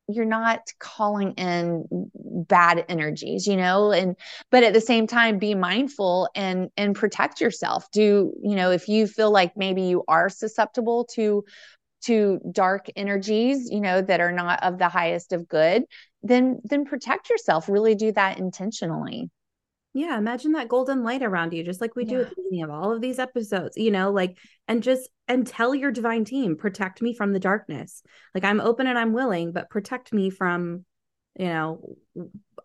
you're 0.07 0.25
not 0.25 0.61
calling 0.79 1.31
in 1.33 1.85
bad 2.15 2.83
energies 2.89 3.47
you 3.47 3.55
know 3.55 3.91
and 3.91 4.17
but 4.49 4.63
at 4.63 4.73
the 4.73 4.81
same 4.81 5.07
time 5.07 5.39
be 5.39 5.55
mindful 5.55 6.27
and 6.35 6.69
and 6.75 6.95
protect 6.95 7.39
yourself 7.39 7.89
do 7.91 8.33
you 8.43 8.55
know 8.55 8.71
if 8.71 8.89
you 8.89 9.07
feel 9.07 9.31
like 9.31 9.55
maybe 9.55 9.83
you 9.83 10.03
are 10.09 10.27
susceptible 10.27 11.05
to 11.05 11.45
to 12.03 12.39
dark 12.51 12.87
energies 12.95 13.69
you 13.69 13.79
know 13.79 14.01
that 14.01 14.19
are 14.19 14.31
not 14.31 14.61
of 14.63 14.77
the 14.77 14.89
highest 14.89 15.33
of 15.33 15.47
good 15.47 15.83
then 16.23 16.59
then 16.63 16.85
protect 16.85 17.29
yourself 17.29 17.67
really 17.67 17.95
do 17.95 18.11
that 18.11 18.37
intentionally 18.37 19.29
yeah, 19.93 20.17
imagine 20.17 20.53
that 20.53 20.69
golden 20.69 21.03
light 21.03 21.21
around 21.21 21.53
you, 21.53 21.63
just 21.63 21.81
like 21.81 21.95
we 21.95 22.05
yeah. 22.05 22.09
do 22.09 22.21
at 22.21 22.29
the 22.29 22.35
beginning 22.37 22.63
of 22.63 22.69
all 22.69 22.93
of 22.93 23.01
these 23.01 23.19
episodes, 23.19 23.75
you 23.75 23.91
know, 23.91 24.11
like, 24.11 24.37
and 24.67 24.81
just, 24.81 25.09
and 25.27 25.45
tell 25.45 25.75
your 25.75 25.91
divine 25.91 26.23
team, 26.23 26.55
protect 26.55 27.01
me 27.01 27.13
from 27.13 27.33
the 27.33 27.39
darkness. 27.39 28.01
Like, 28.33 28.45
I'm 28.45 28.61
open 28.61 28.87
and 28.87 28.97
I'm 28.97 29.11
willing, 29.11 29.51
but 29.51 29.69
protect 29.69 30.13
me 30.13 30.29
from, 30.29 30.85
you 31.37 31.47
know, 31.47 31.97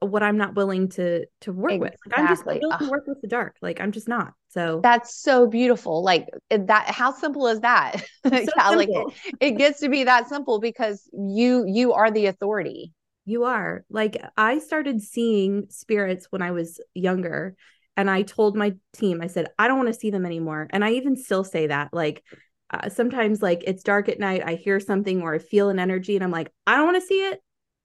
what 0.00 0.22
I'm 0.22 0.36
not 0.36 0.54
willing 0.54 0.88
to 0.90 1.26
to 1.40 1.52
work 1.52 1.72
exactly. 1.72 1.90
with. 1.90 2.00
Like, 2.06 2.18
I'm 2.18 2.28
just 2.28 2.46
willing 2.46 2.78
to 2.78 2.90
work 2.90 3.06
with 3.06 3.20
the 3.22 3.28
dark. 3.28 3.56
Like, 3.60 3.80
I'm 3.80 3.90
just 3.92 4.08
not. 4.08 4.34
So 4.48 4.80
that's 4.82 5.20
so 5.20 5.46
beautiful. 5.46 6.02
Like 6.02 6.28
that, 6.50 6.90
how 6.90 7.12
simple 7.12 7.46
is 7.48 7.60
that? 7.60 8.04
So 8.26 8.32
yeah, 8.32 8.70
like 8.70 8.88
it, 8.90 9.14
it 9.40 9.50
gets 9.52 9.80
to 9.80 9.88
be 9.88 10.02
that 10.04 10.28
simple 10.28 10.58
because 10.58 11.08
you 11.12 11.64
you 11.66 11.92
are 11.92 12.10
the 12.10 12.26
authority 12.26 12.92
you 13.26 13.44
are. 13.44 13.84
Like 13.90 14.22
I 14.36 14.60
started 14.60 15.02
seeing 15.02 15.66
spirits 15.68 16.26
when 16.30 16.40
I 16.40 16.52
was 16.52 16.80
younger 16.94 17.56
and 17.96 18.08
I 18.08 18.22
told 18.22 18.56
my 18.56 18.74
team 18.94 19.20
I 19.20 19.26
said 19.26 19.48
I 19.58 19.68
don't 19.68 19.78
want 19.78 19.92
to 19.92 20.00
see 20.00 20.10
them 20.10 20.24
anymore. 20.24 20.68
And 20.70 20.84
I 20.84 20.92
even 20.92 21.16
still 21.16 21.44
say 21.44 21.66
that 21.66 21.92
like 21.92 22.22
uh, 22.70 22.88
sometimes 22.88 23.42
like 23.42 23.62
it's 23.66 23.82
dark 23.82 24.08
at 24.08 24.20
night 24.20 24.42
I 24.44 24.54
hear 24.54 24.80
something 24.80 25.22
or 25.22 25.34
I 25.34 25.38
feel 25.38 25.68
an 25.68 25.78
energy 25.78 26.14
and 26.14 26.24
I'm 26.24 26.30
like 26.30 26.52
I 26.66 26.76
don't 26.76 26.86
want 26.86 27.02
to 27.02 27.06
see 27.06 27.20
it. 27.20 27.40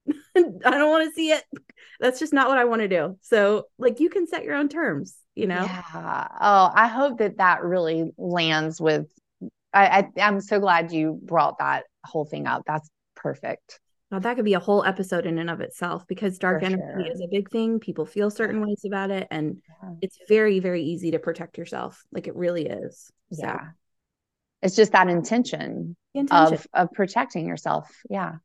I 0.38 0.78
don't 0.78 0.92
want 0.92 1.10
to 1.10 1.16
see 1.16 1.32
it. 1.32 1.44
That's 2.00 2.20
just 2.20 2.34
not 2.34 2.48
what 2.48 2.58
I 2.58 2.66
want 2.66 2.82
to 2.82 2.88
do. 2.88 3.18
So 3.22 3.66
like 3.78 4.00
you 4.00 4.10
can 4.10 4.28
set 4.28 4.44
your 4.44 4.56
own 4.56 4.70
terms, 4.70 5.16
you 5.36 5.48
know. 5.48 5.64
Yeah. 5.64 6.28
Oh, 6.40 6.72
I 6.74 6.88
hope 6.88 7.18
that 7.18 7.38
that 7.38 7.64
really 7.64 8.12
lands 8.18 8.80
with 8.80 9.08
I, 9.74 9.88
I 10.18 10.22
I'm 10.22 10.42
so 10.42 10.60
glad 10.60 10.92
you 10.92 11.20
brought 11.24 11.58
that 11.60 11.86
whole 12.06 12.26
thing 12.26 12.46
up. 12.46 12.64
That's 12.68 12.90
perfect. 13.16 13.80
Now 14.12 14.20
that 14.20 14.36
could 14.36 14.46
be 14.46 14.56
a 14.56 14.60
whole 14.60 14.84
episode 14.84 15.26
in 15.26 15.38
and 15.38 15.50
of 15.50 15.62
itself 15.62 16.06
because 16.06 16.38
dark 16.38 16.62
For 16.62 16.66
energy 16.66 16.84
sure. 17.06 17.12
is 17.12 17.22
a 17.22 17.28
big 17.32 17.50
thing. 17.50 17.80
People 17.80 18.06
feel 18.06 18.30
certain 18.30 18.66
ways 18.66 18.84
about 18.86 19.10
it, 19.10 19.28
and 19.32 19.62
yeah. 19.82 19.90
it's 20.02 20.18
very, 20.28 20.60
very 20.60 20.84
easy 20.84 21.12
to 21.12 21.20
protect 21.20 21.58
yourself. 21.58 22.04
Like 22.12 22.28
it 22.28 22.36
really 22.36 22.66
is. 22.68 23.10
So. 23.32 23.46
Yeah, 23.46 23.70
it's 24.62 24.76
just 24.76 24.92
that 24.92 25.08
intention, 25.08 25.96
intention, 26.14 26.54
of 26.54 26.68
of 26.74 26.92
protecting 26.92 27.48
yourself. 27.48 27.90
Yeah, 28.10 28.36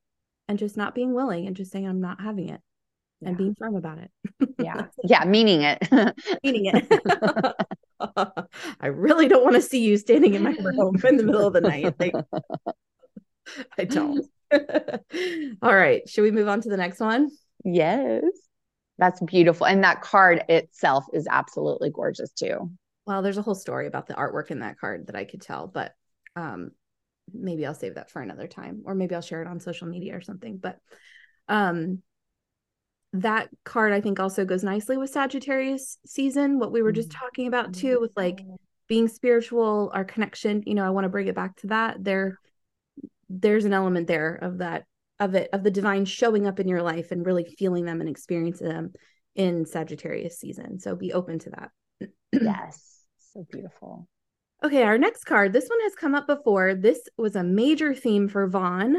and 0.49 0.57
just 0.57 0.77
not 0.77 0.95
being 0.95 1.13
willing 1.15 1.49
and 1.49 1.57
just 1.57 1.73
saying 1.73 1.87
I'm 1.87 2.01
not 2.01 2.21
having 2.21 2.51
it, 2.51 2.61
yeah. 3.21 3.29
and 3.29 3.37
being 3.37 3.57
firm 3.57 3.75
about 3.75 3.99
it. 3.99 4.11
yeah, 4.61 4.87
yeah, 5.03 5.25
meaning 5.25 5.63
it, 5.63 5.83
meaning 6.45 6.67
it. 6.67 7.73
I 8.81 8.87
really 8.87 9.27
don't 9.27 9.43
want 9.43 9.57
to 9.57 9.63
see 9.63 9.83
you 9.83 9.97
standing 9.97 10.35
in 10.35 10.45
my 10.45 10.53
room 10.53 10.97
in 11.09 11.17
the 11.17 11.25
middle 11.25 11.47
of 11.47 11.55
the 11.55 11.61
night. 11.61 11.95
Like, 11.99 12.15
I 13.77 13.85
don't. 13.85 14.25
All 15.63 15.75
right. 15.75 16.09
Should 16.09 16.23
we 16.23 16.31
move 16.31 16.49
on 16.49 16.61
to 16.63 16.69
the 16.69 16.77
next 16.77 17.01
one? 17.01 17.31
Yes. 17.65 18.25
That's 18.99 19.21
beautiful. 19.23 19.67
And 19.67 19.85
that 19.85 20.01
card 20.01 20.45
itself 20.49 21.05
is 21.13 21.27
absolutely 21.31 21.91
gorgeous 21.91 22.33
too. 22.33 22.71
Well, 23.07 23.23
there's 23.23 23.39
a 23.39 23.43
whole 23.43 23.55
story 23.55 23.87
about 23.87 24.07
the 24.07 24.15
artwork 24.15 24.51
in 24.51 24.61
that 24.61 24.79
card 24.79 25.07
that 25.07 25.17
I 25.17 25.25
could 25.25 25.43
tell, 25.43 25.67
but 25.67 25.95
um 26.35 26.71
maybe 27.33 27.67
I'll 27.67 27.75
save 27.75 27.97
that 27.97 28.11
for 28.11 28.23
another 28.23 28.47
time 28.47 28.83
or 28.85 28.95
maybe 28.95 29.15
I'll 29.15 29.21
share 29.21 29.43
it 29.43 29.49
on 29.49 29.59
social 29.61 29.89
media 29.89 30.17
or 30.17 30.21
something. 30.21 30.59
But 30.59 30.79
um 31.49 32.03
that 33.13 33.49
card 33.65 33.93
I 33.93 34.01
think 34.01 34.21
also 34.21 34.45
goes 34.45 34.63
nicely 34.63 34.97
with 34.97 35.11
Sagittarius 35.11 35.99
season, 36.07 36.59
what 36.59 36.73
we 36.73 36.83
were 36.83 36.93
just 36.93 37.09
mm-hmm. 37.11 37.25
talking 37.25 37.47
about 37.49 37.75
too 37.75 37.99
with 38.01 38.13
like 38.17 38.41
being 38.89 39.09
spiritual, 39.09 39.91
our 39.95 40.05
connection, 40.05 40.63
you 40.67 40.75
know, 40.75 40.85
I 40.85 40.91
want 40.91 41.05
to 41.05 41.09
bring 41.09 41.27
it 41.27 41.35
back 41.35 41.57
to 41.57 41.69
that. 41.69 42.03
There 42.03 42.39
there's 43.29 43.65
an 43.65 43.73
element 43.73 44.07
there 44.07 44.35
of 44.35 44.59
that 44.59 44.85
of 45.19 45.35
it 45.35 45.49
of 45.53 45.63
the 45.63 45.71
divine 45.71 46.05
showing 46.05 46.47
up 46.47 46.61
in 46.61 46.69
your 46.69 46.83
life 46.83 47.11
and 47.11 47.25
really 47.25 47.45
feeling 47.45 47.85
them 47.85 48.01
and 48.01 48.09
experiencing 48.09 48.69
them 48.69 48.93
in 49.35 49.67
Sagittarius 49.67 50.39
season. 50.39 50.79
So 50.79 50.97
be 50.97 51.13
open 51.13 51.39
to 51.41 51.51
that. 51.51 51.71
yes. 52.33 53.01
So 53.33 53.47
beautiful. 53.51 54.09
Okay, 54.65 54.83
our 54.83 54.97
next 54.97 55.25
card. 55.25 55.53
This 55.53 55.69
one 55.69 55.81
has 55.83 55.95
come 55.95 56.15
up 56.15 56.27
before. 56.27 56.75
This 56.75 57.01
was 57.19 57.37
a 57.37 57.45
major 57.45 57.95
theme 57.95 58.29
for 58.29 58.49
Vaughn 58.49 58.97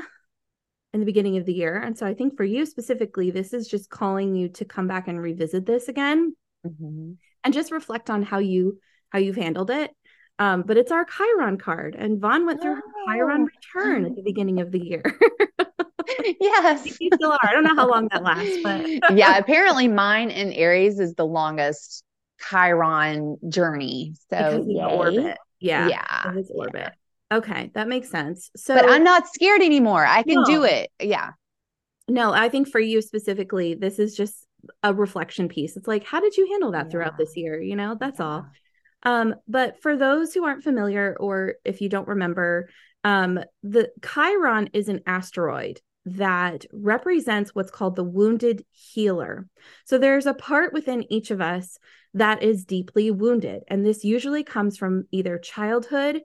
in 0.93 0.99
the 0.99 1.05
beginning 1.05 1.37
of 1.37 1.45
the 1.45 1.53
year. 1.53 1.77
And 1.77 1.97
so 1.97 2.05
I 2.05 2.13
think 2.13 2.37
for 2.37 2.43
you 2.43 2.65
specifically, 2.65 3.31
this 3.31 3.53
is 3.53 3.67
just 3.67 3.89
calling 3.89 4.35
you 4.35 4.49
to 4.49 4.65
come 4.65 4.87
back 4.87 5.07
and 5.07 5.19
revisit 5.19 5.65
this 5.65 5.87
again 5.87 6.35
mm-hmm. 6.65 7.13
and 7.43 7.53
just 7.53 7.71
reflect 7.71 8.09
on 8.09 8.23
how 8.23 8.39
you 8.39 8.79
how 9.09 9.19
you've 9.19 9.35
handled 9.35 9.71
it 9.71 9.91
um, 10.39 10.63
but 10.63 10.77
it's 10.77 10.91
our 10.91 11.05
Chiron 11.05 11.57
card, 11.57 11.95
and 11.97 12.19
Vaughn 12.19 12.45
went 12.45 12.61
through 12.61 12.77
oh. 12.77 13.11
Chiron 13.11 13.45
return 13.45 14.05
at 14.05 14.15
the 14.15 14.21
beginning 14.21 14.59
of 14.59 14.71
the 14.71 14.79
year. 14.79 15.03
yes, 16.39 16.99
you 16.99 17.09
still 17.13 17.31
are. 17.31 17.39
I 17.43 17.51
don't 17.51 17.63
know 17.63 17.75
how 17.75 17.89
long 17.89 18.07
that 18.11 18.23
lasts, 18.23 18.57
but 18.63 18.85
yeah, 19.15 19.37
apparently 19.37 19.87
mine 19.87 20.29
in 20.29 20.53
Aries 20.53 20.99
is 20.99 21.15
the 21.15 21.25
longest 21.25 22.03
Chiron 22.49 23.37
journey. 23.49 24.13
So 24.29 24.63
yeah, 24.67 24.87
orbit, 24.87 25.37
yeah, 25.59 25.87
yeah, 25.87 26.33
his 26.33 26.51
orbit. 26.53 26.91
Yeah. 27.31 27.37
Okay, 27.37 27.71
that 27.73 27.87
makes 27.87 28.09
sense. 28.09 28.51
So, 28.55 28.75
but 28.75 28.89
I'm 28.89 29.03
not 29.03 29.27
scared 29.27 29.61
anymore. 29.61 30.05
I 30.05 30.23
can 30.23 30.35
no. 30.35 30.45
do 30.45 30.63
it. 30.63 30.89
Yeah. 31.01 31.31
No, 32.07 32.31
I 32.31 32.47
think 32.47 32.69
for 32.69 32.79
you 32.79 33.01
specifically, 33.01 33.73
this 33.73 33.99
is 33.99 34.15
just 34.15 34.45
a 34.81 34.93
reflection 34.93 35.49
piece. 35.49 35.75
It's 35.75 35.87
like, 35.87 36.05
how 36.05 36.21
did 36.21 36.37
you 36.37 36.47
handle 36.51 36.71
that 36.71 36.85
yeah. 36.85 36.89
throughout 36.89 37.17
this 37.17 37.35
year? 37.35 37.61
You 37.61 37.75
know, 37.75 37.97
that's 37.99 38.21
all. 38.21 38.45
Um, 39.07 39.35
but 39.47 39.81
for 39.81 39.95
those 39.95 40.33
who 40.33 40.43
aren't 40.43 40.65
familiar, 40.65 41.15
or 41.17 41.55
if 41.63 41.79
you 41.79 41.87
don't 41.87 42.09
remember, 42.09 42.67
um, 43.05 43.39
the 43.63 43.89
Chiron 44.05 44.69
is 44.73 44.89
an 44.89 44.99
asteroid 45.07 45.79
that 46.07 46.65
represents 46.73 47.55
what's 47.55 47.71
called 47.71 47.95
the 47.95 48.03
wounded 48.03 48.65
healer. 48.71 49.47
So 49.85 49.97
there's 49.97 50.25
a 50.25 50.33
part 50.33 50.73
within 50.73 51.09
each 51.09 51.31
of 51.31 51.39
us 51.39 51.77
that 52.15 52.43
is 52.43 52.65
deeply 52.65 53.09
wounded 53.09 53.63
and 53.69 53.85
this 53.85 54.03
usually 54.03 54.43
comes 54.43 54.77
from 54.77 55.05
either 55.11 55.37
childhood 55.37 56.21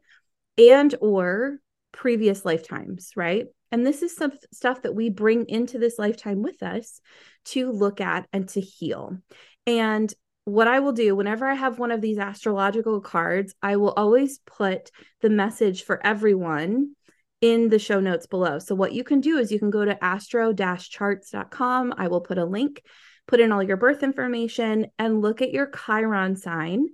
and 0.58 0.92
or 1.00 1.58
previous 1.92 2.44
lifetimes, 2.44 3.12
right? 3.14 3.46
And 3.70 3.86
this 3.86 4.02
is 4.02 4.16
some 4.16 4.32
stuff 4.52 4.82
that 4.82 4.94
we 4.94 5.08
bring 5.08 5.48
into 5.48 5.78
this 5.78 6.00
lifetime 6.00 6.42
with 6.42 6.64
us 6.64 7.00
to 7.46 7.70
look 7.70 8.00
at 8.00 8.26
and 8.32 8.48
to 8.50 8.60
heal. 8.60 9.18
And 9.66 10.12
what 10.44 10.66
I 10.66 10.80
will 10.80 10.92
do 10.92 11.14
whenever 11.14 11.46
I 11.46 11.54
have 11.54 11.78
one 11.78 11.92
of 11.92 12.00
these 12.00 12.18
astrological 12.18 13.00
cards, 13.00 13.54
I 13.62 13.76
will 13.76 13.92
always 13.92 14.38
put 14.38 14.90
the 15.20 15.30
message 15.30 15.84
for 15.84 16.04
everyone 16.04 16.94
in 17.40 17.68
the 17.68 17.78
show 17.78 18.00
notes 18.00 18.26
below. 18.26 18.58
So, 18.58 18.74
what 18.74 18.92
you 18.92 19.04
can 19.04 19.20
do 19.20 19.38
is 19.38 19.52
you 19.52 19.58
can 19.58 19.70
go 19.70 19.84
to 19.84 20.02
astro 20.02 20.52
charts.com. 20.52 21.94
I 21.96 22.08
will 22.08 22.20
put 22.20 22.38
a 22.38 22.44
link, 22.44 22.82
put 23.26 23.40
in 23.40 23.52
all 23.52 23.62
your 23.62 23.76
birth 23.76 24.02
information, 24.02 24.86
and 24.98 25.20
look 25.20 25.42
at 25.42 25.52
your 25.52 25.70
Chiron 25.70 26.36
sign. 26.36 26.86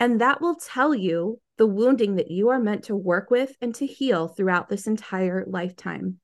And 0.00 0.20
that 0.20 0.40
will 0.40 0.56
tell 0.56 0.94
you 0.94 1.40
the 1.58 1.66
wounding 1.66 2.16
that 2.16 2.30
you 2.30 2.50
are 2.50 2.60
meant 2.60 2.84
to 2.84 2.96
work 2.96 3.30
with 3.30 3.54
and 3.60 3.74
to 3.76 3.86
heal 3.86 4.28
throughout 4.28 4.68
this 4.68 4.86
entire 4.86 5.44
lifetime. 5.48 6.18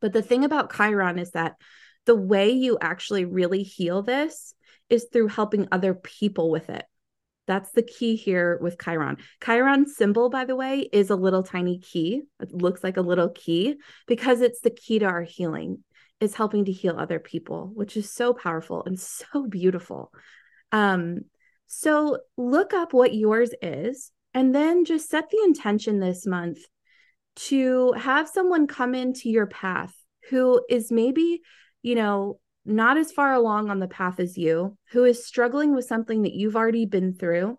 But 0.00 0.12
the 0.12 0.22
thing 0.22 0.44
about 0.44 0.74
Chiron 0.74 1.18
is 1.18 1.32
that 1.32 1.56
the 2.06 2.14
way 2.14 2.50
you 2.50 2.78
actually 2.80 3.24
really 3.24 3.62
heal 3.62 4.02
this 4.02 4.54
is 4.90 5.06
through 5.12 5.28
helping 5.28 5.68
other 5.70 5.94
people 5.94 6.50
with 6.50 6.70
it. 6.70 6.84
That's 7.46 7.70
the 7.72 7.82
key 7.82 8.16
here 8.16 8.58
with 8.60 8.78
Chiron. 8.82 9.18
Chiron's 9.42 9.96
symbol, 9.96 10.30
by 10.30 10.44
the 10.44 10.56
way, 10.56 10.88
is 10.92 11.10
a 11.10 11.16
little 11.16 11.42
tiny 11.42 11.78
key. 11.78 12.22
It 12.40 12.52
looks 12.52 12.82
like 12.82 12.96
a 12.96 13.02
little 13.02 13.28
key 13.28 13.76
because 14.06 14.40
it's 14.40 14.60
the 14.60 14.70
key 14.70 15.00
to 15.00 15.06
our 15.06 15.22
healing, 15.22 15.84
is 16.20 16.34
helping 16.34 16.64
to 16.64 16.72
heal 16.72 16.96
other 16.98 17.18
people, 17.18 17.70
which 17.74 17.96
is 17.96 18.10
so 18.10 18.32
powerful 18.32 18.82
and 18.84 18.98
so 19.32 19.46
beautiful. 19.46 20.12
Um, 20.72 21.20
so 21.66 22.18
look 22.36 22.72
up 22.72 22.92
what 22.92 23.14
yours 23.14 23.50
is 23.60 24.10
and 24.32 24.54
then 24.54 24.84
just 24.84 25.10
set 25.10 25.30
the 25.30 25.42
intention 25.44 26.00
this 26.00 26.26
month 26.26 26.58
to 27.36 27.92
have 27.92 28.28
someone 28.28 28.66
come 28.66 28.94
into 28.94 29.28
your 29.28 29.46
path 29.46 29.94
who 30.30 30.64
is 30.68 30.90
maybe, 30.90 31.42
you 31.82 31.94
know, 31.94 32.38
not 32.64 32.96
as 32.96 33.12
far 33.12 33.32
along 33.32 33.70
on 33.70 33.78
the 33.78 33.88
path 33.88 34.20
as 34.20 34.38
you, 34.38 34.76
who 34.90 35.04
is 35.04 35.26
struggling 35.26 35.74
with 35.74 35.84
something 35.84 36.22
that 36.22 36.34
you've 36.34 36.56
already 36.56 36.86
been 36.86 37.14
through, 37.14 37.58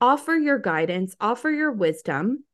offer 0.00 0.34
your 0.34 0.58
guidance, 0.58 1.14
offer 1.20 1.50
your 1.50 1.72
wisdom, 1.72 2.44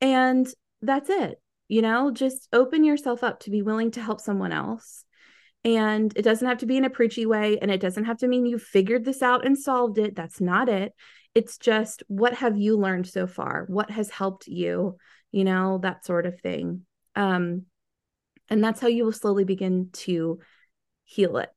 and 0.00 0.46
that's 0.80 1.10
it. 1.10 1.40
You 1.68 1.82
know, 1.82 2.10
just 2.10 2.48
open 2.52 2.84
yourself 2.84 3.24
up 3.24 3.40
to 3.40 3.50
be 3.50 3.62
willing 3.62 3.92
to 3.92 4.02
help 4.02 4.20
someone 4.20 4.52
else. 4.52 5.04
And 5.64 6.12
it 6.16 6.22
doesn't 6.22 6.46
have 6.46 6.58
to 6.58 6.66
be 6.66 6.76
in 6.76 6.84
a 6.84 6.90
preachy 6.90 7.24
way, 7.24 7.58
and 7.60 7.70
it 7.70 7.80
doesn't 7.80 8.04
have 8.04 8.18
to 8.18 8.28
mean 8.28 8.46
you 8.46 8.58
figured 8.58 9.04
this 9.04 9.22
out 9.22 9.46
and 9.46 9.56
solved 9.56 9.98
it. 9.98 10.16
That's 10.16 10.40
not 10.40 10.68
it. 10.68 10.92
It's 11.34 11.56
just 11.56 12.02
what 12.08 12.34
have 12.34 12.58
you 12.58 12.76
learned 12.76 13.06
so 13.06 13.26
far? 13.26 13.64
What 13.68 13.90
has 13.90 14.10
helped 14.10 14.48
you? 14.48 14.96
You 15.30 15.44
know, 15.44 15.78
that 15.82 16.04
sort 16.04 16.26
of 16.26 16.40
thing. 16.40 16.82
Um, 17.16 17.66
and 18.50 18.62
that's 18.62 18.80
how 18.80 18.88
you 18.88 19.04
will 19.04 19.12
slowly 19.12 19.44
begin 19.44 19.90
to 19.92 20.40
heal 21.12 21.36
it. 21.36 21.50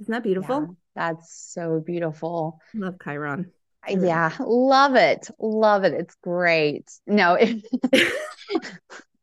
Isn't 0.00 0.12
that 0.12 0.22
beautiful? 0.22 0.60
Yeah, 0.60 0.74
that's 0.94 1.52
so 1.52 1.80
beautiful. 1.80 2.60
Love 2.74 2.96
Chiron. 3.02 3.52
Yeah, 3.88 4.32
love 4.40 4.96
it. 4.96 5.28
Love 5.38 5.84
it. 5.84 5.94
It's 5.94 6.16
great. 6.16 6.90
No, 7.06 7.34
it, 7.40 7.64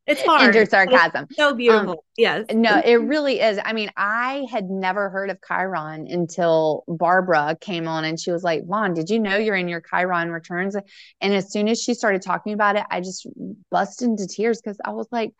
it's 0.07 0.21
hard. 0.23 0.55
Enter 0.55 0.65
sarcasm. 0.65 1.25
It's 1.29 1.35
so 1.35 1.53
beautiful. 1.53 1.91
Um, 1.91 1.97
yes. 2.17 2.45
No, 2.51 2.81
it 2.83 2.95
really 2.95 3.41
is. 3.41 3.59
I 3.63 3.73
mean, 3.73 3.89
I 3.97 4.45
had 4.49 4.69
never 4.69 5.09
heard 5.09 5.29
of 5.29 5.37
Chiron 5.45 6.07
until 6.07 6.85
Barbara 6.87 7.57
came 7.59 7.87
on 7.87 8.05
and 8.05 8.19
she 8.19 8.31
was 8.31 8.43
like, 8.43 8.65
Vaughn, 8.65 8.93
did 8.93 9.09
you 9.09 9.19
know 9.19 9.37
you're 9.37 9.55
in 9.55 9.67
your 9.67 9.81
Chiron 9.81 10.31
returns? 10.31 10.75
And 11.21 11.33
as 11.33 11.51
soon 11.51 11.67
as 11.67 11.81
she 11.81 11.93
started 11.93 12.21
talking 12.21 12.53
about 12.53 12.77
it, 12.77 12.83
I 12.89 13.01
just 13.01 13.27
busted 13.69 14.07
into 14.07 14.27
tears 14.27 14.61
because 14.61 14.77
I 14.83 14.91
was 14.91 15.07
like, 15.11 15.33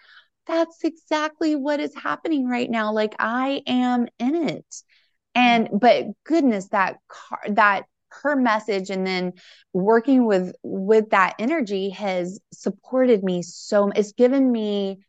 that's 0.47 0.83
exactly 0.83 1.55
what 1.55 1.79
is 1.79 1.95
happening 1.95 2.47
right 2.47 2.69
now. 2.69 2.93
Like 2.93 3.15
I 3.19 3.61
am 3.67 4.07
in 4.19 4.35
it. 4.35 4.65
Mm-hmm. 4.65 5.41
And 5.41 5.69
but 5.79 6.05
goodness, 6.25 6.69
that 6.69 6.97
car 7.07 7.39
that 7.49 7.85
her 8.21 8.35
message 8.35 8.89
and 8.89 9.05
then 9.05 9.33
working 9.73 10.25
with 10.25 10.53
with 10.63 11.09
that 11.09 11.35
energy 11.39 11.89
has 11.89 12.39
supported 12.51 13.23
me 13.23 13.41
so 13.41 13.89
it's 13.95 14.13
given 14.13 14.51
me 14.51 14.99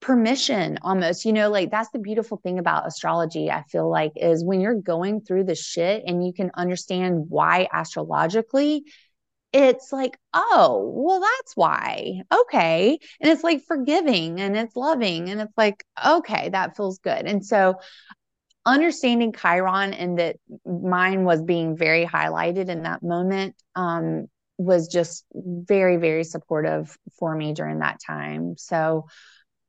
permission 0.00 0.78
almost 0.82 1.24
you 1.24 1.32
know 1.32 1.50
like 1.50 1.70
that's 1.70 1.90
the 1.90 1.98
beautiful 1.98 2.38
thing 2.38 2.58
about 2.58 2.86
astrology 2.86 3.50
i 3.50 3.62
feel 3.64 3.90
like 3.90 4.12
is 4.16 4.44
when 4.44 4.60
you're 4.60 4.74
going 4.74 5.20
through 5.20 5.44
the 5.44 5.56
shit 5.56 6.04
and 6.06 6.24
you 6.24 6.32
can 6.32 6.50
understand 6.54 7.26
why 7.28 7.68
astrologically 7.72 8.84
it's 9.52 9.92
like, 9.92 10.18
oh, 10.34 10.92
well, 10.94 11.20
that's 11.20 11.56
why. 11.56 12.22
Okay. 12.32 12.98
And 13.20 13.30
it's 13.30 13.42
like 13.42 13.62
forgiving 13.66 14.40
and 14.40 14.56
it's 14.56 14.76
loving. 14.76 15.30
And 15.30 15.40
it's 15.40 15.56
like, 15.56 15.84
okay, 16.04 16.50
that 16.50 16.76
feels 16.76 16.98
good. 16.98 17.26
And 17.26 17.44
so 17.44 17.76
understanding 18.66 19.32
Chiron 19.32 19.94
and 19.94 20.18
that 20.18 20.36
mine 20.66 21.24
was 21.24 21.42
being 21.42 21.76
very 21.76 22.04
highlighted 22.04 22.68
in 22.68 22.82
that 22.82 23.02
moment 23.02 23.54
um, 23.74 24.26
was 24.58 24.88
just 24.88 25.24
very, 25.32 25.96
very 25.96 26.24
supportive 26.24 26.96
for 27.18 27.34
me 27.34 27.54
during 27.54 27.78
that 27.78 27.98
time. 28.06 28.56
So, 28.58 29.06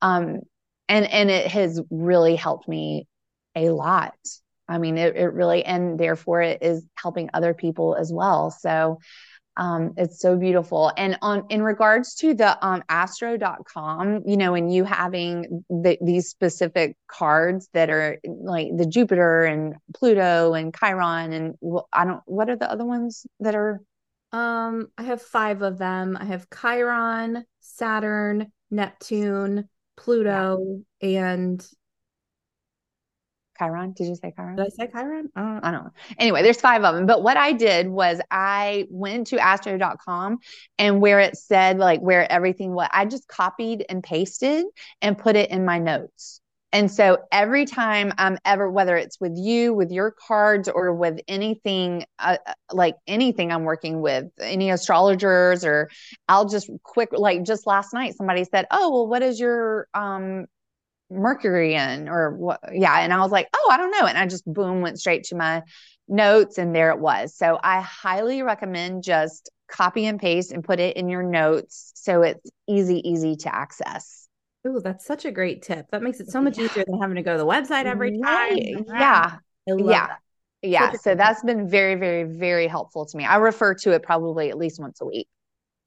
um, 0.01 0.41
and, 0.89 1.05
and 1.05 1.29
it 1.29 1.47
has 1.47 1.81
really 1.89 2.35
helped 2.35 2.67
me 2.67 3.07
a 3.55 3.69
lot. 3.69 4.15
I 4.67 4.77
mean, 4.77 4.97
it, 4.97 5.15
it 5.15 5.33
really, 5.33 5.63
and 5.63 5.99
therefore 5.99 6.41
it 6.41 6.61
is 6.61 6.85
helping 6.95 7.29
other 7.33 7.53
people 7.53 7.95
as 7.95 8.11
well. 8.11 8.51
So, 8.51 8.99
um, 9.59 9.93
it's 9.97 10.21
so 10.21 10.37
beautiful. 10.37 10.93
And 10.95 11.17
on 11.21 11.43
in 11.49 11.61
regards 11.61 12.15
to 12.15 12.33
the 12.33 12.65
um, 12.65 12.81
astro.com, 12.87 14.23
you 14.25 14.37
know, 14.37 14.55
and 14.55 14.73
you 14.73 14.85
having 14.85 15.65
the, 15.69 15.97
these 16.01 16.29
specific 16.29 16.95
cards 17.07 17.67
that 17.73 17.89
are 17.89 18.19
like 18.23 18.69
the 18.77 18.85
Jupiter 18.85 19.43
and 19.43 19.75
Pluto 19.93 20.53
and 20.53 20.73
Chiron 20.73 21.33
and 21.33 21.55
I 21.91 22.05
don't 22.05 22.21
what 22.25 22.49
are 22.49 22.55
the 22.55 22.71
other 22.71 22.85
ones 22.85 23.27
that 23.41 23.53
are 23.53 23.81
um 24.31 24.87
I 24.97 25.03
have 25.03 25.21
5 25.21 25.61
of 25.61 25.77
them. 25.77 26.17
I 26.17 26.23
have 26.23 26.47
Chiron, 26.49 27.43
Saturn, 27.59 28.53
Neptune, 28.71 29.67
Pluto 29.97 30.83
yeah. 31.01 31.33
and 31.33 31.69
Chiron. 33.59 33.91
Did 33.91 34.07
you 34.07 34.15
say 34.15 34.33
Chiron? 34.35 34.55
Did 34.55 34.65
I 34.65 34.69
say 34.69 34.87
Chiron? 34.87 35.29
Uh, 35.35 35.59
I 35.61 35.71
don't 35.71 35.83
know. 35.83 35.91
Anyway, 36.17 36.41
there's 36.41 36.59
five 36.59 36.83
of 36.83 36.95
them. 36.95 37.05
But 37.05 37.21
what 37.21 37.37
I 37.37 37.51
did 37.51 37.87
was 37.89 38.19
I 38.31 38.87
went 38.89 39.27
to 39.27 39.39
astro.com 39.39 40.39
and 40.77 41.01
where 41.01 41.19
it 41.19 41.37
said 41.37 41.77
like 41.77 41.99
where 41.99 42.29
everything 42.31 42.73
was, 42.73 42.87
I 42.91 43.05
just 43.05 43.27
copied 43.27 43.85
and 43.89 44.01
pasted 44.01 44.65
and 45.01 45.17
put 45.17 45.35
it 45.35 45.51
in 45.51 45.65
my 45.65 45.79
notes. 45.79 46.41
And 46.71 46.91
so 46.91 47.17
every 47.31 47.65
time 47.65 48.13
I'm 48.19 48.37
ever, 48.45 48.69
whether 48.69 48.95
it's 48.95 49.19
with 49.19 49.35
you, 49.35 49.73
with 49.73 49.91
your 49.91 50.11
cards, 50.11 50.69
or 50.69 50.93
with 50.93 51.19
anything 51.27 52.05
uh, 52.19 52.37
uh 52.45 52.53
like 52.71 52.95
anything 53.07 53.51
I'm 53.51 53.63
working 53.63 54.01
with, 54.01 54.25
any 54.39 54.69
astrologers, 54.69 55.65
or 55.65 55.89
I'll 56.27 56.47
just 56.47 56.69
quick, 56.83 57.09
like 57.11 57.43
just 57.43 57.65
last 57.65 57.91
night, 57.91 58.15
somebody 58.15 58.43
said, 58.43 58.67
Oh, 58.69 58.91
well, 58.91 59.07
what 59.07 59.23
is 59.23 59.39
your 59.39 59.87
um, 59.95 60.45
Mercury 61.09 61.75
in 61.75 62.07
or 62.09 62.35
what? 62.35 62.59
Yeah. 62.71 62.99
And 62.99 63.13
I 63.13 63.19
was 63.21 63.31
like, 63.31 63.47
oh, 63.53 63.69
I 63.71 63.77
don't 63.77 63.91
know. 63.91 64.05
And 64.05 64.17
I 64.17 64.25
just 64.27 64.45
boom 64.45 64.81
went 64.81 64.99
straight 64.99 65.23
to 65.25 65.35
my 65.35 65.63
notes 66.07 66.57
and 66.57 66.75
there 66.75 66.91
it 66.91 66.99
was. 66.99 67.35
So 67.35 67.59
I 67.63 67.81
highly 67.81 68.41
recommend 68.41 69.03
just 69.03 69.49
copy 69.69 70.05
and 70.05 70.19
paste 70.19 70.51
and 70.51 70.63
put 70.63 70.79
it 70.79 70.97
in 70.97 71.09
your 71.09 71.23
notes 71.23 71.91
so 71.95 72.23
it's 72.23 72.49
easy, 72.67 73.07
easy 73.07 73.35
to 73.37 73.53
access. 73.53 74.27
Oh, 74.65 74.79
that's 74.79 75.05
such 75.05 75.25
a 75.25 75.31
great 75.31 75.61
tip. 75.61 75.85
That 75.91 76.01
makes 76.01 76.19
it 76.19 76.29
so 76.29 76.41
much 76.41 76.57
yeah. 76.57 76.65
easier 76.65 76.83
than 76.85 76.99
having 76.99 77.15
to 77.15 77.21
go 77.21 77.33
to 77.33 77.37
the 77.37 77.45
website 77.45 77.85
every 77.85 78.19
time. 78.19 78.57
Yeah. 78.57 79.37
Yeah. 79.65 80.07
That. 80.07 80.19
Yeah. 80.61 80.91
So 80.93 81.15
that's 81.15 81.43
been 81.43 81.69
very, 81.69 81.95
very, 81.95 82.23
very 82.23 82.67
helpful 82.67 83.05
to 83.05 83.17
me. 83.17 83.23
I 83.23 83.37
refer 83.37 83.75
to 83.75 83.91
it 83.91 84.03
probably 84.03 84.49
at 84.49 84.57
least 84.57 84.79
once 84.79 84.99
a 85.01 85.05
week. 85.05 85.27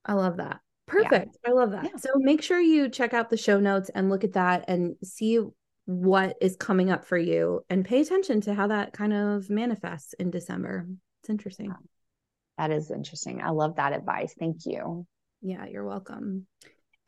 I 0.05 0.15
love 0.15 0.39
that. 0.39 0.61
Perfect. 0.87 1.39
Yeah. 1.45 1.51
I 1.51 1.55
love 1.55 1.71
that. 1.71 1.85
Yeah. 1.85 1.97
So 1.97 2.11
make 2.17 2.43
sure 2.43 2.61
you 2.61 2.89
check 2.89 3.15
out 3.15 3.31
the 3.31 3.37
show 3.37 3.61
notes 3.61 3.91
and 3.95 4.11
look 4.11 4.25
at 4.25 4.35
that 4.35 4.65
and 4.69 4.97
see 5.03 5.41
what 5.87 6.37
is 6.41 6.57
coming 6.57 6.91
up 6.91 7.05
for 7.05 7.19
you 7.19 7.61
and 7.69 7.85
pay 7.85 8.01
attention 8.01 8.41
to 8.43 8.55
how 8.55 8.69
that 8.69 8.93
kind 8.93 9.13
of 9.13 9.51
manifests 9.51 10.13
in 10.15 10.31
December. 10.31 10.87
It's 11.23 11.31
interesting. 11.31 11.73
That 12.59 12.71
is 12.71 12.91
interesting. 12.91 13.41
I 13.43 13.51
love 13.51 13.77
that 13.77 13.93
advice. 13.93 14.35
Thank 14.39 14.67
you. 14.67 15.07
Yeah, 15.41 15.67
you're 15.67 15.87
welcome. 15.87 16.47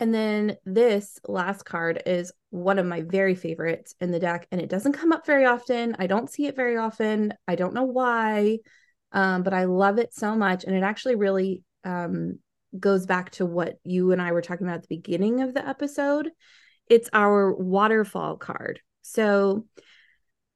And 0.01 0.13
then 0.13 0.57
this 0.65 1.21
last 1.29 1.65
card 1.65 2.03
is 2.05 2.33
one 2.51 2.81
of 2.81 2.87
my 2.87 3.03
very 3.03 3.37
favorites 3.37 3.95
in 4.01 4.11
the 4.11 4.19
deck, 4.19 4.49
and 4.51 4.61
it 4.61 4.69
doesn't 4.69 4.95
come 4.95 5.13
up 5.13 5.25
very 5.25 5.45
often. 5.45 5.95
I 5.99 6.09
don't 6.09 6.31
see 6.31 6.47
it 6.47 6.57
very 6.57 6.77
often. 6.77 7.33
I 7.47 7.55
don't 7.55 7.75
know 7.75 7.85
why, 7.85 8.59
um, 9.13 9.45
but 9.45 9.55
I 9.55 9.65
love 9.65 9.99
it 9.99 10.13
so 10.13 10.35
much. 10.35 10.65
And 10.65 10.75
it 10.75 10.83
actually 10.83 11.15
really 11.15 11.63
um, 11.85 12.41
goes 12.79 13.07
back 13.07 13.31
to 13.33 13.47
what 13.47 13.77
you 13.85 14.13
and 14.13 14.21
I 14.21 14.33
were 14.33 14.43
talking 14.43 14.67
about 14.67 14.77
at 14.77 14.89
the 14.89 14.97
beginning 14.97 15.41
of 15.41 15.55
the 15.55 15.67
episode. 15.67 16.31
it's 16.89 17.09
our 17.13 17.55
waterfall 17.55 18.37
card. 18.37 18.81
So 19.03 19.67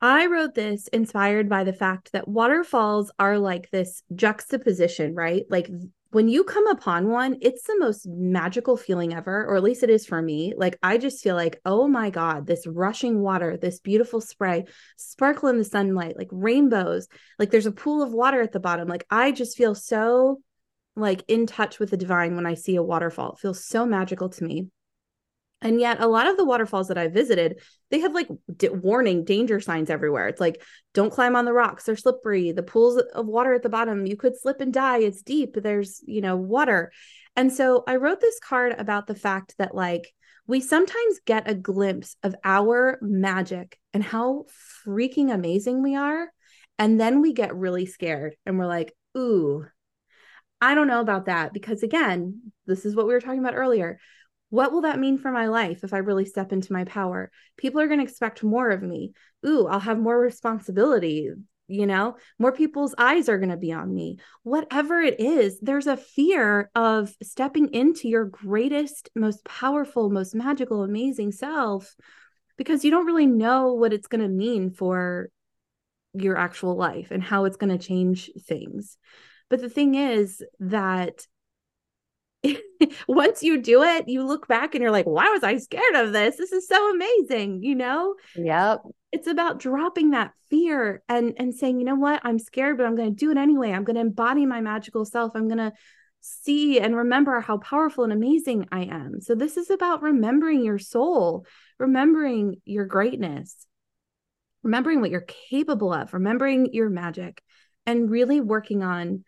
I 0.01 0.27
wrote 0.27 0.55
this 0.55 0.89
inspired 0.89 1.49
by 1.49 1.65
the 1.65 1.73
fact 1.73 2.13
that 2.13 2.29
waterfalls 2.29 3.11
are 3.19 3.39
like 3.39 3.71
this 3.71 4.03
juxtaposition, 4.15 5.15
right? 5.15 5.45
Like 5.49 5.71
when 6.11 6.29
you 6.29 6.43
come 6.45 6.67
upon 6.69 7.09
one, 7.09 7.37
it's 7.43 7.65
the 7.65 7.77
most 7.79 8.07
magical 8.07 8.77
feeling 8.77 9.13
ever, 9.13 9.45
or 9.45 9.57
at 9.57 9.63
least 9.63 9.83
it 9.83 9.91
is 9.91 10.07
for 10.07 10.23
me. 10.23 10.55
Like, 10.57 10.79
I 10.83 10.97
just 10.97 11.23
feel 11.23 11.35
like, 11.35 11.61
oh 11.67 11.87
my 11.87 12.09
God, 12.09 12.47
this 12.47 12.67
rushing 12.67 13.21
water, 13.21 13.59
this 13.59 13.81
beautiful 13.81 14.23
spray, 14.23 14.65
sparkle 14.97 15.51
in 15.51 15.59
the 15.59 15.65
sunlight, 15.65 16.17
like 16.17 16.29
rainbows, 16.31 17.09
like 17.39 17.51
there's 17.51 17.67
a 17.67 17.73
pool 17.73 18.03
of 18.03 18.13
water 18.13 18.41
at 18.41 18.53
the 18.53 18.61
bottom. 18.61 18.89
Like, 18.89 19.05
I 19.11 19.33
just 19.33 19.57
feel 19.59 19.75
so 19.75 20.41
like 20.99 21.25
in 21.29 21.47
touch 21.47 21.79
with 21.79 21.91
the 21.91 21.97
divine 21.97 22.37
when 22.37 22.47
I 22.47 22.55
see 22.55 22.77
a 22.77 22.83
waterfall. 22.83 23.33
It 23.33 23.39
feels 23.39 23.65
so 23.65 23.87
magical 23.87 24.29
to 24.31 24.45
me. 24.45 24.69
And 25.61 25.81
yet, 25.81 26.01
a 26.01 26.07
lot 26.07 26.29
of 26.29 26.37
the 26.37 26.45
waterfalls 26.45 26.87
that 26.89 26.99
I 26.99 27.09
visited, 27.09 27.61
they 27.91 27.99
have 28.01 28.15
like 28.15 28.29
d- 28.57 28.69
warning 28.69 29.25
danger 29.25 29.59
signs 29.59 29.91
everywhere. 29.91 30.29
It's 30.29 30.41
like, 30.41 30.63
don't 30.95 31.13
climb 31.13 31.35
on 31.35 31.47
the 31.47 31.53
rocks, 31.53 31.85
they're 31.85 31.97
slippery. 31.97 32.53
The 32.53 32.63
pools 32.63 32.97
of 32.97 33.27
water 33.27 33.55
at 33.55 33.63
the 33.63 33.69
bottom, 33.69 34.07
you 34.07 34.17
could 34.17 34.39
slip 34.39 34.61
and 34.61 34.73
die. 34.73 34.99
It's 34.99 35.23
deep, 35.23 35.55
there's, 35.55 36.01
you 36.07 36.21
know, 36.21 36.37
water. 36.37 36.93
And 37.35 37.53
so 37.53 37.83
I 37.89 37.97
wrote 37.97 38.21
this 38.21 38.39
card 38.39 38.75
about 38.79 39.09
the 39.09 39.17
fact 39.17 39.57
that, 39.59 39.75
like, 39.75 40.13
we 40.47 40.61
sometimes 40.61 41.21
get 41.27 41.51
a 41.51 41.55
glimpse 41.55 42.17
of 42.23 42.35
our 42.45 42.99
magic 43.03 43.79
and 43.93 44.03
how 44.03 44.47
freaking 44.87 45.33
amazing 45.33 45.83
we 45.83 45.97
are. 45.97 46.33
And 46.79 47.01
then 47.01 47.21
we 47.21 47.33
get 47.33 47.55
really 47.55 47.87
scared 47.87 48.37
and 48.47 48.59
we're 48.59 48.67
like, 48.67 48.95
ooh, 49.17 49.67
I 50.61 50.75
don't 50.75 50.89
know 50.89 51.01
about 51.01 51.27
that. 51.27 51.53
Because 51.53 51.83
again, 51.83 52.53
this 52.67 52.85
is 52.85 52.95
what 52.95 53.07
we 53.07 53.13
were 53.13 53.21
talking 53.21 53.41
about 53.41 53.55
earlier 53.55 53.99
what 54.51 54.73
will 54.73 54.83
that 54.83 54.99
mean 54.99 55.19
for 55.19 55.31
my 55.31 55.47
life 55.47 55.85
if 55.85 55.93
I 55.93 55.99
really 55.99 56.25
step 56.25 56.53
into 56.53 56.73
my 56.73 56.85
power? 56.85 57.31
People 57.57 57.81
are 57.81 57.87
going 57.87 57.99
to 57.99 58.05
expect 58.05 58.43
more 58.43 58.71
of 58.71 58.83
me. 58.83 59.13
Ooh, 59.47 59.67
I'll 59.67 59.81
have 59.81 59.99
more 59.99 60.19
responsibility. 60.19 61.31
You 61.71 61.87
know, 61.87 62.17
more 62.39 62.53
people's 62.53 62.95
eyes 62.97 63.29
are 63.29 63.37
going 63.37 63.51
to 63.51 63.59
be 63.59 63.73
on 63.73 63.95
me. 63.95 64.17
Whatever 64.43 65.03
it 65.03 65.21
is, 65.21 65.61
there's 65.61 65.87
a 65.87 65.99
fear 65.99 66.71
of 66.75 67.15
stepping 67.23 67.75
into 67.75 68.09
your 68.09 68.25
greatest, 68.25 69.11
most 69.15 69.45
powerful, 69.45 70.09
most 70.09 70.35
magical, 70.35 70.83
amazing 70.83 71.33
self 71.33 71.95
because 72.57 72.87
you 72.87 72.91
don't 72.91 73.07
really 73.07 73.27
know 73.27 73.75
what 73.75 73.93
it's 73.93 74.09
going 74.09 74.23
to 74.23 74.29
mean 74.29 74.71
for 74.71 75.29
your 76.15 76.39
actual 76.39 76.75
life 76.75 77.11
and 77.11 77.23
how 77.23 77.45
it's 77.45 77.59
going 77.59 77.77
to 77.77 77.87
change 77.87 78.31
things. 78.47 78.97
But 79.51 79.61
the 79.61 79.71
thing 79.71 79.95
is 79.95 80.43
that 80.61 81.27
once 83.09 83.43
you 83.43 83.61
do 83.61 83.83
it, 83.83 84.09
you 84.09 84.25
look 84.25 84.47
back 84.47 84.75
and 84.75 84.83
you're 84.83 84.93
like, 84.93 85.07
why 85.07 85.29
was 85.31 85.43
I 85.43 85.57
scared 85.59 85.95
of 85.95 86.13
this? 86.13 86.37
This 86.37 86.53
is 86.53 86.69
so 86.69 86.95
amazing, 86.95 87.63
you 87.63 87.75
know? 87.75 88.15
Yep. 88.37 88.83
It's 89.11 89.27
about 89.27 89.59
dropping 89.59 90.11
that 90.11 90.33
fear 90.51 91.03
and 91.09 91.35
and 91.39 91.55
saying, 91.55 91.79
you 91.79 91.87
know 91.87 91.95
what? 91.95 92.21
I'm 92.25 92.39
scared, 92.39 92.77
but 92.77 92.87
I'm 92.87 92.97
going 92.97 93.11
to 93.11 93.17
do 93.17 93.31
it 93.31 93.39
anyway. 93.39 93.73
I'm 93.73 93.85
going 93.85 93.97
to 93.97 94.03
embody 94.03 94.47
my 94.47 94.61
magical 94.61 95.05
self. 95.05 95.33
I'm 95.35 95.49
going 95.49 95.59
to 95.59 95.73
see 96.21 96.79
and 96.79 96.97
remember 96.97 97.41
how 97.41 97.59
powerful 97.59 98.05
and 98.05 98.13
amazing 98.13 98.69
I 98.71 98.85
am. 98.85 99.21
So 99.21 99.35
this 99.35 99.57
is 99.57 99.71
about 99.71 100.03
remembering 100.03 100.65
your 100.65 100.79
soul, 100.79 101.47
remembering 101.79 102.61
your 102.65 102.85
greatness, 102.85 103.67
remembering 104.63 105.01
what 105.01 105.11
you're 105.11 105.21
capable 105.51 105.93
of, 105.93 106.13
remembering 106.13 106.73
your 106.73 106.91
magic 106.91 107.43
and 107.87 108.11
really 108.11 108.41
working 108.41 108.83
on 108.83 109.25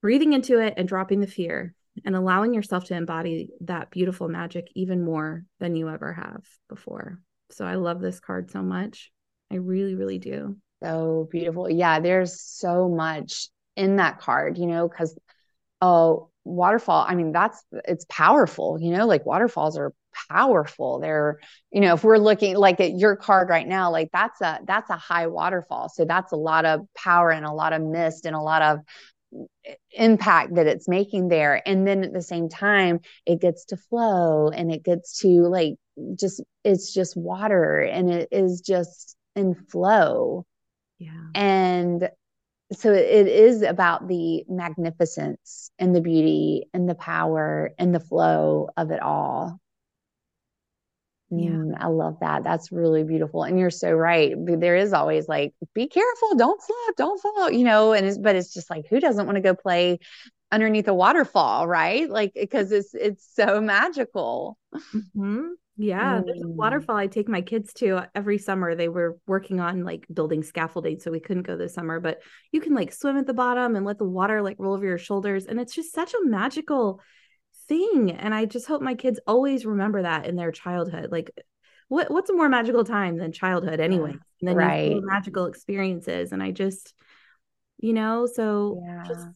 breathing 0.00 0.32
into 0.32 0.60
it 0.60 0.74
and 0.76 0.88
dropping 0.88 1.20
the 1.20 1.26
fear 1.26 1.74
and 2.04 2.14
allowing 2.14 2.54
yourself 2.54 2.84
to 2.86 2.94
embody 2.94 3.50
that 3.62 3.90
beautiful 3.90 4.28
magic 4.28 4.68
even 4.74 5.04
more 5.04 5.44
than 5.58 5.74
you 5.74 5.88
ever 5.88 6.12
have 6.12 6.44
before. 6.68 7.20
So 7.50 7.64
I 7.64 7.74
love 7.74 8.00
this 8.00 8.20
card 8.20 8.50
so 8.50 8.62
much. 8.62 9.10
I 9.50 9.56
really, 9.56 9.94
really 9.94 10.18
do. 10.18 10.56
So 10.82 11.28
beautiful. 11.30 11.68
Yeah, 11.68 12.00
there's 12.00 12.40
so 12.40 12.88
much 12.88 13.48
in 13.76 13.96
that 13.96 14.20
card, 14.20 14.58
you 14.58 14.66
know, 14.66 14.88
because 14.88 15.18
oh, 15.80 16.30
waterfall, 16.44 17.04
I 17.06 17.14
mean, 17.14 17.32
that's 17.32 17.62
it's 17.72 18.06
powerful, 18.08 18.78
you 18.80 18.90
know, 18.90 19.06
like 19.06 19.26
waterfalls 19.26 19.78
are 19.78 19.92
powerful. 20.30 21.00
They're, 21.00 21.38
you 21.70 21.80
know, 21.80 21.94
if 21.94 22.04
we're 22.04 22.18
looking 22.18 22.56
like 22.56 22.80
at 22.80 22.96
your 22.96 23.16
card 23.16 23.48
right 23.48 23.66
now, 23.66 23.90
like 23.90 24.10
that's 24.12 24.40
a 24.40 24.60
that's 24.66 24.90
a 24.90 24.96
high 24.96 25.26
waterfall. 25.26 25.88
So 25.88 26.04
that's 26.04 26.32
a 26.32 26.36
lot 26.36 26.64
of 26.64 26.80
power 26.96 27.30
and 27.30 27.46
a 27.46 27.52
lot 27.52 27.72
of 27.72 27.82
mist 27.82 28.26
and 28.26 28.34
a 28.34 28.40
lot 28.40 28.62
of 28.62 28.80
impact 29.92 30.54
that 30.54 30.66
it's 30.66 30.88
making 30.88 31.28
there. 31.28 31.62
And 31.66 31.86
then 31.86 32.04
at 32.04 32.12
the 32.12 32.22
same 32.22 32.48
time 32.48 33.00
it 33.26 33.40
gets 33.40 33.66
to 33.66 33.76
flow 33.76 34.48
and 34.48 34.72
it 34.72 34.84
gets 34.84 35.20
to 35.20 35.28
like 35.48 35.74
just 36.18 36.42
it's 36.64 36.92
just 36.92 37.16
water 37.16 37.80
and 37.80 38.10
it 38.10 38.28
is 38.30 38.60
just 38.60 39.16
in 39.34 39.54
flow. 39.54 40.46
Yeah. 40.98 41.30
And 41.34 42.08
so 42.72 42.92
it 42.92 43.26
is 43.26 43.62
about 43.62 44.08
the 44.08 44.44
magnificence 44.48 45.70
and 45.78 45.94
the 45.94 46.00
beauty 46.00 46.66
and 46.74 46.88
the 46.88 46.94
power 46.94 47.72
and 47.78 47.94
the 47.94 48.00
flow 48.00 48.68
of 48.76 48.90
it 48.90 49.00
all 49.00 49.58
yeah. 51.30 51.50
Mm, 51.50 51.74
I 51.78 51.88
love 51.88 52.16
that. 52.20 52.44
That's 52.44 52.72
really 52.72 53.04
beautiful. 53.04 53.42
And 53.42 53.58
you're 53.58 53.70
so 53.70 53.92
right. 53.92 54.34
There 54.36 54.76
is 54.76 54.92
always 54.92 55.28
like, 55.28 55.54
be 55.74 55.86
careful, 55.86 56.34
don't 56.36 56.62
slip, 56.62 56.96
don't 56.96 57.20
fall, 57.20 57.50
you 57.50 57.64
know, 57.64 57.92
and 57.92 58.06
it's, 58.06 58.18
but 58.18 58.36
it's 58.36 58.54
just 58.54 58.70
like, 58.70 58.86
who 58.88 59.00
doesn't 59.00 59.26
want 59.26 59.36
to 59.36 59.42
go 59.42 59.54
play 59.54 59.98
underneath 60.50 60.88
a 60.88 60.94
waterfall, 60.94 61.66
right? 61.66 62.08
Like, 62.08 62.32
because 62.34 62.72
it's, 62.72 62.94
it's 62.94 63.28
so 63.34 63.60
magical. 63.60 64.56
Mm-hmm. 64.74 65.48
Yeah. 65.76 66.18
Mm. 66.18 66.26
There's 66.26 66.42
a 66.42 66.46
mm. 66.46 66.54
waterfall 66.54 66.96
I 66.96 67.06
take 67.06 67.28
my 67.28 67.40
kids 67.40 67.72
to 67.74 68.02
every 68.14 68.38
summer. 68.38 68.74
They 68.74 68.88
were 68.88 69.18
working 69.26 69.60
on 69.60 69.84
like 69.84 70.06
building 70.12 70.42
scaffolding, 70.42 70.98
so 70.98 71.10
we 71.10 71.20
couldn't 71.20 71.44
go 71.44 71.56
this 71.56 71.74
summer, 71.74 72.00
but 72.00 72.20
you 72.50 72.60
can 72.60 72.74
like 72.74 72.92
swim 72.92 73.16
at 73.16 73.26
the 73.26 73.34
bottom 73.34 73.76
and 73.76 73.86
let 73.86 73.98
the 73.98 74.04
water 74.04 74.42
like 74.42 74.56
roll 74.58 74.74
over 74.74 74.84
your 74.84 74.98
shoulders. 74.98 75.46
And 75.46 75.60
it's 75.60 75.74
just 75.74 75.94
such 75.94 76.14
a 76.14 76.24
magical 76.24 77.00
thing 77.68 78.10
and 78.10 78.34
i 78.34 78.44
just 78.44 78.66
hope 78.66 78.80
my 78.80 78.94
kids 78.94 79.20
always 79.26 79.66
remember 79.66 80.02
that 80.02 80.26
in 80.26 80.36
their 80.36 80.52
childhood 80.52 81.10
like 81.10 81.30
what 81.88 82.10
what's 82.10 82.30
a 82.30 82.34
more 82.34 82.48
magical 82.48 82.84
time 82.84 83.16
than 83.16 83.32
childhood 83.32 83.80
anyway 83.80 84.10
and 84.10 84.48
then 84.48 84.56
right. 84.56 84.96
magical 85.02 85.46
experiences 85.46 86.32
and 86.32 86.42
i 86.42 86.50
just 86.50 86.94
you 87.78 87.92
know 87.92 88.26
so 88.26 88.82
yeah. 88.84 89.04
just 89.06 89.26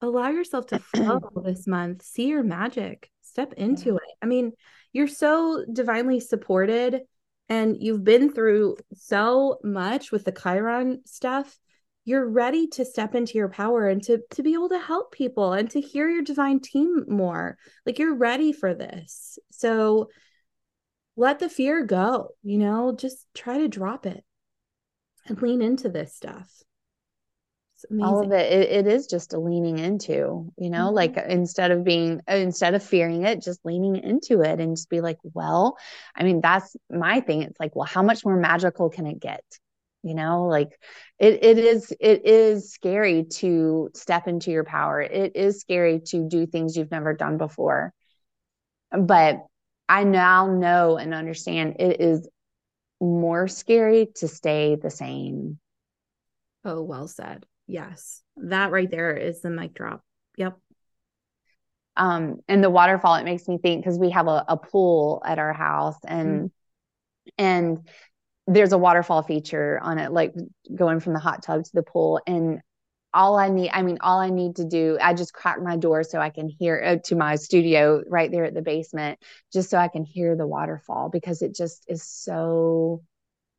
allow 0.00 0.28
yourself 0.28 0.66
to 0.66 0.78
flow 0.78 1.20
this 1.44 1.66
month 1.66 2.02
see 2.02 2.28
your 2.28 2.42
magic 2.42 3.10
step 3.22 3.52
into 3.54 3.90
yeah. 3.90 3.94
it 3.94 4.14
i 4.22 4.26
mean 4.26 4.52
you're 4.92 5.08
so 5.08 5.64
divinely 5.72 6.20
supported 6.20 7.02
and 7.48 7.76
you've 7.80 8.04
been 8.04 8.32
through 8.32 8.76
so 8.94 9.58
much 9.62 10.12
with 10.12 10.24
the 10.24 10.32
chiron 10.32 11.02
stuff 11.04 11.58
you're 12.04 12.28
ready 12.28 12.66
to 12.66 12.84
step 12.84 13.14
into 13.14 13.36
your 13.36 13.48
power 13.48 13.88
and 13.88 14.02
to 14.04 14.20
to 14.30 14.42
be 14.42 14.54
able 14.54 14.70
to 14.70 14.78
help 14.78 15.12
people 15.12 15.52
and 15.52 15.70
to 15.70 15.80
hear 15.80 16.08
your 16.08 16.22
divine 16.22 16.60
team 16.60 17.04
more. 17.08 17.56
Like 17.84 17.98
you're 17.98 18.14
ready 18.14 18.52
for 18.52 18.74
this. 18.74 19.38
So 19.50 20.08
let 21.16 21.38
the 21.38 21.48
fear 21.48 21.84
go 21.84 22.30
you 22.42 22.58
know 22.58 22.94
just 22.96 23.26
try 23.34 23.58
to 23.58 23.68
drop 23.68 24.06
it 24.06 24.24
and 25.26 25.40
lean 25.42 25.60
into 25.60 25.88
this 25.88 26.14
stuff. 26.14 26.50
All 28.02 28.22
of 28.22 28.30
it, 28.30 28.52
it, 28.52 28.70
it 28.70 28.86
is 28.86 29.06
just 29.06 29.32
a 29.32 29.40
leaning 29.40 29.78
into 29.78 30.52
you 30.58 30.70
know 30.70 30.86
mm-hmm. 30.86 30.96
like 30.96 31.16
instead 31.28 31.70
of 31.70 31.84
being 31.84 32.20
instead 32.28 32.74
of 32.74 32.82
fearing 32.82 33.24
it 33.24 33.42
just 33.42 33.60
leaning 33.64 33.96
into 33.96 34.42
it 34.42 34.60
and 34.60 34.76
just 34.76 34.90
be 34.90 35.00
like 35.00 35.16
well 35.22 35.78
i 36.14 36.22
mean 36.22 36.42
that's 36.42 36.76
my 36.90 37.20
thing. 37.20 37.42
It's 37.42 37.58
like 37.58 37.74
well 37.74 37.86
how 37.86 38.02
much 38.02 38.24
more 38.24 38.36
magical 38.36 38.90
can 38.90 39.06
it 39.06 39.18
get 39.18 39.44
you 40.02 40.14
know 40.14 40.46
like 40.46 40.78
it, 41.18 41.44
it 41.44 41.58
is 41.58 41.92
it 42.00 42.26
is 42.26 42.72
scary 42.72 43.24
to 43.24 43.90
step 43.94 44.26
into 44.26 44.50
your 44.50 44.64
power. 44.64 45.00
It 45.00 45.36
is 45.36 45.60
scary 45.60 46.00
to 46.06 46.26
do 46.28 46.46
things 46.46 46.76
you've 46.76 46.90
never 46.90 47.14
done 47.14 47.36
before. 47.36 47.92
But 48.90 49.44
i 49.88 50.04
now 50.04 50.46
know 50.46 50.96
and 50.96 51.12
understand 51.12 51.76
it 51.80 52.00
is 52.00 52.28
more 53.00 53.48
scary 53.48 54.08
to 54.16 54.28
stay 54.28 54.76
the 54.76 54.90
same. 54.90 55.58
Oh 56.64 56.82
well 56.82 57.08
said. 57.08 57.44
Yes. 57.66 58.22
That 58.36 58.70
right 58.70 58.90
there 58.90 59.14
is 59.16 59.40
the 59.40 59.50
mic 59.50 59.74
drop. 59.74 60.02
Yep. 60.36 60.58
Um 61.96 62.36
and 62.48 62.64
the 62.64 62.70
waterfall 62.70 63.16
it 63.16 63.24
makes 63.24 63.46
me 63.46 63.58
think 63.58 63.84
because 63.84 63.98
we 63.98 64.10
have 64.10 64.28
a, 64.28 64.44
a 64.48 64.56
pool 64.56 65.22
at 65.24 65.38
our 65.38 65.52
house 65.52 65.98
and 66.06 66.28
mm-hmm. 66.28 66.46
and 67.36 67.88
there's 68.50 68.72
a 68.72 68.78
waterfall 68.78 69.22
feature 69.22 69.78
on 69.80 69.98
it, 69.98 70.10
like 70.12 70.34
going 70.74 70.98
from 70.98 71.12
the 71.12 71.20
hot 71.20 71.42
tub 71.42 71.64
to 71.64 71.70
the 71.72 71.84
pool. 71.84 72.20
And 72.26 72.60
all 73.14 73.38
I 73.38 73.48
need, 73.48 73.70
I 73.72 73.82
mean, 73.82 73.98
all 74.00 74.18
I 74.18 74.30
need 74.30 74.56
to 74.56 74.64
do, 74.64 74.98
I 75.00 75.14
just 75.14 75.32
crack 75.32 75.62
my 75.62 75.76
door 75.76 76.02
so 76.02 76.18
I 76.18 76.30
can 76.30 76.48
hear 76.48 76.82
uh, 76.84 76.96
to 77.04 77.14
my 77.14 77.36
studio 77.36 78.02
right 78.08 78.30
there 78.30 78.44
at 78.44 78.54
the 78.54 78.62
basement, 78.62 79.20
just 79.52 79.70
so 79.70 79.78
I 79.78 79.86
can 79.86 80.04
hear 80.04 80.36
the 80.36 80.48
waterfall 80.48 81.10
because 81.10 81.42
it 81.42 81.54
just 81.54 81.84
is 81.88 82.02
so 82.02 83.02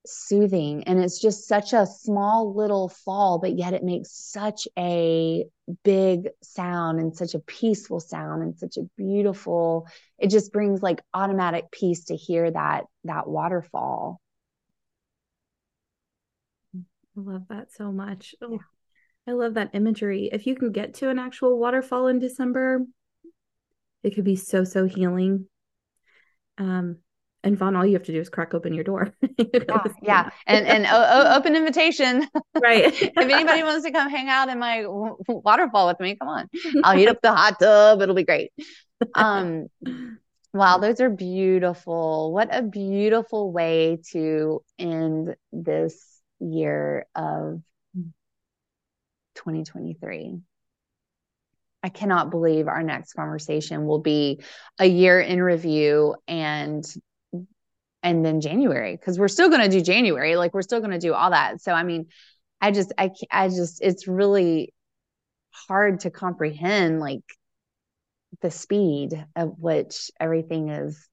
soothing 0.05 0.83
and 0.85 0.99
it's 0.99 1.21
just 1.21 1.47
such 1.47 1.73
a 1.73 1.85
small 1.85 2.55
little 2.55 2.89
fall 2.89 3.37
but 3.37 3.55
yet 3.55 3.73
it 3.73 3.83
makes 3.83 4.09
such 4.11 4.67
a 4.75 5.45
big 5.83 6.27
sound 6.41 6.99
and 6.99 7.15
such 7.15 7.35
a 7.35 7.39
peaceful 7.39 7.99
sound 7.99 8.41
and 8.41 8.57
such 8.57 8.77
a 8.77 8.89
beautiful 8.97 9.87
it 10.17 10.31
just 10.31 10.51
brings 10.51 10.81
like 10.81 11.03
automatic 11.13 11.69
peace 11.69 12.05
to 12.05 12.15
hear 12.15 12.49
that 12.49 12.85
that 13.03 13.27
waterfall 13.27 14.19
i 17.27 17.31
love 17.31 17.43
that 17.49 17.71
so 17.71 17.91
much 17.91 18.35
oh, 18.41 18.59
i 19.27 19.31
love 19.31 19.53
that 19.53 19.69
imagery 19.73 20.29
if 20.31 20.47
you 20.47 20.55
can 20.55 20.71
get 20.71 20.93
to 20.93 21.09
an 21.09 21.19
actual 21.19 21.59
waterfall 21.59 22.07
in 22.07 22.19
december 22.19 22.81
it 24.03 24.15
could 24.15 24.23
be 24.23 24.35
so 24.35 24.63
so 24.63 24.85
healing 24.85 25.45
um 26.57 26.97
and 27.43 27.57
Vaughn, 27.57 27.75
all 27.75 27.85
you 27.85 27.93
have 27.93 28.03
to 28.03 28.11
do 28.11 28.19
is 28.19 28.29
crack 28.29 28.53
open 28.53 28.73
your 28.73 28.83
door. 28.83 29.13
yeah, 29.37 29.83
yeah, 30.03 30.29
and 30.45 30.67
and 30.67 30.85
open 30.85 31.55
invitation. 31.55 32.27
Right. 32.61 32.93
if 33.01 33.17
anybody 33.17 33.63
wants 33.63 33.85
to 33.85 33.91
come 33.91 34.07
hang 34.07 34.29
out 34.29 34.49
in 34.49 34.59
my 34.59 34.85
waterfall 35.27 35.87
with 35.87 35.99
me, 35.99 36.15
come 36.15 36.27
on. 36.27 36.47
I'll 36.83 36.95
heat 36.95 37.07
up 37.07 37.17
the 37.23 37.33
hot 37.33 37.59
tub. 37.59 38.01
It'll 38.01 38.13
be 38.13 38.23
great. 38.23 38.51
Um, 39.15 39.65
wow, 40.53 40.77
those 40.77 41.01
are 41.01 41.09
beautiful. 41.09 42.33
What 42.33 42.49
a 42.51 42.61
beautiful 42.61 43.51
way 43.51 43.99
to 44.11 44.61
end 44.77 45.35
this 45.51 46.10
year 46.41 47.05
of 47.15 47.61
2023. 49.35 50.39
I 51.83 51.89
cannot 51.89 52.29
believe 52.29 52.67
our 52.67 52.83
next 52.83 53.13
conversation 53.13 53.85
will 53.87 53.99
be 53.99 54.41
a 54.79 54.85
year 54.85 55.19
in 55.19 55.41
review 55.41 56.15
and 56.27 56.85
and 58.03 58.25
then 58.25 58.41
January 58.41 58.95
because 58.95 59.19
we're 59.19 59.27
still 59.27 59.49
going 59.49 59.61
to 59.61 59.69
do 59.69 59.81
January 59.81 60.35
like 60.35 60.53
we're 60.53 60.61
still 60.61 60.79
going 60.79 60.91
to 60.91 60.99
do 60.99 61.13
all 61.13 61.31
that. 61.31 61.61
So 61.61 61.71
I 61.71 61.83
mean 61.83 62.07
I 62.59 62.71
just 62.71 62.93
I 62.97 63.11
I 63.31 63.47
just 63.47 63.81
it's 63.81 64.07
really 64.07 64.73
hard 65.51 66.01
to 66.01 66.11
comprehend 66.11 66.99
like 66.99 67.23
the 68.41 68.51
speed 68.51 69.25
at 69.35 69.59
which 69.59 70.11
everything 70.19 70.69
is 70.69 71.07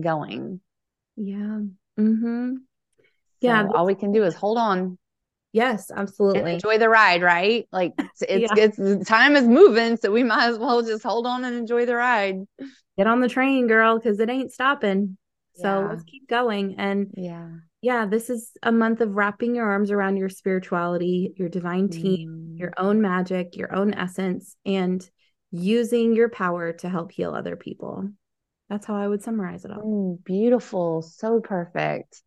going. 0.00 0.60
Yeah. 1.16 1.60
Mhm 1.98 2.58
yeah 3.42 3.66
so 3.66 3.74
all 3.74 3.86
we 3.86 3.94
can 3.94 4.12
do 4.12 4.22
is 4.24 4.34
hold 4.34 4.58
on 4.58 4.98
yes 5.52 5.90
absolutely 5.94 6.54
enjoy 6.54 6.78
the 6.78 6.88
ride 6.88 7.22
right 7.22 7.66
like 7.72 7.92
it's 7.98 8.22
it's, 8.28 8.52
yeah. 8.56 8.64
it's 8.64 9.08
time 9.08 9.36
is 9.36 9.46
moving 9.46 9.96
so 9.96 10.10
we 10.10 10.22
might 10.22 10.46
as 10.46 10.58
well 10.58 10.82
just 10.82 11.02
hold 11.02 11.26
on 11.26 11.44
and 11.44 11.54
enjoy 11.54 11.84
the 11.84 11.94
ride 11.94 12.36
get 12.96 13.06
on 13.06 13.20
the 13.20 13.28
train 13.28 13.66
girl 13.66 13.98
because 13.98 14.18
it 14.20 14.30
ain't 14.30 14.52
stopping 14.52 15.16
so 15.54 15.80
yeah. 15.80 15.88
let's 15.88 16.04
keep 16.04 16.28
going. 16.28 16.76
And 16.78 17.08
yeah, 17.14 17.48
yeah, 17.82 18.06
this 18.06 18.30
is 18.30 18.52
a 18.62 18.72
month 18.72 19.00
of 19.00 19.14
wrapping 19.14 19.54
your 19.54 19.66
arms 19.66 19.90
around 19.90 20.16
your 20.16 20.28
spirituality, 20.28 21.34
your 21.36 21.48
divine 21.48 21.88
team, 21.88 22.54
mm. 22.54 22.58
your 22.58 22.72
own 22.76 23.00
magic, 23.00 23.56
your 23.56 23.74
own 23.74 23.92
essence, 23.94 24.56
and 24.64 25.08
using 25.50 26.14
your 26.14 26.30
power 26.30 26.72
to 26.72 26.88
help 26.88 27.12
heal 27.12 27.34
other 27.34 27.56
people. 27.56 28.08
That's 28.70 28.86
how 28.86 28.96
I 28.96 29.06
would 29.06 29.22
summarize 29.22 29.64
it 29.66 29.70
all. 29.70 29.82
Mm, 29.82 30.24
beautiful. 30.24 31.02
So 31.02 31.40
perfect. 31.40 32.22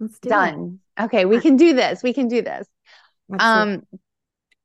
Let's 0.00 0.18
do 0.18 0.28
Done. 0.28 0.80
It. 0.98 1.02
Okay, 1.04 1.24
we 1.24 1.40
can 1.40 1.56
do 1.56 1.74
this. 1.74 2.02
We 2.02 2.12
can 2.12 2.28
do 2.28 2.42
this. 2.42 2.66
Absolutely. 3.32 3.72
Um 3.74 3.82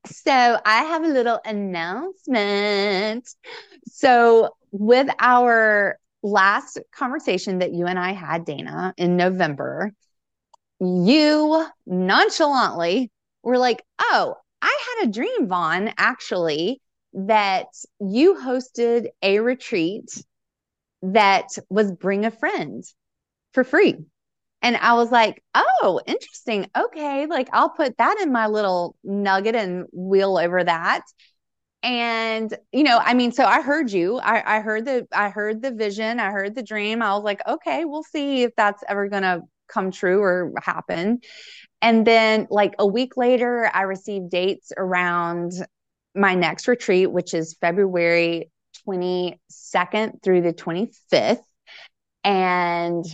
so 0.06 0.60
I 0.66 0.84
have 0.84 1.04
a 1.04 1.08
little 1.08 1.40
announcement. 1.46 3.30
So 3.88 4.50
with 4.72 5.08
our 5.20 5.98
last 6.22 6.80
conversation 6.94 7.60
that 7.60 7.74
you 7.74 7.86
and 7.86 7.98
I 7.98 8.12
had, 8.12 8.46
Dana, 8.46 8.94
in 8.98 9.16
November, 9.16 9.94
you 10.80 11.66
nonchalantly 11.86 13.12
were 13.44 13.58
like, 13.58 13.84
Oh, 14.00 14.36
I 14.62 14.80
had 14.98 15.08
a 15.08 15.12
dream, 15.12 15.48
Vaughn, 15.48 15.94
actually, 15.98 16.82
that 17.14 17.68
you 18.00 18.36
hosted 18.36 19.08
a 19.22 19.40
retreat 19.40 20.24
that 21.02 21.50
was 21.70 21.92
bring 21.92 22.26
a 22.26 22.32
friend 22.32 22.84
for 23.52 23.64
free. 23.64 23.98
And 24.64 24.78
I 24.78 24.94
was 24.94 25.12
like, 25.12 25.44
oh, 25.54 26.02
interesting. 26.08 26.68
Okay. 26.76 27.28
Like 27.28 27.50
I'll 27.52 27.70
put 27.70 27.98
that 27.98 28.20
in 28.22 28.32
my 28.32 28.48
little 28.48 28.96
nugget 29.04 29.56
and 29.56 29.86
wheel 29.92 30.38
over 30.38 30.64
that. 30.64 31.02
And 31.84 32.58
you 32.72 32.84
know 32.84 32.98
i 33.04 33.14
mean 33.14 33.34
so 33.34 33.44
i 33.44 33.62
heard 33.62 33.92
you. 33.92 34.18
I, 34.18 34.58
I 34.58 34.62
heard 34.62 34.86
the 34.86 35.06
i 35.12 35.30
heard 35.30 35.62
the 35.62 35.72
vision. 35.72 36.20
I 36.22 36.32
heard 36.32 36.56
the 36.56 36.64
dream. 36.64 37.02
I 37.02 37.14
was 37.14 37.24
like 37.24 37.42
okay 37.46 37.84
we'll 37.84 38.04
see 38.04 38.44
if 38.44 38.56
that's 38.56 38.84
ever 38.88 39.10
gonna 39.10 39.42
come 39.68 39.92
true 39.92 40.22
or 40.22 40.54
happen. 40.62 41.20
And 41.82 42.08
then 42.08 42.48
like 42.50 42.76
a 42.80 42.88
week 42.88 43.18
later 43.18 43.70
i 43.74 43.82
received 43.82 44.30
dates 44.30 44.72
around 44.78 45.52
my 46.16 46.36
next 46.36 46.70
retreat 46.70 47.12
which 47.12 47.34
is 47.34 47.58
february 47.60 48.50
22nd 48.88 50.24
through 50.24 50.42
the 50.42 50.54
25th 50.54 51.42
and 52.24 53.06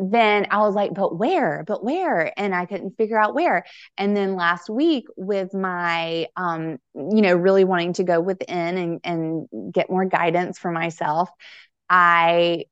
then 0.00 0.46
I 0.50 0.58
was 0.60 0.74
like, 0.74 0.94
but 0.94 1.18
where? 1.18 1.62
But 1.66 1.84
where? 1.84 2.32
And 2.38 2.54
I 2.54 2.64
couldn't 2.64 2.96
figure 2.96 3.18
out 3.20 3.34
where. 3.34 3.64
And 3.98 4.16
then 4.16 4.34
last 4.34 4.70
week, 4.70 5.04
with 5.16 5.52
my, 5.52 6.26
um, 6.36 6.78
you 6.94 7.20
know, 7.20 7.34
really 7.34 7.64
wanting 7.64 7.92
to 7.94 8.04
go 8.04 8.20
within 8.20 8.78
and, 8.78 9.00
and 9.04 9.72
get 9.72 9.90
more 9.90 10.06
guidance 10.06 10.58
for 10.58 10.70
myself, 10.70 11.28
I 11.90 12.64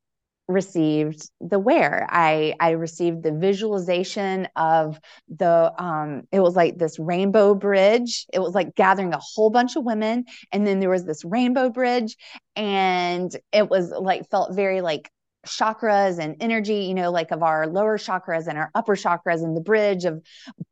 received 0.49 1.31
the 1.43 1.59
where 1.59 2.07
i 2.11 2.55
i 2.59 2.71
received 2.71 3.23
the 3.23 3.33
visualization 3.33 4.49
of 4.57 4.99
the 5.29 5.71
um 5.79 6.23
it 6.33 6.41
was 6.41 6.57
like 6.57 6.79
this 6.79 6.99
rainbow 6.99 7.55
bridge 7.55 8.25
it 8.33 8.39
was 8.39 8.55
like 8.55 8.75
gathering 8.75 9.13
a 9.13 9.21
whole 9.21 9.51
bunch 9.51 9.77
of 9.77 9.85
women 9.85 10.25
and 10.51 10.67
then 10.67 10.81
there 10.81 10.89
was 10.89 11.05
this 11.05 11.23
rainbow 11.23 11.69
bridge 11.69 12.17
and 12.57 13.37
it 13.53 13.69
was 13.69 13.91
like 13.91 14.27
felt 14.31 14.55
very 14.55 14.81
like 14.81 15.11
chakras 15.47 16.19
and 16.19 16.37
energy, 16.41 16.85
you 16.85 16.95
know, 16.95 17.11
like 17.11 17.31
of 17.31 17.43
our 17.43 17.67
lower 17.67 17.99
chakras 17.99 18.47
and 18.47 18.59
our 18.59 18.71
upper 18.75 18.97
chakras 18.97 19.43
and 19.43 19.57
the 19.57 19.61
bridge 19.61 20.05
of 20.05 20.23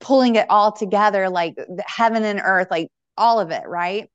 pulling 0.00 0.36
it 0.36 0.46
all 0.50 0.72
together, 0.72 1.28
like 1.28 1.54
heaven 1.86 2.24
and 2.24 2.40
earth, 2.42 2.68
like 2.70 2.88
all 3.16 3.40
of 3.40 3.50
it, 3.50 3.66
right? 3.66 4.10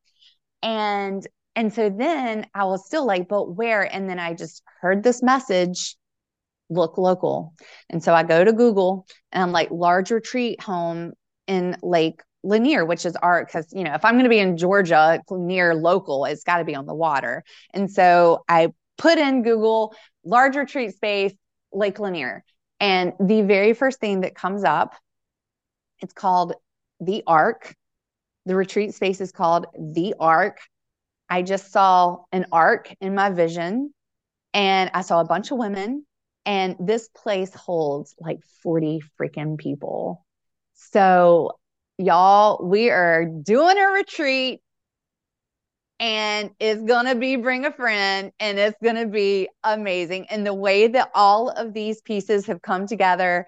And 0.62 1.26
and 1.56 1.74
so 1.74 1.90
then 1.90 2.48
I 2.54 2.66
was 2.66 2.86
still 2.86 3.06
like, 3.06 3.28
but 3.28 3.56
where? 3.56 3.84
And 3.84 4.10
then 4.10 4.20
I 4.20 4.34
just 4.34 4.64
heard 4.80 5.04
this 5.04 5.22
message 5.22 5.98
look 6.70 6.98
local. 6.98 7.54
And 7.90 8.02
so 8.02 8.14
I 8.14 8.24
go 8.24 8.44
to 8.44 8.54
Google 8.54 9.06
and 9.32 9.44
I'm 9.44 9.52
like, 9.52 9.70
large 9.70 10.12
retreat 10.12 10.62
home 10.62 11.12
in 11.48 11.76
Lake 11.84 12.22
Lanier, 12.44 12.86
which 12.86 13.06
is 13.06 13.16
our, 13.18 13.44
because, 13.46 13.68
you 13.74 13.84
know, 13.84 13.94
if 13.94 14.06
I'm 14.06 14.14
going 14.14 14.24
to 14.24 14.30
be 14.30 14.40
in 14.40 14.56
Georgia 14.56 15.22
near 15.30 15.76
local, 15.76 16.24
it's 16.26 16.44
got 16.44 16.60
to 16.60 16.64
be 16.64 16.76
on 16.76 16.86
the 16.86 16.96
water. 16.96 17.44
And 17.74 17.92
so 17.92 18.46
I 18.48 18.70
put 18.98 19.18
in 19.18 19.44
Google 19.44 19.94
large 20.24 20.56
retreat 20.56 20.96
space, 20.96 21.34
Lake 21.72 22.00
Lanier. 22.00 22.44
And 22.80 23.14
the 23.20 23.44
very 23.44 23.74
first 23.74 24.00
thing 24.00 24.22
that 24.22 24.36
comes 24.36 24.64
up, 24.64 24.96
it's 26.00 26.14
called 26.14 26.54
the 27.00 27.24
Ark. 27.28 27.76
The 28.46 28.56
retreat 28.56 28.96
space 28.96 29.22
is 29.22 29.32
called 29.32 29.68
the 29.78 30.16
Ark. 30.20 30.60
I 31.30 31.44
just 31.44 31.72
saw 31.72 32.18
an 32.34 32.46
ark 32.52 32.94
in 33.00 33.16
my 33.16 33.30
vision 33.30 33.94
and 34.54 34.92
I 34.94 35.02
saw 35.02 35.22
a 35.22 35.26
bunch 35.26 35.52
of 35.52 35.58
women 35.58 36.06
and 36.46 36.76
this 36.80 37.08
place 37.08 37.54
holds 37.54 38.16
like 38.20 38.40
40 38.64 39.02
freaking 39.20 39.58
people. 39.58 40.26
So 40.74 41.52
y'all, 41.98 42.68
we 42.68 42.90
are 42.90 43.26
doing 43.26 43.78
a 43.78 43.94
retreat 43.94 44.62
and 46.02 46.50
it's 46.60 46.82
going 46.82 47.06
to 47.06 47.16
be 47.16 47.36
bring 47.36 47.64
a 47.64 47.72
friend 47.72 48.32
and 48.40 48.58
it's 48.58 48.78
going 48.84 48.96
to 48.96 49.06
be 49.06 49.48
amazing. 49.64 50.26
And 50.32 50.46
the 50.46 50.54
way 50.54 50.88
that 50.88 51.12
all 51.14 51.50
of 51.50 51.74
these 51.74 52.02
pieces 52.02 52.48
have 52.48 52.62
come 52.62 52.88
together 52.88 53.48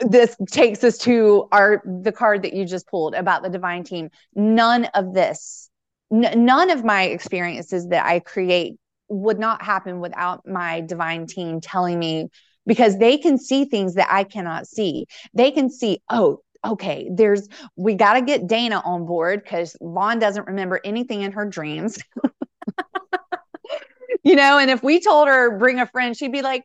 this 0.00 0.36
takes 0.48 0.84
us 0.84 0.96
to 0.98 1.48
our 1.50 1.82
the 1.84 2.12
card 2.12 2.42
that 2.42 2.52
you 2.52 2.64
just 2.64 2.86
pulled 2.86 3.14
about 3.14 3.42
the 3.42 3.48
divine 3.48 3.82
team. 3.82 4.10
None 4.34 4.84
of 4.94 5.12
this 5.12 5.70
n- 6.12 6.44
none 6.44 6.70
of 6.70 6.84
my 6.84 7.04
experiences 7.04 7.88
that 7.88 8.06
i 8.06 8.20
create 8.20 8.76
would 9.08 9.40
not 9.40 9.62
happen 9.62 9.98
without 9.98 10.46
my 10.46 10.82
divine 10.82 11.26
team 11.26 11.60
telling 11.60 11.98
me 11.98 12.28
because 12.64 12.98
they 12.98 13.16
can 13.16 13.38
see 13.38 13.64
things 13.64 13.94
that 13.94 14.06
i 14.08 14.22
cannot 14.22 14.68
see. 14.68 15.06
They 15.34 15.50
can 15.50 15.68
see 15.68 16.00
oh 16.10 16.42
okay, 16.68 17.08
there's, 17.10 17.48
we 17.76 17.94
got 17.94 18.14
to 18.14 18.22
get 18.22 18.46
Dana 18.46 18.82
on 18.84 19.06
board 19.06 19.42
because 19.42 19.76
Vaughn 19.80 20.18
doesn't 20.18 20.46
remember 20.46 20.80
anything 20.84 21.22
in 21.22 21.32
her 21.32 21.46
dreams. 21.46 21.98
you 24.22 24.36
know, 24.36 24.58
and 24.58 24.70
if 24.70 24.82
we 24.82 25.00
told 25.00 25.28
her 25.28 25.58
bring 25.58 25.80
a 25.80 25.86
friend, 25.86 26.16
she'd 26.16 26.32
be 26.32 26.42
like, 26.42 26.62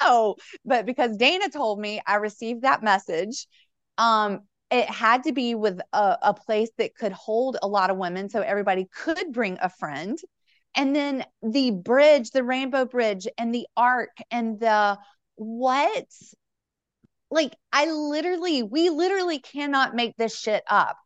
oh, 0.00 0.36
but 0.64 0.86
because 0.86 1.16
Dana 1.16 1.48
told 1.48 1.80
me, 1.80 2.00
I 2.06 2.16
received 2.16 2.62
that 2.62 2.82
message. 2.82 3.46
Um, 3.98 4.40
it 4.70 4.88
had 4.88 5.24
to 5.24 5.32
be 5.32 5.54
with 5.54 5.80
a, 5.92 6.18
a 6.22 6.34
place 6.34 6.70
that 6.78 6.94
could 6.94 7.12
hold 7.12 7.56
a 7.60 7.68
lot 7.68 7.90
of 7.90 7.96
women 7.96 8.30
so 8.30 8.40
everybody 8.40 8.88
could 8.94 9.32
bring 9.32 9.58
a 9.60 9.68
friend. 9.68 10.18
And 10.76 10.94
then 10.94 11.24
the 11.42 11.72
bridge, 11.72 12.30
the 12.30 12.44
rainbow 12.44 12.84
bridge, 12.84 13.26
and 13.36 13.52
the 13.52 13.66
ark, 13.76 14.16
and 14.30 14.60
the 14.60 14.96
what 15.34 16.06
like 17.30 17.54
I 17.72 17.90
literally, 17.90 18.62
we 18.62 18.90
literally 18.90 19.38
cannot 19.38 19.94
make 19.94 20.16
this 20.16 20.38
shit 20.38 20.62
up. 20.66 20.96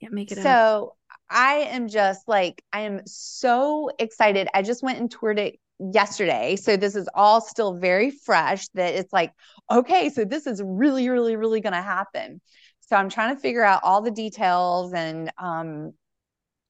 Can't 0.00 0.12
make 0.12 0.30
it 0.30 0.38
so 0.38 0.50
up. 0.50 0.96
I 1.30 1.54
am 1.70 1.88
just 1.88 2.28
like, 2.28 2.62
I 2.72 2.82
am 2.82 3.00
so 3.06 3.90
excited. 3.98 4.48
I 4.54 4.62
just 4.62 4.82
went 4.82 4.98
and 4.98 5.10
toured 5.10 5.38
it 5.38 5.58
yesterday. 5.78 6.56
So 6.56 6.76
this 6.76 6.94
is 6.94 7.08
all 7.14 7.40
still 7.40 7.78
very 7.78 8.10
fresh 8.10 8.68
that 8.74 8.94
it's 8.94 9.12
like, 9.12 9.32
okay, 9.70 10.10
so 10.10 10.24
this 10.24 10.46
is 10.46 10.62
really, 10.64 11.08
really, 11.08 11.36
really 11.36 11.60
going 11.60 11.72
to 11.72 11.82
happen. 11.82 12.40
So 12.80 12.96
I'm 12.96 13.08
trying 13.08 13.34
to 13.34 13.40
figure 13.40 13.64
out 13.64 13.80
all 13.82 14.02
the 14.02 14.10
details 14.10 14.92
and, 14.92 15.32
um, 15.38 15.92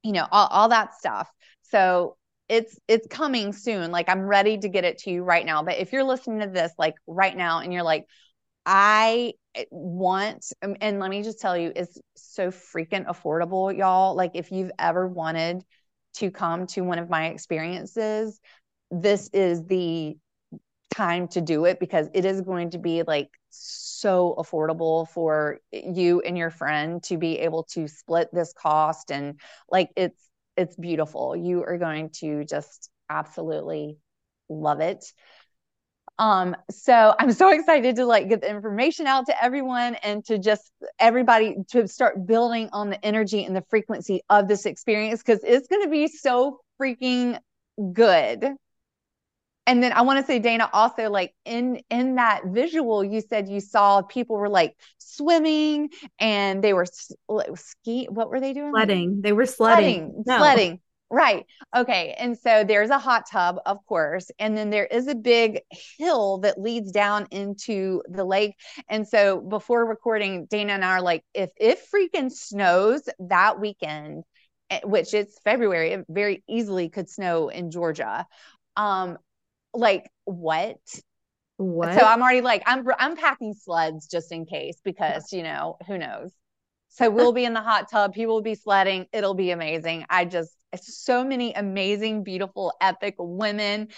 you 0.03 0.13
know, 0.13 0.27
all, 0.31 0.47
all 0.47 0.69
that 0.71 0.95
stuff. 0.95 1.31
So 1.63 2.17
it's 2.49 2.79
it's 2.89 3.07
coming 3.09 3.53
soon. 3.53 3.91
Like 3.91 4.09
I'm 4.09 4.23
ready 4.23 4.59
to 4.59 4.69
get 4.69 4.85
it 4.85 4.99
to 4.99 5.11
you 5.11 5.23
right 5.23 5.45
now. 5.45 5.63
But 5.63 5.79
if 5.79 5.93
you're 5.93 6.05
listening 6.05 6.41
to 6.41 6.47
this 6.49 6.73
like 6.79 6.95
right 7.07 7.37
now 7.37 7.61
and 7.61 7.73
you're 7.73 7.83
like, 7.83 8.07
I 8.65 9.35
want, 9.71 10.47
um, 10.63 10.77
and 10.81 10.99
let 11.01 11.11
me 11.11 11.23
just 11.23 11.41
tell 11.41 11.57
you, 11.57 11.73
it's 11.75 11.99
so 12.17 12.51
freaking 12.51 13.07
affordable, 13.07 13.77
y'all. 13.77 14.15
Like 14.15 14.33
if 14.35 14.51
you've 14.51 14.73
ever 14.79 15.07
wanted 15.07 15.63
to 16.15 16.31
come 16.31 16.67
to 16.69 16.83
one 16.83 16.99
of 16.99 17.09
my 17.09 17.27
experiences, 17.27 18.41
this 18.91 19.31
is 19.33 19.65
the 19.67 20.17
time 20.95 21.29
to 21.29 21.41
do 21.41 21.65
it 21.65 21.79
because 21.79 22.09
it 22.15 22.25
is 22.25 22.41
going 22.41 22.71
to 22.71 22.79
be 22.79 23.03
like 23.03 23.29
so 23.51 24.35
affordable 24.39 25.09
for 25.09 25.59
you 25.73 26.21
and 26.21 26.39
your 26.39 26.51
friend 26.51 27.03
to 27.03 27.19
be 27.19 27.39
able 27.39 27.65
to 27.65 27.89
split 27.89 28.29
this 28.33 28.53
cost 28.53 29.11
and 29.11 29.39
like 29.71 29.91
it's 29.97 30.26
it's 30.57 30.77
beautiful. 30.77 31.37
You 31.37 31.65
are 31.65 31.79
going 31.79 32.11
to 32.21 32.45
just 32.45 32.91
absolutely 33.09 33.99
love 34.49 34.81
it. 34.81 35.05
Um 36.19 36.57
so 36.71 37.15
i'm 37.19 37.33
so 37.33 37.51
excited 37.51 37.97
to 37.97 38.07
like 38.07 38.29
get 38.29 38.41
the 38.41 38.49
information 38.49 39.07
out 39.07 39.27
to 39.27 39.45
everyone 39.45 39.97
and 39.97 40.25
to 40.27 40.39
just 40.39 40.73
everybody 40.99 41.57
to 41.73 41.87
start 41.87 42.27
building 42.27 42.71
on 42.73 42.91
the 42.91 43.05
energy 43.05 43.45
and 43.45 43.55
the 43.55 43.65
frequency 43.69 44.23
of 44.31 44.49
this 44.49 44.65
experience 44.67 45.23
because 45.23 45.45
it's 45.45 45.69
going 45.69 45.83
to 45.83 45.91
be 45.91 46.09
so 46.09 46.61
freaking 46.81 47.39
good 47.93 48.57
and 49.67 49.83
then 49.83 49.93
I 49.93 50.03
want 50.03 50.21
to 50.21 50.27
say, 50.27 50.39
Dana, 50.39 50.71
also 50.73 51.11
like 51.11 51.35
in 51.45 51.83
in 51.91 52.15
that 52.17 52.43
visual, 52.47 53.05
you 53.05 53.21
said 53.21 53.49
you 53.49 53.61
saw 53.61 54.03
people 54.03 54.37
were 54.37 54.49
like 54.49 54.77
swimming 54.99 55.91
and 56.19 56.63
they 56.63 56.73
were 56.73 56.87
ski. 57.57 58.07
What 58.09 58.31
were 58.31 58.41
they 58.41 58.53
doing? 58.53 58.73
Sledding. 58.73 59.21
They 59.23 59.33
were 59.33 59.47
sledding. 59.47 59.85
Sledding. 59.85 60.25
No. 60.27 60.39
sledding. 60.39 60.81
Right. 61.09 61.47
Okay. 61.75 62.17
And 62.19 62.37
so 62.37 62.65
there's 62.65 62.91
a 62.91 62.99
hot 62.99 63.25
tub, 63.31 63.59
of 63.65 63.79
course, 63.87 64.29
and 64.41 64.57
then 64.57 64.71
there 64.71 64.87
is 64.87 65.07
a 65.07 65.15
big 65.15 65.61
hill 65.99 66.39
that 66.39 66.61
leads 66.61 66.91
down 66.91 67.29
into 67.31 68.03
the 68.09 68.25
lake. 68.25 68.55
And 68.89 69.07
so 69.07 69.41
before 69.41 69.87
recording, 69.87 70.47
Dana 70.47 70.73
and 70.73 70.85
I 70.85 70.95
are 70.95 71.03
like, 71.03 71.25
if 71.33 71.51
it 71.59 71.79
freaking 71.95 72.31
snows 72.33 73.03
that 73.21 73.61
weekend, 73.61 74.25
eh, 74.71 74.81
which 74.83 75.15
it's 75.15 75.39
February, 75.45 75.93
it 75.93 76.07
very 76.09 76.43
easily 76.49 76.89
could 76.89 77.09
snow 77.09 77.51
in 77.51 77.71
Georgia. 77.71 78.27
Um, 78.77 79.17
like 79.77 80.11
what? 80.25 80.79
What? 81.59 81.95
So 81.95 82.05
I'm 82.05 82.23
already 82.23 82.41
like 82.41 82.63
I'm 82.67 82.87
I'm 82.99 83.17
packing 83.17 83.55
sleds 83.55 84.07
just 84.07 84.33
in 84.33 84.47
case 84.47 84.79
because 84.85 85.33
you 85.33 85.43
know 85.43 85.77
who 85.87 85.99
knows. 85.99 86.33
So 86.89 87.11
we'll 87.11 87.33
be 87.33 87.45
in 87.45 87.53
the 87.53 87.61
hot 87.61 87.91
tub. 87.91 88.15
People 88.15 88.35
will 88.35 88.43
be 88.43 88.55
sledding. 88.55 89.07
It'll 89.13 89.35
be 89.35 89.51
amazing. 89.51 90.07
I 90.09 90.25
just 90.25 90.57
so 90.75 91.25
many 91.25 91.53
amazing, 91.53 92.23
beautiful, 92.23 92.73
epic 92.81 93.17
women. 93.19 93.89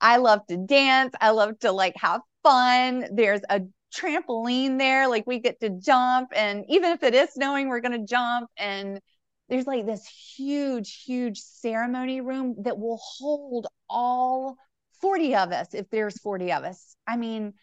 I 0.00 0.18
love 0.18 0.46
to 0.48 0.56
dance. 0.56 1.14
I 1.20 1.30
love 1.30 1.58
to 1.60 1.72
like 1.72 1.94
have 1.96 2.20
fun. 2.42 3.06
There's 3.12 3.40
a 3.48 3.62
trampoline 3.94 4.78
there. 4.78 5.08
Like 5.08 5.26
we 5.26 5.38
get 5.38 5.60
to 5.60 5.70
jump. 5.70 6.30
And 6.34 6.64
even 6.68 6.92
if 6.92 7.02
it 7.02 7.14
is 7.14 7.30
snowing, 7.30 7.68
we're 7.68 7.80
going 7.80 8.00
to 8.00 8.06
jump. 8.06 8.50
And 8.56 9.00
there's 9.48 9.66
like 9.66 9.86
this 9.86 10.06
huge, 10.06 11.02
huge 11.04 11.38
ceremony 11.38 12.20
room 12.20 12.56
that 12.64 12.78
will 12.78 13.00
hold 13.02 13.66
all 13.88 14.56
40 15.02 15.34
of 15.34 15.52
us 15.52 15.74
if 15.74 15.90
there's 15.90 16.18
40 16.20 16.52
of 16.52 16.64
us. 16.64 16.96
I 17.06 17.16
mean, 17.16 17.54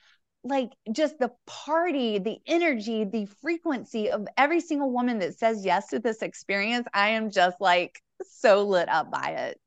like 0.43 0.71
just 0.91 1.19
the 1.19 1.31
party, 1.47 2.19
the 2.19 2.37
energy, 2.45 3.03
the 3.05 3.25
frequency 3.41 4.11
of 4.11 4.27
every 4.37 4.61
single 4.61 4.91
woman 4.91 5.19
that 5.19 5.37
says 5.37 5.65
yes 5.65 5.87
to 5.87 5.99
this 5.99 6.21
experience. 6.21 6.87
I 6.93 7.09
am 7.09 7.31
just 7.31 7.57
like 7.59 8.01
so 8.21 8.63
lit 8.63 8.89
up 8.89 9.11
by 9.11 9.29
it. 9.29 9.59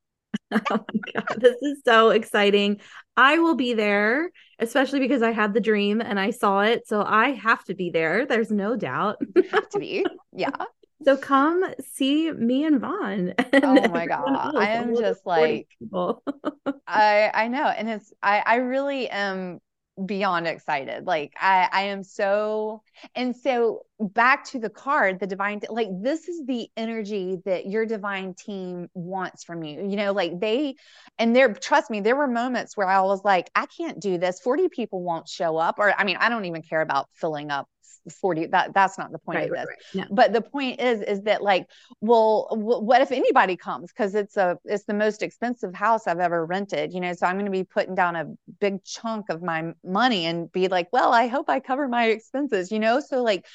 oh 0.52 0.60
my 0.70 1.12
God, 1.14 1.40
this 1.40 1.56
is 1.62 1.82
so 1.84 2.10
exciting. 2.10 2.80
I 3.16 3.38
will 3.38 3.54
be 3.54 3.74
there, 3.74 4.30
especially 4.58 5.00
because 5.00 5.22
I 5.22 5.32
had 5.32 5.52
the 5.52 5.60
dream 5.60 6.00
and 6.00 6.18
I 6.18 6.30
saw 6.30 6.60
it. 6.60 6.86
So 6.86 7.02
I 7.02 7.30
have 7.32 7.64
to 7.64 7.74
be 7.74 7.90
there. 7.90 8.26
There's 8.26 8.50
no 8.50 8.76
doubt. 8.76 9.16
you 9.34 9.42
have 9.50 9.68
to 9.70 9.78
be. 9.78 10.06
Yeah. 10.32 10.50
So 11.04 11.16
come 11.16 11.64
see 11.94 12.30
me 12.30 12.64
and 12.64 12.80
Vaughn. 12.80 13.34
And 13.52 13.64
oh 13.64 13.88
my 13.88 14.06
god, 14.06 14.52
I 14.56 14.70
am 14.70 14.94
just 14.96 15.26
like 15.26 15.68
I 16.86 17.30
I 17.34 17.48
know, 17.48 17.66
and 17.66 17.88
it's 17.88 18.12
I 18.22 18.42
I 18.44 18.56
really 18.56 19.08
am 19.08 19.60
beyond 20.06 20.46
excited. 20.46 21.06
Like 21.06 21.32
I 21.40 21.68
I 21.72 21.82
am 21.84 22.02
so 22.02 22.82
and 23.14 23.36
so 23.36 23.82
back 24.00 24.44
to 24.46 24.58
the 24.58 24.70
card, 24.70 25.20
the 25.20 25.26
divine 25.26 25.60
like 25.68 25.88
this 26.02 26.28
is 26.28 26.44
the 26.46 26.68
energy 26.76 27.38
that 27.44 27.66
your 27.66 27.86
divine 27.86 28.34
team 28.34 28.88
wants 28.94 29.44
from 29.44 29.62
you. 29.62 29.86
You 29.86 29.96
know, 29.96 30.12
like 30.12 30.40
they 30.40 30.76
and 31.18 31.34
there 31.36 31.52
trust 31.52 31.90
me, 31.90 32.00
there 32.00 32.16
were 32.16 32.26
moments 32.26 32.76
where 32.76 32.88
I 32.88 33.00
was 33.02 33.24
like, 33.24 33.50
I 33.54 33.66
can't 33.66 34.00
do 34.00 34.18
this. 34.18 34.40
40 34.40 34.68
people 34.68 35.02
won't 35.02 35.28
show 35.28 35.56
up 35.56 35.78
or 35.78 35.92
I 35.98 36.04
mean, 36.04 36.16
I 36.18 36.28
don't 36.28 36.46
even 36.46 36.62
care 36.62 36.80
about 36.80 37.08
filling 37.14 37.50
up 37.50 37.68
40 38.10 38.46
that 38.46 38.74
that's 38.74 38.98
not 38.98 39.12
the 39.12 39.18
point 39.18 39.36
right, 39.36 39.44
of 39.48 39.50
this 39.50 39.66
right, 39.66 39.76
right. 39.94 40.08
No. 40.08 40.14
but 40.14 40.32
the 40.32 40.40
point 40.40 40.80
is 40.80 41.00
is 41.02 41.22
that 41.22 41.42
like 41.42 41.66
well 42.00 42.48
w- 42.50 42.80
what 42.80 43.00
if 43.00 43.12
anybody 43.12 43.56
comes 43.56 43.92
because 43.92 44.14
it's 44.14 44.36
a 44.36 44.58
it's 44.64 44.84
the 44.84 44.94
most 44.94 45.22
expensive 45.22 45.74
house 45.74 46.06
i've 46.06 46.18
ever 46.18 46.44
rented 46.44 46.92
you 46.92 47.00
know 47.00 47.12
so 47.12 47.26
i'm 47.26 47.36
going 47.36 47.46
to 47.46 47.52
be 47.52 47.64
putting 47.64 47.94
down 47.94 48.16
a 48.16 48.26
big 48.60 48.82
chunk 48.84 49.28
of 49.28 49.42
my 49.42 49.72
money 49.84 50.26
and 50.26 50.50
be 50.52 50.68
like 50.68 50.88
well 50.92 51.12
i 51.12 51.26
hope 51.26 51.48
i 51.48 51.60
cover 51.60 51.88
my 51.88 52.06
expenses 52.06 52.72
you 52.72 52.78
know 52.78 53.00
so 53.00 53.22
like 53.22 53.46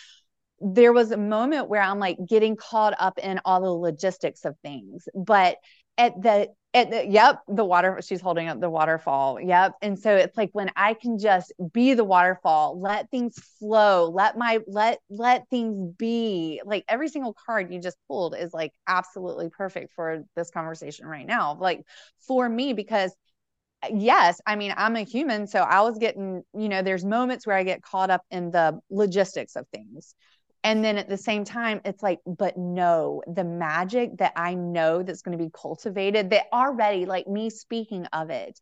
there 0.59 0.93
was 0.93 1.11
a 1.11 1.17
moment 1.17 1.69
where 1.69 1.81
i'm 1.81 1.99
like 1.99 2.17
getting 2.27 2.55
caught 2.55 2.93
up 2.99 3.17
in 3.19 3.39
all 3.45 3.61
the 3.61 3.69
logistics 3.69 4.45
of 4.45 4.55
things 4.63 5.07
but 5.13 5.57
at 5.97 6.21
the 6.21 6.49
at 6.73 6.91
the 6.91 7.07
yep, 7.07 7.41
the 7.47 7.65
water, 7.65 7.99
she's 8.03 8.21
holding 8.21 8.47
up 8.47 8.59
the 8.59 8.69
waterfall. 8.69 9.39
Yep. 9.41 9.75
And 9.81 9.97
so 9.97 10.15
it's 10.15 10.37
like 10.37 10.49
when 10.53 10.69
I 10.75 10.93
can 10.93 11.17
just 11.17 11.51
be 11.73 11.93
the 11.93 12.03
waterfall, 12.03 12.79
let 12.79 13.09
things 13.09 13.35
flow, 13.57 14.09
let 14.09 14.37
my, 14.37 14.59
let, 14.67 14.99
let 15.09 15.49
things 15.49 15.95
be 15.97 16.61
like 16.65 16.83
every 16.87 17.07
single 17.07 17.35
card 17.45 17.73
you 17.73 17.81
just 17.81 17.97
pulled 18.07 18.35
is 18.35 18.53
like 18.53 18.73
absolutely 18.85 19.49
perfect 19.49 19.93
for 19.95 20.23
this 20.35 20.51
conversation 20.51 21.07
right 21.07 21.25
now. 21.25 21.57
Like 21.59 21.81
for 22.27 22.47
me, 22.47 22.73
because 22.73 23.11
yes, 23.91 24.39
I 24.45 24.55
mean, 24.55 24.73
I'm 24.77 24.97
a 24.97 25.03
human. 25.03 25.47
So 25.47 25.59
I 25.59 25.81
was 25.81 25.97
getting, 25.97 26.43
you 26.53 26.69
know, 26.69 26.83
there's 26.83 27.05
moments 27.05 27.47
where 27.47 27.55
I 27.55 27.63
get 27.63 27.81
caught 27.81 28.09
up 28.09 28.21
in 28.29 28.51
the 28.51 28.79
logistics 28.91 29.55
of 29.55 29.67
things 29.69 30.13
and 30.63 30.83
then 30.83 30.97
at 30.97 31.09
the 31.09 31.17
same 31.17 31.43
time 31.43 31.81
it's 31.85 32.03
like 32.03 32.19
but 32.25 32.57
no 32.57 33.21
the 33.27 33.43
magic 33.43 34.17
that 34.17 34.33
i 34.35 34.53
know 34.53 35.03
that's 35.03 35.21
going 35.21 35.37
to 35.37 35.43
be 35.43 35.51
cultivated 35.53 36.29
that 36.29 36.45
already 36.53 37.05
like 37.05 37.27
me 37.27 37.49
speaking 37.49 38.05
of 38.13 38.29
it 38.29 38.59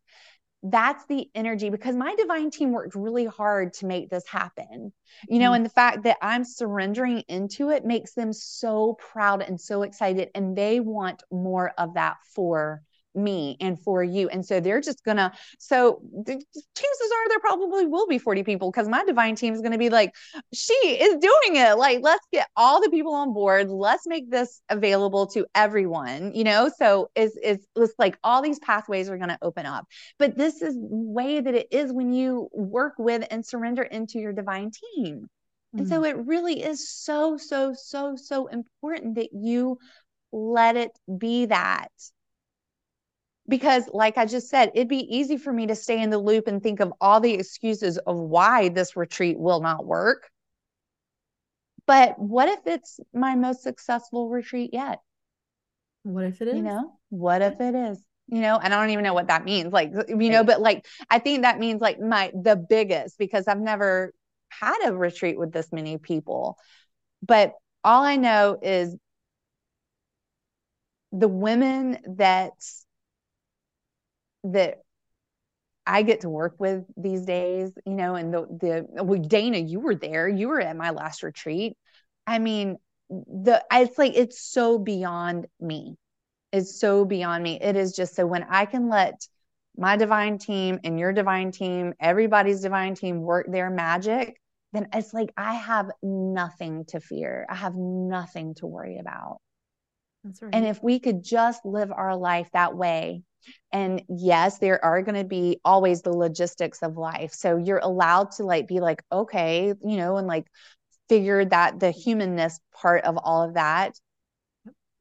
that's 0.62 1.04
the 1.06 1.28
energy 1.34 1.70
because 1.70 1.94
my 1.94 2.14
divine 2.16 2.50
team 2.50 2.72
worked 2.72 2.94
really 2.94 3.26
hard 3.26 3.72
to 3.72 3.86
make 3.86 4.08
this 4.08 4.26
happen 4.26 4.92
you 5.28 5.38
know 5.38 5.46
mm-hmm. 5.46 5.56
and 5.56 5.64
the 5.64 5.70
fact 5.70 6.02
that 6.02 6.16
i'm 6.22 6.44
surrendering 6.44 7.22
into 7.28 7.70
it 7.70 7.84
makes 7.84 8.14
them 8.14 8.32
so 8.32 8.96
proud 9.12 9.42
and 9.42 9.60
so 9.60 9.82
excited 9.82 10.30
and 10.34 10.56
they 10.56 10.80
want 10.80 11.22
more 11.30 11.72
of 11.78 11.94
that 11.94 12.16
for 12.34 12.82
me 13.16 13.56
and 13.60 13.80
for 13.80 14.02
you. 14.04 14.28
And 14.28 14.44
so 14.44 14.60
they're 14.60 14.80
just 14.80 15.04
gonna, 15.04 15.32
so 15.58 16.00
the 16.12 16.32
chances 16.32 17.10
are 17.12 17.28
there 17.28 17.40
probably 17.40 17.86
will 17.86 18.06
be 18.06 18.18
40 18.18 18.42
people 18.42 18.70
because 18.70 18.88
my 18.88 19.04
divine 19.04 19.34
team 19.34 19.54
is 19.54 19.60
gonna 19.62 19.78
be 19.78 19.90
like, 19.90 20.14
she 20.52 20.74
is 20.74 21.16
doing 21.18 21.56
it. 21.56 21.78
Like, 21.78 22.00
let's 22.02 22.26
get 22.32 22.48
all 22.56 22.80
the 22.82 22.90
people 22.90 23.14
on 23.14 23.32
board. 23.32 23.70
Let's 23.70 24.06
make 24.06 24.30
this 24.30 24.60
available 24.68 25.26
to 25.28 25.46
everyone, 25.54 26.34
you 26.34 26.44
know? 26.44 26.70
So 26.78 27.10
it's, 27.14 27.36
it's, 27.42 27.66
it's 27.74 27.94
like 27.98 28.18
all 28.22 28.42
these 28.42 28.58
pathways 28.58 29.08
are 29.08 29.18
gonna 29.18 29.38
open 29.42 29.66
up. 29.66 29.86
But 30.18 30.36
this 30.36 30.62
is 30.62 30.74
the 30.74 30.88
way 30.90 31.40
that 31.40 31.54
it 31.54 31.68
is 31.70 31.92
when 31.92 32.12
you 32.12 32.48
work 32.52 32.94
with 32.98 33.26
and 33.30 33.44
surrender 33.44 33.82
into 33.82 34.18
your 34.18 34.32
divine 34.32 34.70
team. 34.94 35.28
And 35.76 35.88
so 35.88 36.02
mm. 36.02 36.10
it 36.10 36.16
really 36.16 36.62
is 36.62 36.88
so, 36.88 37.36
so, 37.36 37.74
so, 37.74 38.16
so 38.16 38.46
important 38.46 39.16
that 39.16 39.30
you 39.32 39.78
let 40.32 40.76
it 40.76 40.90
be 41.18 41.46
that 41.46 41.88
because 43.48 43.88
like 43.92 44.18
i 44.18 44.26
just 44.26 44.48
said 44.48 44.70
it'd 44.74 44.88
be 44.88 45.16
easy 45.16 45.36
for 45.36 45.52
me 45.52 45.66
to 45.66 45.74
stay 45.74 46.00
in 46.00 46.10
the 46.10 46.18
loop 46.18 46.46
and 46.46 46.62
think 46.62 46.80
of 46.80 46.92
all 47.00 47.20
the 47.20 47.34
excuses 47.34 47.98
of 47.98 48.16
why 48.16 48.68
this 48.68 48.96
retreat 48.96 49.38
will 49.38 49.60
not 49.60 49.86
work. 49.86 50.28
But 51.86 52.18
what 52.18 52.48
if 52.48 52.66
it's 52.66 52.98
my 53.14 53.36
most 53.36 53.62
successful 53.62 54.28
retreat 54.28 54.70
yet? 54.72 55.00
What 56.02 56.24
if 56.24 56.42
it 56.42 56.48
is? 56.48 56.56
you 56.56 56.62
know 56.62 56.92
what 57.10 57.42
if 57.42 57.60
it 57.60 57.74
is? 57.74 58.02
You 58.28 58.40
know, 58.40 58.58
and 58.60 58.74
I 58.74 58.80
don't 58.80 58.90
even 58.90 59.04
know 59.04 59.14
what 59.14 59.28
that 59.28 59.44
means. 59.44 59.72
Like, 59.72 59.92
you 60.08 60.30
know, 60.30 60.42
but 60.42 60.60
like, 60.60 60.84
I 61.08 61.20
think 61.20 61.42
that 61.42 61.60
means 61.60 61.80
like 61.80 62.00
my, 62.00 62.32
the 62.34 62.56
biggest, 62.56 63.18
because 63.18 63.46
I've 63.46 63.60
never 63.60 64.12
had 64.48 64.76
a 64.84 64.92
retreat 64.92 65.38
with 65.38 65.52
this 65.52 65.72
many 65.72 65.98
people. 65.98 66.58
But 67.24 67.52
all 67.84 68.02
I 68.02 68.16
know 68.16 68.58
is 68.60 68.96
the 71.12 71.28
women 71.28 71.98
that, 72.16 72.52
that 74.52 74.78
I 75.86 76.02
get 76.02 76.20
to 76.22 76.28
work 76.28 76.56
with 76.58 76.84
these 76.96 77.22
days, 77.24 77.72
you 77.86 77.94
know, 77.94 78.16
and 78.16 78.34
the 78.34 78.40
the 78.42 79.04
well, 79.04 79.20
Dana, 79.20 79.58
you 79.58 79.80
were 79.80 79.94
there, 79.94 80.28
you 80.28 80.48
were 80.48 80.60
at 80.60 80.76
my 80.76 80.90
last 80.90 81.22
retreat. 81.22 81.76
I 82.26 82.38
mean, 82.40 82.76
the 83.08 83.64
it's 83.72 83.96
like 83.96 84.14
it's 84.16 84.40
so 84.40 84.78
beyond 84.78 85.46
me. 85.60 85.96
It's 86.52 86.80
so 86.80 87.04
beyond 87.04 87.42
me. 87.42 87.58
It 87.60 87.76
is 87.76 87.92
just 87.94 88.16
so 88.16 88.26
when 88.26 88.44
I 88.50 88.64
can 88.66 88.88
let 88.88 89.26
my 89.76 89.96
divine 89.96 90.38
team 90.38 90.80
and 90.84 90.98
your 90.98 91.12
divine 91.12 91.52
team, 91.52 91.94
everybody's 92.00 92.62
divine 92.62 92.94
team 92.94 93.20
work 93.20 93.46
their 93.48 93.70
magic, 93.70 94.40
then 94.72 94.88
it's 94.92 95.14
like 95.14 95.32
I 95.36 95.54
have 95.54 95.90
nothing 96.02 96.84
to 96.86 97.00
fear. 97.00 97.46
I 97.48 97.54
have 97.54 97.74
nothing 97.76 98.54
to 98.56 98.66
worry 98.66 98.98
about. 98.98 99.38
Right. 100.40 100.54
And 100.54 100.66
if 100.66 100.82
we 100.82 100.98
could 100.98 101.24
just 101.24 101.64
live 101.64 101.90
our 101.92 102.16
life 102.16 102.48
that 102.52 102.76
way, 102.76 103.22
and 103.72 104.02
yes, 104.08 104.58
there 104.58 104.84
are 104.84 105.02
going 105.02 105.14
to 105.16 105.24
be 105.24 105.60
always 105.64 106.02
the 106.02 106.12
logistics 106.12 106.82
of 106.82 106.96
life. 106.96 107.32
So 107.32 107.56
you're 107.56 107.78
allowed 107.78 108.32
to 108.32 108.44
like 108.44 108.66
be 108.66 108.80
like, 108.80 109.02
okay, 109.10 109.74
you 109.84 109.96
know, 109.96 110.16
and 110.16 110.26
like 110.26 110.46
figure 111.08 111.44
that 111.44 111.78
the 111.78 111.90
humanness 111.90 112.58
part 112.74 113.04
of 113.04 113.16
all 113.16 113.42
of 113.42 113.54
that. 113.54 113.98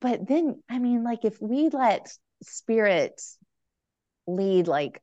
But 0.01 0.27
then, 0.27 0.61
I 0.69 0.79
mean, 0.79 1.03
like 1.03 1.25
if 1.25 1.41
we 1.41 1.69
let 1.69 2.11
spirit 2.43 3.21
lead 4.27 4.67
like 4.67 5.01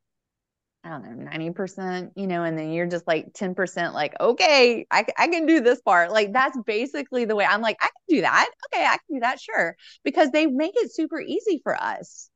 I 0.84 0.88
don't 0.90 1.04
know, 1.04 1.30
90%, 1.30 2.12
you 2.16 2.26
know, 2.26 2.42
and 2.42 2.58
then 2.58 2.72
you're 2.72 2.86
just 2.86 3.06
like 3.06 3.32
10%, 3.34 3.94
like, 3.94 4.14
okay, 4.20 4.84
I, 4.90 5.06
I 5.16 5.28
can 5.28 5.46
do 5.46 5.60
this 5.60 5.80
part. 5.80 6.10
Like, 6.10 6.32
that's 6.32 6.58
basically 6.66 7.24
the 7.24 7.36
way 7.36 7.44
I'm 7.44 7.60
like, 7.62 7.76
I 7.80 7.86
can 7.86 8.16
do 8.16 8.20
that. 8.22 8.50
Okay, 8.66 8.84
I 8.84 8.96
can 8.96 9.16
do 9.16 9.20
that. 9.20 9.40
Sure. 9.40 9.76
Because 10.02 10.30
they 10.30 10.46
make 10.46 10.72
it 10.74 10.92
super 10.92 11.20
easy 11.20 11.60
for 11.62 11.80
us 11.80 12.30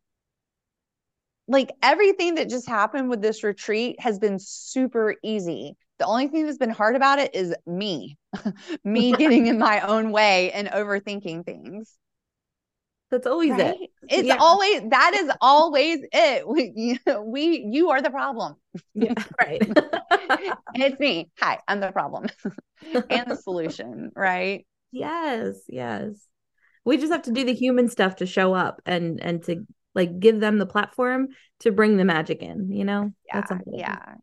like 1.48 1.72
everything 1.82 2.36
that 2.36 2.48
just 2.48 2.68
happened 2.68 3.08
with 3.08 3.22
this 3.22 3.44
retreat 3.44 4.00
has 4.00 4.18
been 4.18 4.38
super 4.38 5.14
easy. 5.22 5.76
The 5.98 6.06
only 6.06 6.28
thing 6.28 6.44
that's 6.44 6.58
been 6.58 6.70
hard 6.70 6.96
about 6.96 7.18
it 7.18 7.34
is 7.34 7.54
me, 7.66 8.18
me 8.84 9.12
getting 9.12 9.46
in 9.46 9.58
my 9.58 9.80
own 9.80 10.10
way 10.10 10.50
and 10.52 10.68
overthinking 10.68 11.44
things. 11.44 11.96
That's 13.10 13.26
always 13.26 13.52
right? 13.52 13.76
it. 13.80 13.90
It's 14.08 14.26
yeah. 14.28 14.36
always 14.40 14.82
that 14.90 15.14
is 15.14 15.30
always 15.40 16.00
it. 16.12 16.46
We, 16.46 16.72
you 16.74 16.98
know, 17.06 17.22
we 17.22 17.66
you 17.70 17.90
are 17.90 18.02
the 18.02 18.10
problem. 18.10 18.56
Yeah, 18.94 19.14
right. 19.40 19.62
it's 20.74 20.98
me. 20.98 21.30
Hi, 21.38 21.60
I'm 21.68 21.80
the 21.80 21.92
problem 21.92 22.26
and 23.10 23.30
the 23.30 23.36
solution, 23.36 24.10
right? 24.16 24.66
Yes, 24.90 25.56
yes. 25.68 26.14
We 26.84 26.96
just 26.96 27.12
have 27.12 27.22
to 27.22 27.32
do 27.32 27.44
the 27.44 27.54
human 27.54 27.88
stuff 27.88 28.16
to 28.16 28.26
show 28.26 28.54
up 28.54 28.82
and 28.86 29.20
and 29.20 29.42
to 29.44 29.66
like 29.94 30.20
give 30.20 30.38
them 30.40 30.58
the 30.58 30.66
platform 30.66 31.28
to 31.60 31.72
bring 31.72 31.96
the 31.96 32.04
magic 32.04 32.42
in 32.42 32.70
you 32.70 32.84
know 32.84 33.12
yeah 33.26 33.42
yeah 33.72 34.14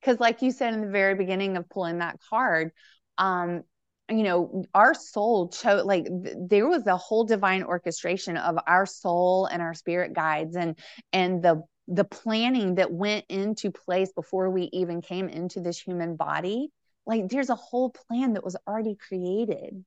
because 0.00 0.20
like 0.20 0.40
you 0.40 0.52
said 0.52 0.72
in 0.72 0.80
the 0.80 0.90
very 0.90 1.16
beginning 1.16 1.56
of 1.56 1.68
pulling 1.68 1.98
that 1.98 2.18
card 2.30 2.70
um 3.18 3.62
you 4.08 4.22
know 4.22 4.64
our 4.74 4.94
soul 4.94 5.48
chose 5.48 5.84
like 5.84 6.04
th- 6.06 6.36
there 6.48 6.68
was 6.68 6.86
a 6.86 6.96
whole 6.96 7.24
divine 7.24 7.62
orchestration 7.62 8.36
of 8.36 8.56
our 8.66 8.86
soul 8.86 9.46
and 9.46 9.60
our 9.60 9.74
spirit 9.74 10.12
guides 10.12 10.54
and 10.56 10.78
and 11.12 11.42
the 11.42 11.62
the 11.88 12.04
planning 12.04 12.76
that 12.76 12.92
went 12.92 13.24
into 13.28 13.70
place 13.70 14.12
before 14.12 14.50
we 14.50 14.68
even 14.72 15.00
came 15.00 15.28
into 15.28 15.60
this 15.60 15.78
human 15.78 16.16
body. 16.16 16.68
Like 17.06 17.28
there's 17.28 17.50
a 17.50 17.54
whole 17.54 17.90
plan 17.90 18.32
that 18.32 18.44
was 18.44 18.56
already 18.66 18.96
created. 18.96 19.84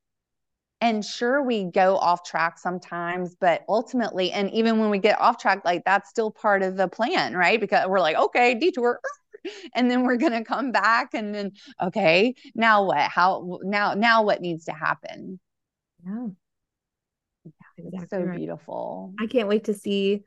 And 0.82 1.04
sure 1.04 1.44
we 1.44 1.66
go 1.66 1.98
off 1.98 2.24
track 2.24 2.58
sometimes 2.58 3.36
but 3.40 3.64
ultimately 3.68 4.32
and 4.32 4.50
even 4.52 4.80
when 4.80 4.90
we 4.90 4.98
get 4.98 5.20
off 5.20 5.38
track 5.38 5.62
like 5.66 5.84
that's 5.86 6.10
still 6.10 6.32
part 6.32 6.64
of 6.64 6.78
the 6.78 6.88
plan 6.88 7.36
right? 7.36 7.60
Because 7.60 7.88
we're 7.88 8.00
like 8.00 8.16
okay 8.16 8.56
detour 8.56 9.02
and 9.76 9.90
then 9.90 10.04
we're 10.04 10.18
going 10.18 10.32
to 10.32 10.44
come 10.44 10.72
back 10.72 11.14
and 11.14 11.34
then 11.34 11.52
okay 11.82 12.34
now 12.56 12.86
what 12.86 13.00
how 13.00 13.60
now 13.64 13.94
now 13.94 14.24
what 14.24 14.42
needs 14.42 14.66
to 14.66 14.72
happen 14.72 15.40
yeah, 16.06 16.28
yeah 17.46 17.52
exactly 17.86 18.08
so 18.20 18.24
right. 18.24 18.38
beautiful 18.38 19.14
i 19.20 19.28
can't 19.28 19.48
wait 19.48 19.66
to 19.66 19.74
see 19.74 20.24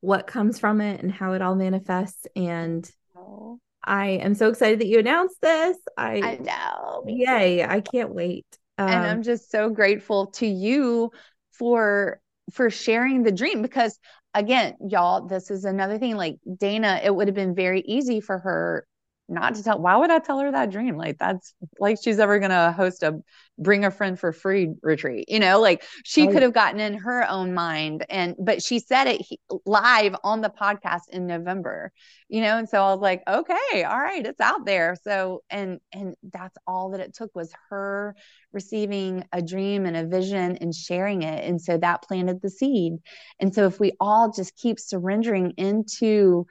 what 0.00 0.26
comes 0.26 0.58
from 0.58 0.80
it 0.80 1.02
and 1.02 1.10
how 1.10 1.32
it 1.32 1.42
all 1.42 1.54
manifests 1.54 2.26
and 2.36 2.90
oh. 3.16 3.58
I 3.88 4.08
am 4.08 4.34
so 4.34 4.48
excited 4.48 4.80
that 4.80 4.88
you 4.88 4.98
announced 4.98 5.40
this. 5.40 5.76
I, 5.96 6.20
I 6.20 6.36
know. 6.38 7.04
Yay. 7.06 7.62
I 7.64 7.80
can't 7.80 8.12
wait 8.12 8.44
um, 8.78 8.88
and 8.88 9.06
i'm 9.06 9.22
just 9.22 9.50
so 9.50 9.70
grateful 9.70 10.26
to 10.26 10.46
you 10.46 11.10
for 11.52 12.20
for 12.52 12.70
sharing 12.70 13.22
the 13.22 13.32
dream 13.32 13.62
because 13.62 13.98
again 14.36 14.76
y'all 14.86 15.26
this 15.26 15.50
is 15.50 15.64
another 15.64 15.98
thing 15.98 16.14
like 16.14 16.36
dana 16.58 17.00
it 17.02 17.12
would 17.12 17.26
have 17.26 17.34
been 17.34 17.54
very 17.54 17.80
easy 17.80 18.20
for 18.20 18.38
her 18.38 18.86
not 19.28 19.54
to 19.56 19.62
tell 19.62 19.80
why 19.80 19.96
would 19.96 20.10
i 20.10 20.18
tell 20.18 20.38
her 20.38 20.50
that 20.52 20.70
dream? 20.70 20.96
Like 20.96 21.18
that's 21.18 21.54
like 21.78 21.98
she's 22.02 22.18
ever 22.18 22.38
gonna 22.38 22.72
host 22.72 23.02
a 23.02 23.20
bring 23.58 23.84
a 23.84 23.90
friend 23.90 24.18
for 24.18 24.32
free 24.32 24.74
retreat 24.82 25.28
you 25.28 25.40
know? 25.40 25.60
Like 25.60 25.84
she 26.04 26.28
oh, 26.28 26.32
could 26.32 26.42
have 26.42 26.52
gotten 26.52 26.80
in 26.80 26.94
her 26.94 27.28
own 27.28 27.54
mind 27.54 28.04
and 28.10 28.34
but 28.38 28.62
she 28.62 28.78
said 28.78 29.06
it 29.06 29.22
live 29.64 30.14
on 30.22 30.40
the 30.40 30.50
podcast 30.50 31.08
in 31.10 31.26
november 31.26 31.92
you 32.28 32.40
know? 32.40 32.58
And 32.58 32.68
so 32.68 32.82
i 32.82 32.92
was 32.92 33.00
like 33.00 33.22
okay 33.26 33.84
all 33.84 33.98
right 33.98 34.24
it's 34.24 34.40
out 34.40 34.66
there. 34.66 34.96
So 35.02 35.42
and 35.50 35.80
and 35.92 36.14
that's 36.32 36.56
all 36.66 36.90
that 36.90 37.00
it 37.00 37.14
took 37.14 37.34
was 37.34 37.52
her 37.70 38.14
receiving 38.52 39.24
a 39.32 39.42
dream 39.42 39.86
and 39.86 39.96
a 39.96 40.06
vision 40.06 40.56
and 40.56 40.74
sharing 40.74 41.22
it. 41.22 41.44
And 41.44 41.60
so 41.60 41.78
that 41.78 42.02
planted 42.02 42.40
the 42.40 42.50
seed. 42.50 42.94
And 43.40 43.54
so 43.54 43.66
if 43.66 43.78
we 43.78 43.92
all 44.00 44.32
just 44.32 44.56
keep 44.56 44.78
surrendering 44.78 45.52
into 45.56 46.46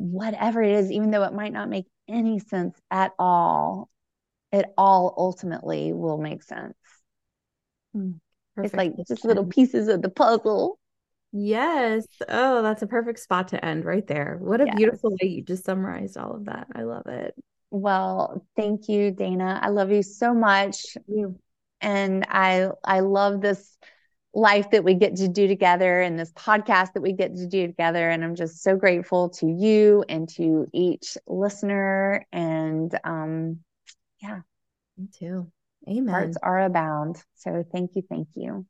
whatever 0.00 0.62
it 0.62 0.72
is, 0.72 0.90
even 0.90 1.10
though 1.10 1.24
it 1.24 1.34
might 1.34 1.52
not 1.52 1.68
make 1.68 1.86
any 2.08 2.38
sense 2.38 2.80
at 2.90 3.12
all, 3.18 3.90
it 4.50 4.66
all 4.78 5.14
ultimately 5.16 5.92
will 5.92 6.18
make 6.18 6.42
sense. 6.42 6.74
Mm, 7.94 8.18
it's 8.56 8.74
like 8.74 8.94
just 9.06 9.24
little 9.24 9.46
pieces 9.46 9.88
of 9.88 10.00
the 10.00 10.08
puzzle. 10.08 10.78
Yes. 11.32 12.06
Oh, 12.28 12.62
that's 12.62 12.82
a 12.82 12.86
perfect 12.86 13.20
spot 13.20 13.48
to 13.48 13.64
end 13.64 13.84
right 13.84 14.06
there. 14.06 14.38
What 14.40 14.60
a 14.60 14.66
yes. 14.66 14.76
beautiful 14.76 15.10
way 15.10 15.28
you 15.28 15.42
just 15.42 15.64
summarized 15.64 16.16
all 16.16 16.34
of 16.34 16.46
that. 16.46 16.66
I 16.74 16.82
love 16.82 17.06
it. 17.06 17.34
Well, 17.70 18.44
thank 18.56 18.88
you, 18.88 19.12
Dana. 19.12 19.60
I 19.62 19.68
love 19.68 19.92
you 19.92 20.02
so 20.02 20.34
much. 20.34 20.96
You. 21.06 21.38
And 21.80 22.26
I 22.28 22.70
I 22.84 23.00
love 23.00 23.40
this 23.40 23.76
life 24.32 24.70
that 24.70 24.84
we 24.84 24.94
get 24.94 25.16
to 25.16 25.28
do 25.28 25.48
together 25.48 26.00
and 26.00 26.18
this 26.18 26.32
podcast 26.32 26.92
that 26.92 27.00
we 27.00 27.12
get 27.12 27.36
to 27.36 27.46
do 27.46 27.66
together. 27.66 28.10
And 28.10 28.24
I'm 28.24 28.34
just 28.34 28.62
so 28.62 28.76
grateful 28.76 29.30
to 29.30 29.46
you 29.46 30.04
and 30.08 30.28
to 30.30 30.66
each 30.72 31.18
listener. 31.26 32.26
And 32.32 32.96
um, 33.04 33.60
yeah. 34.22 34.40
Me 34.96 35.08
too. 35.18 35.50
Amen. 35.88 36.08
Hearts 36.08 36.36
are 36.42 36.62
abound. 36.62 37.22
So 37.36 37.64
thank 37.72 37.96
you. 37.96 38.02
Thank 38.08 38.28
you. 38.34 38.66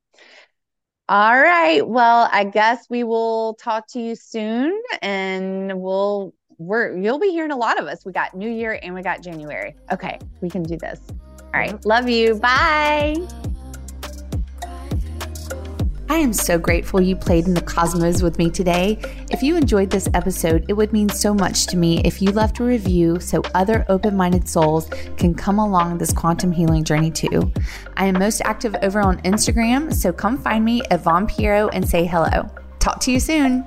All 1.09 1.37
right. 1.37 1.87
Well, 1.87 2.29
I 2.33 2.45
guess 2.45 2.87
we 2.89 3.03
will 3.03 3.55
talk 3.55 3.89
to 3.89 4.01
you 4.01 4.15
soon 4.15 4.81
and 5.03 5.81
we'll 5.81 6.33
we're 6.59 6.97
you'll 6.97 7.19
be 7.19 7.31
hearing 7.31 7.51
a 7.51 7.57
lot 7.57 7.81
of 7.81 7.87
us. 7.87 8.05
We 8.05 8.13
got 8.13 8.35
New 8.37 8.51
Year 8.51 8.79
and 8.81 8.95
we 8.95 9.03
got 9.03 9.23
January. 9.23 9.75
Okay, 9.91 10.19
we 10.41 10.49
can 10.49 10.63
do 10.63 10.77
this. 10.77 11.01
All 11.53 11.59
right. 11.59 11.85
Love 11.85 12.09
you. 12.09 12.37
Bye. 12.37 13.17
I 16.11 16.17
am 16.17 16.33
so 16.33 16.59
grateful 16.59 17.01
you 17.01 17.15
played 17.15 17.47
in 17.47 17.55
the 17.55 17.61
cosmos 17.61 18.21
with 18.21 18.37
me 18.37 18.51
today. 18.51 18.99
If 19.31 19.45
you 19.45 19.55
enjoyed 19.55 19.91
this 19.91 20.09
episode, 20.13 20.65
it 20.69 20.73
would 20.73 20.93
mean 20.93 21.09
so 21.09 21.33
much 21.33 21.67
to 21.69 21.77
me 21.77 22.01
if 22.01 22.21
you 22.21 22.33
left 22.33 22.59
a 22.59 22.65
review 22.65 23.21
so 23.21 23.43
other 23.55 23.87
open 23.89 24.17
minded 24.17 24.49
souls 24.49 24.91
can 25.17 25.35
come 25.35 25.61
along 25.61 25.99
this 25.99 26.13
quantum 26.13 26.51
healing 26.51 26.83
journey 26.83 27.13
too. 27.13 27.53
I 27.97 28.07
am 28.07 28.19
most 28.19 28.43
active 28.45 28.75
over 28.83 29.01
on 29.01 29.23
Instagram, 29.23 29.95
so 29.95 30.13
come 30.13 30.37
find 30.37 30.65
me 30.65 30.83
at 30.91 31.05
Vaughn 31.05 31.29
Piero 31.29 31.69
and 31.69 31.89
say 31.89 32.07
hello. 32.07 32.51
Talk 32.81 32.99
to 33.03 33.13
you 33.13 33.21
soon. 33.21 33.65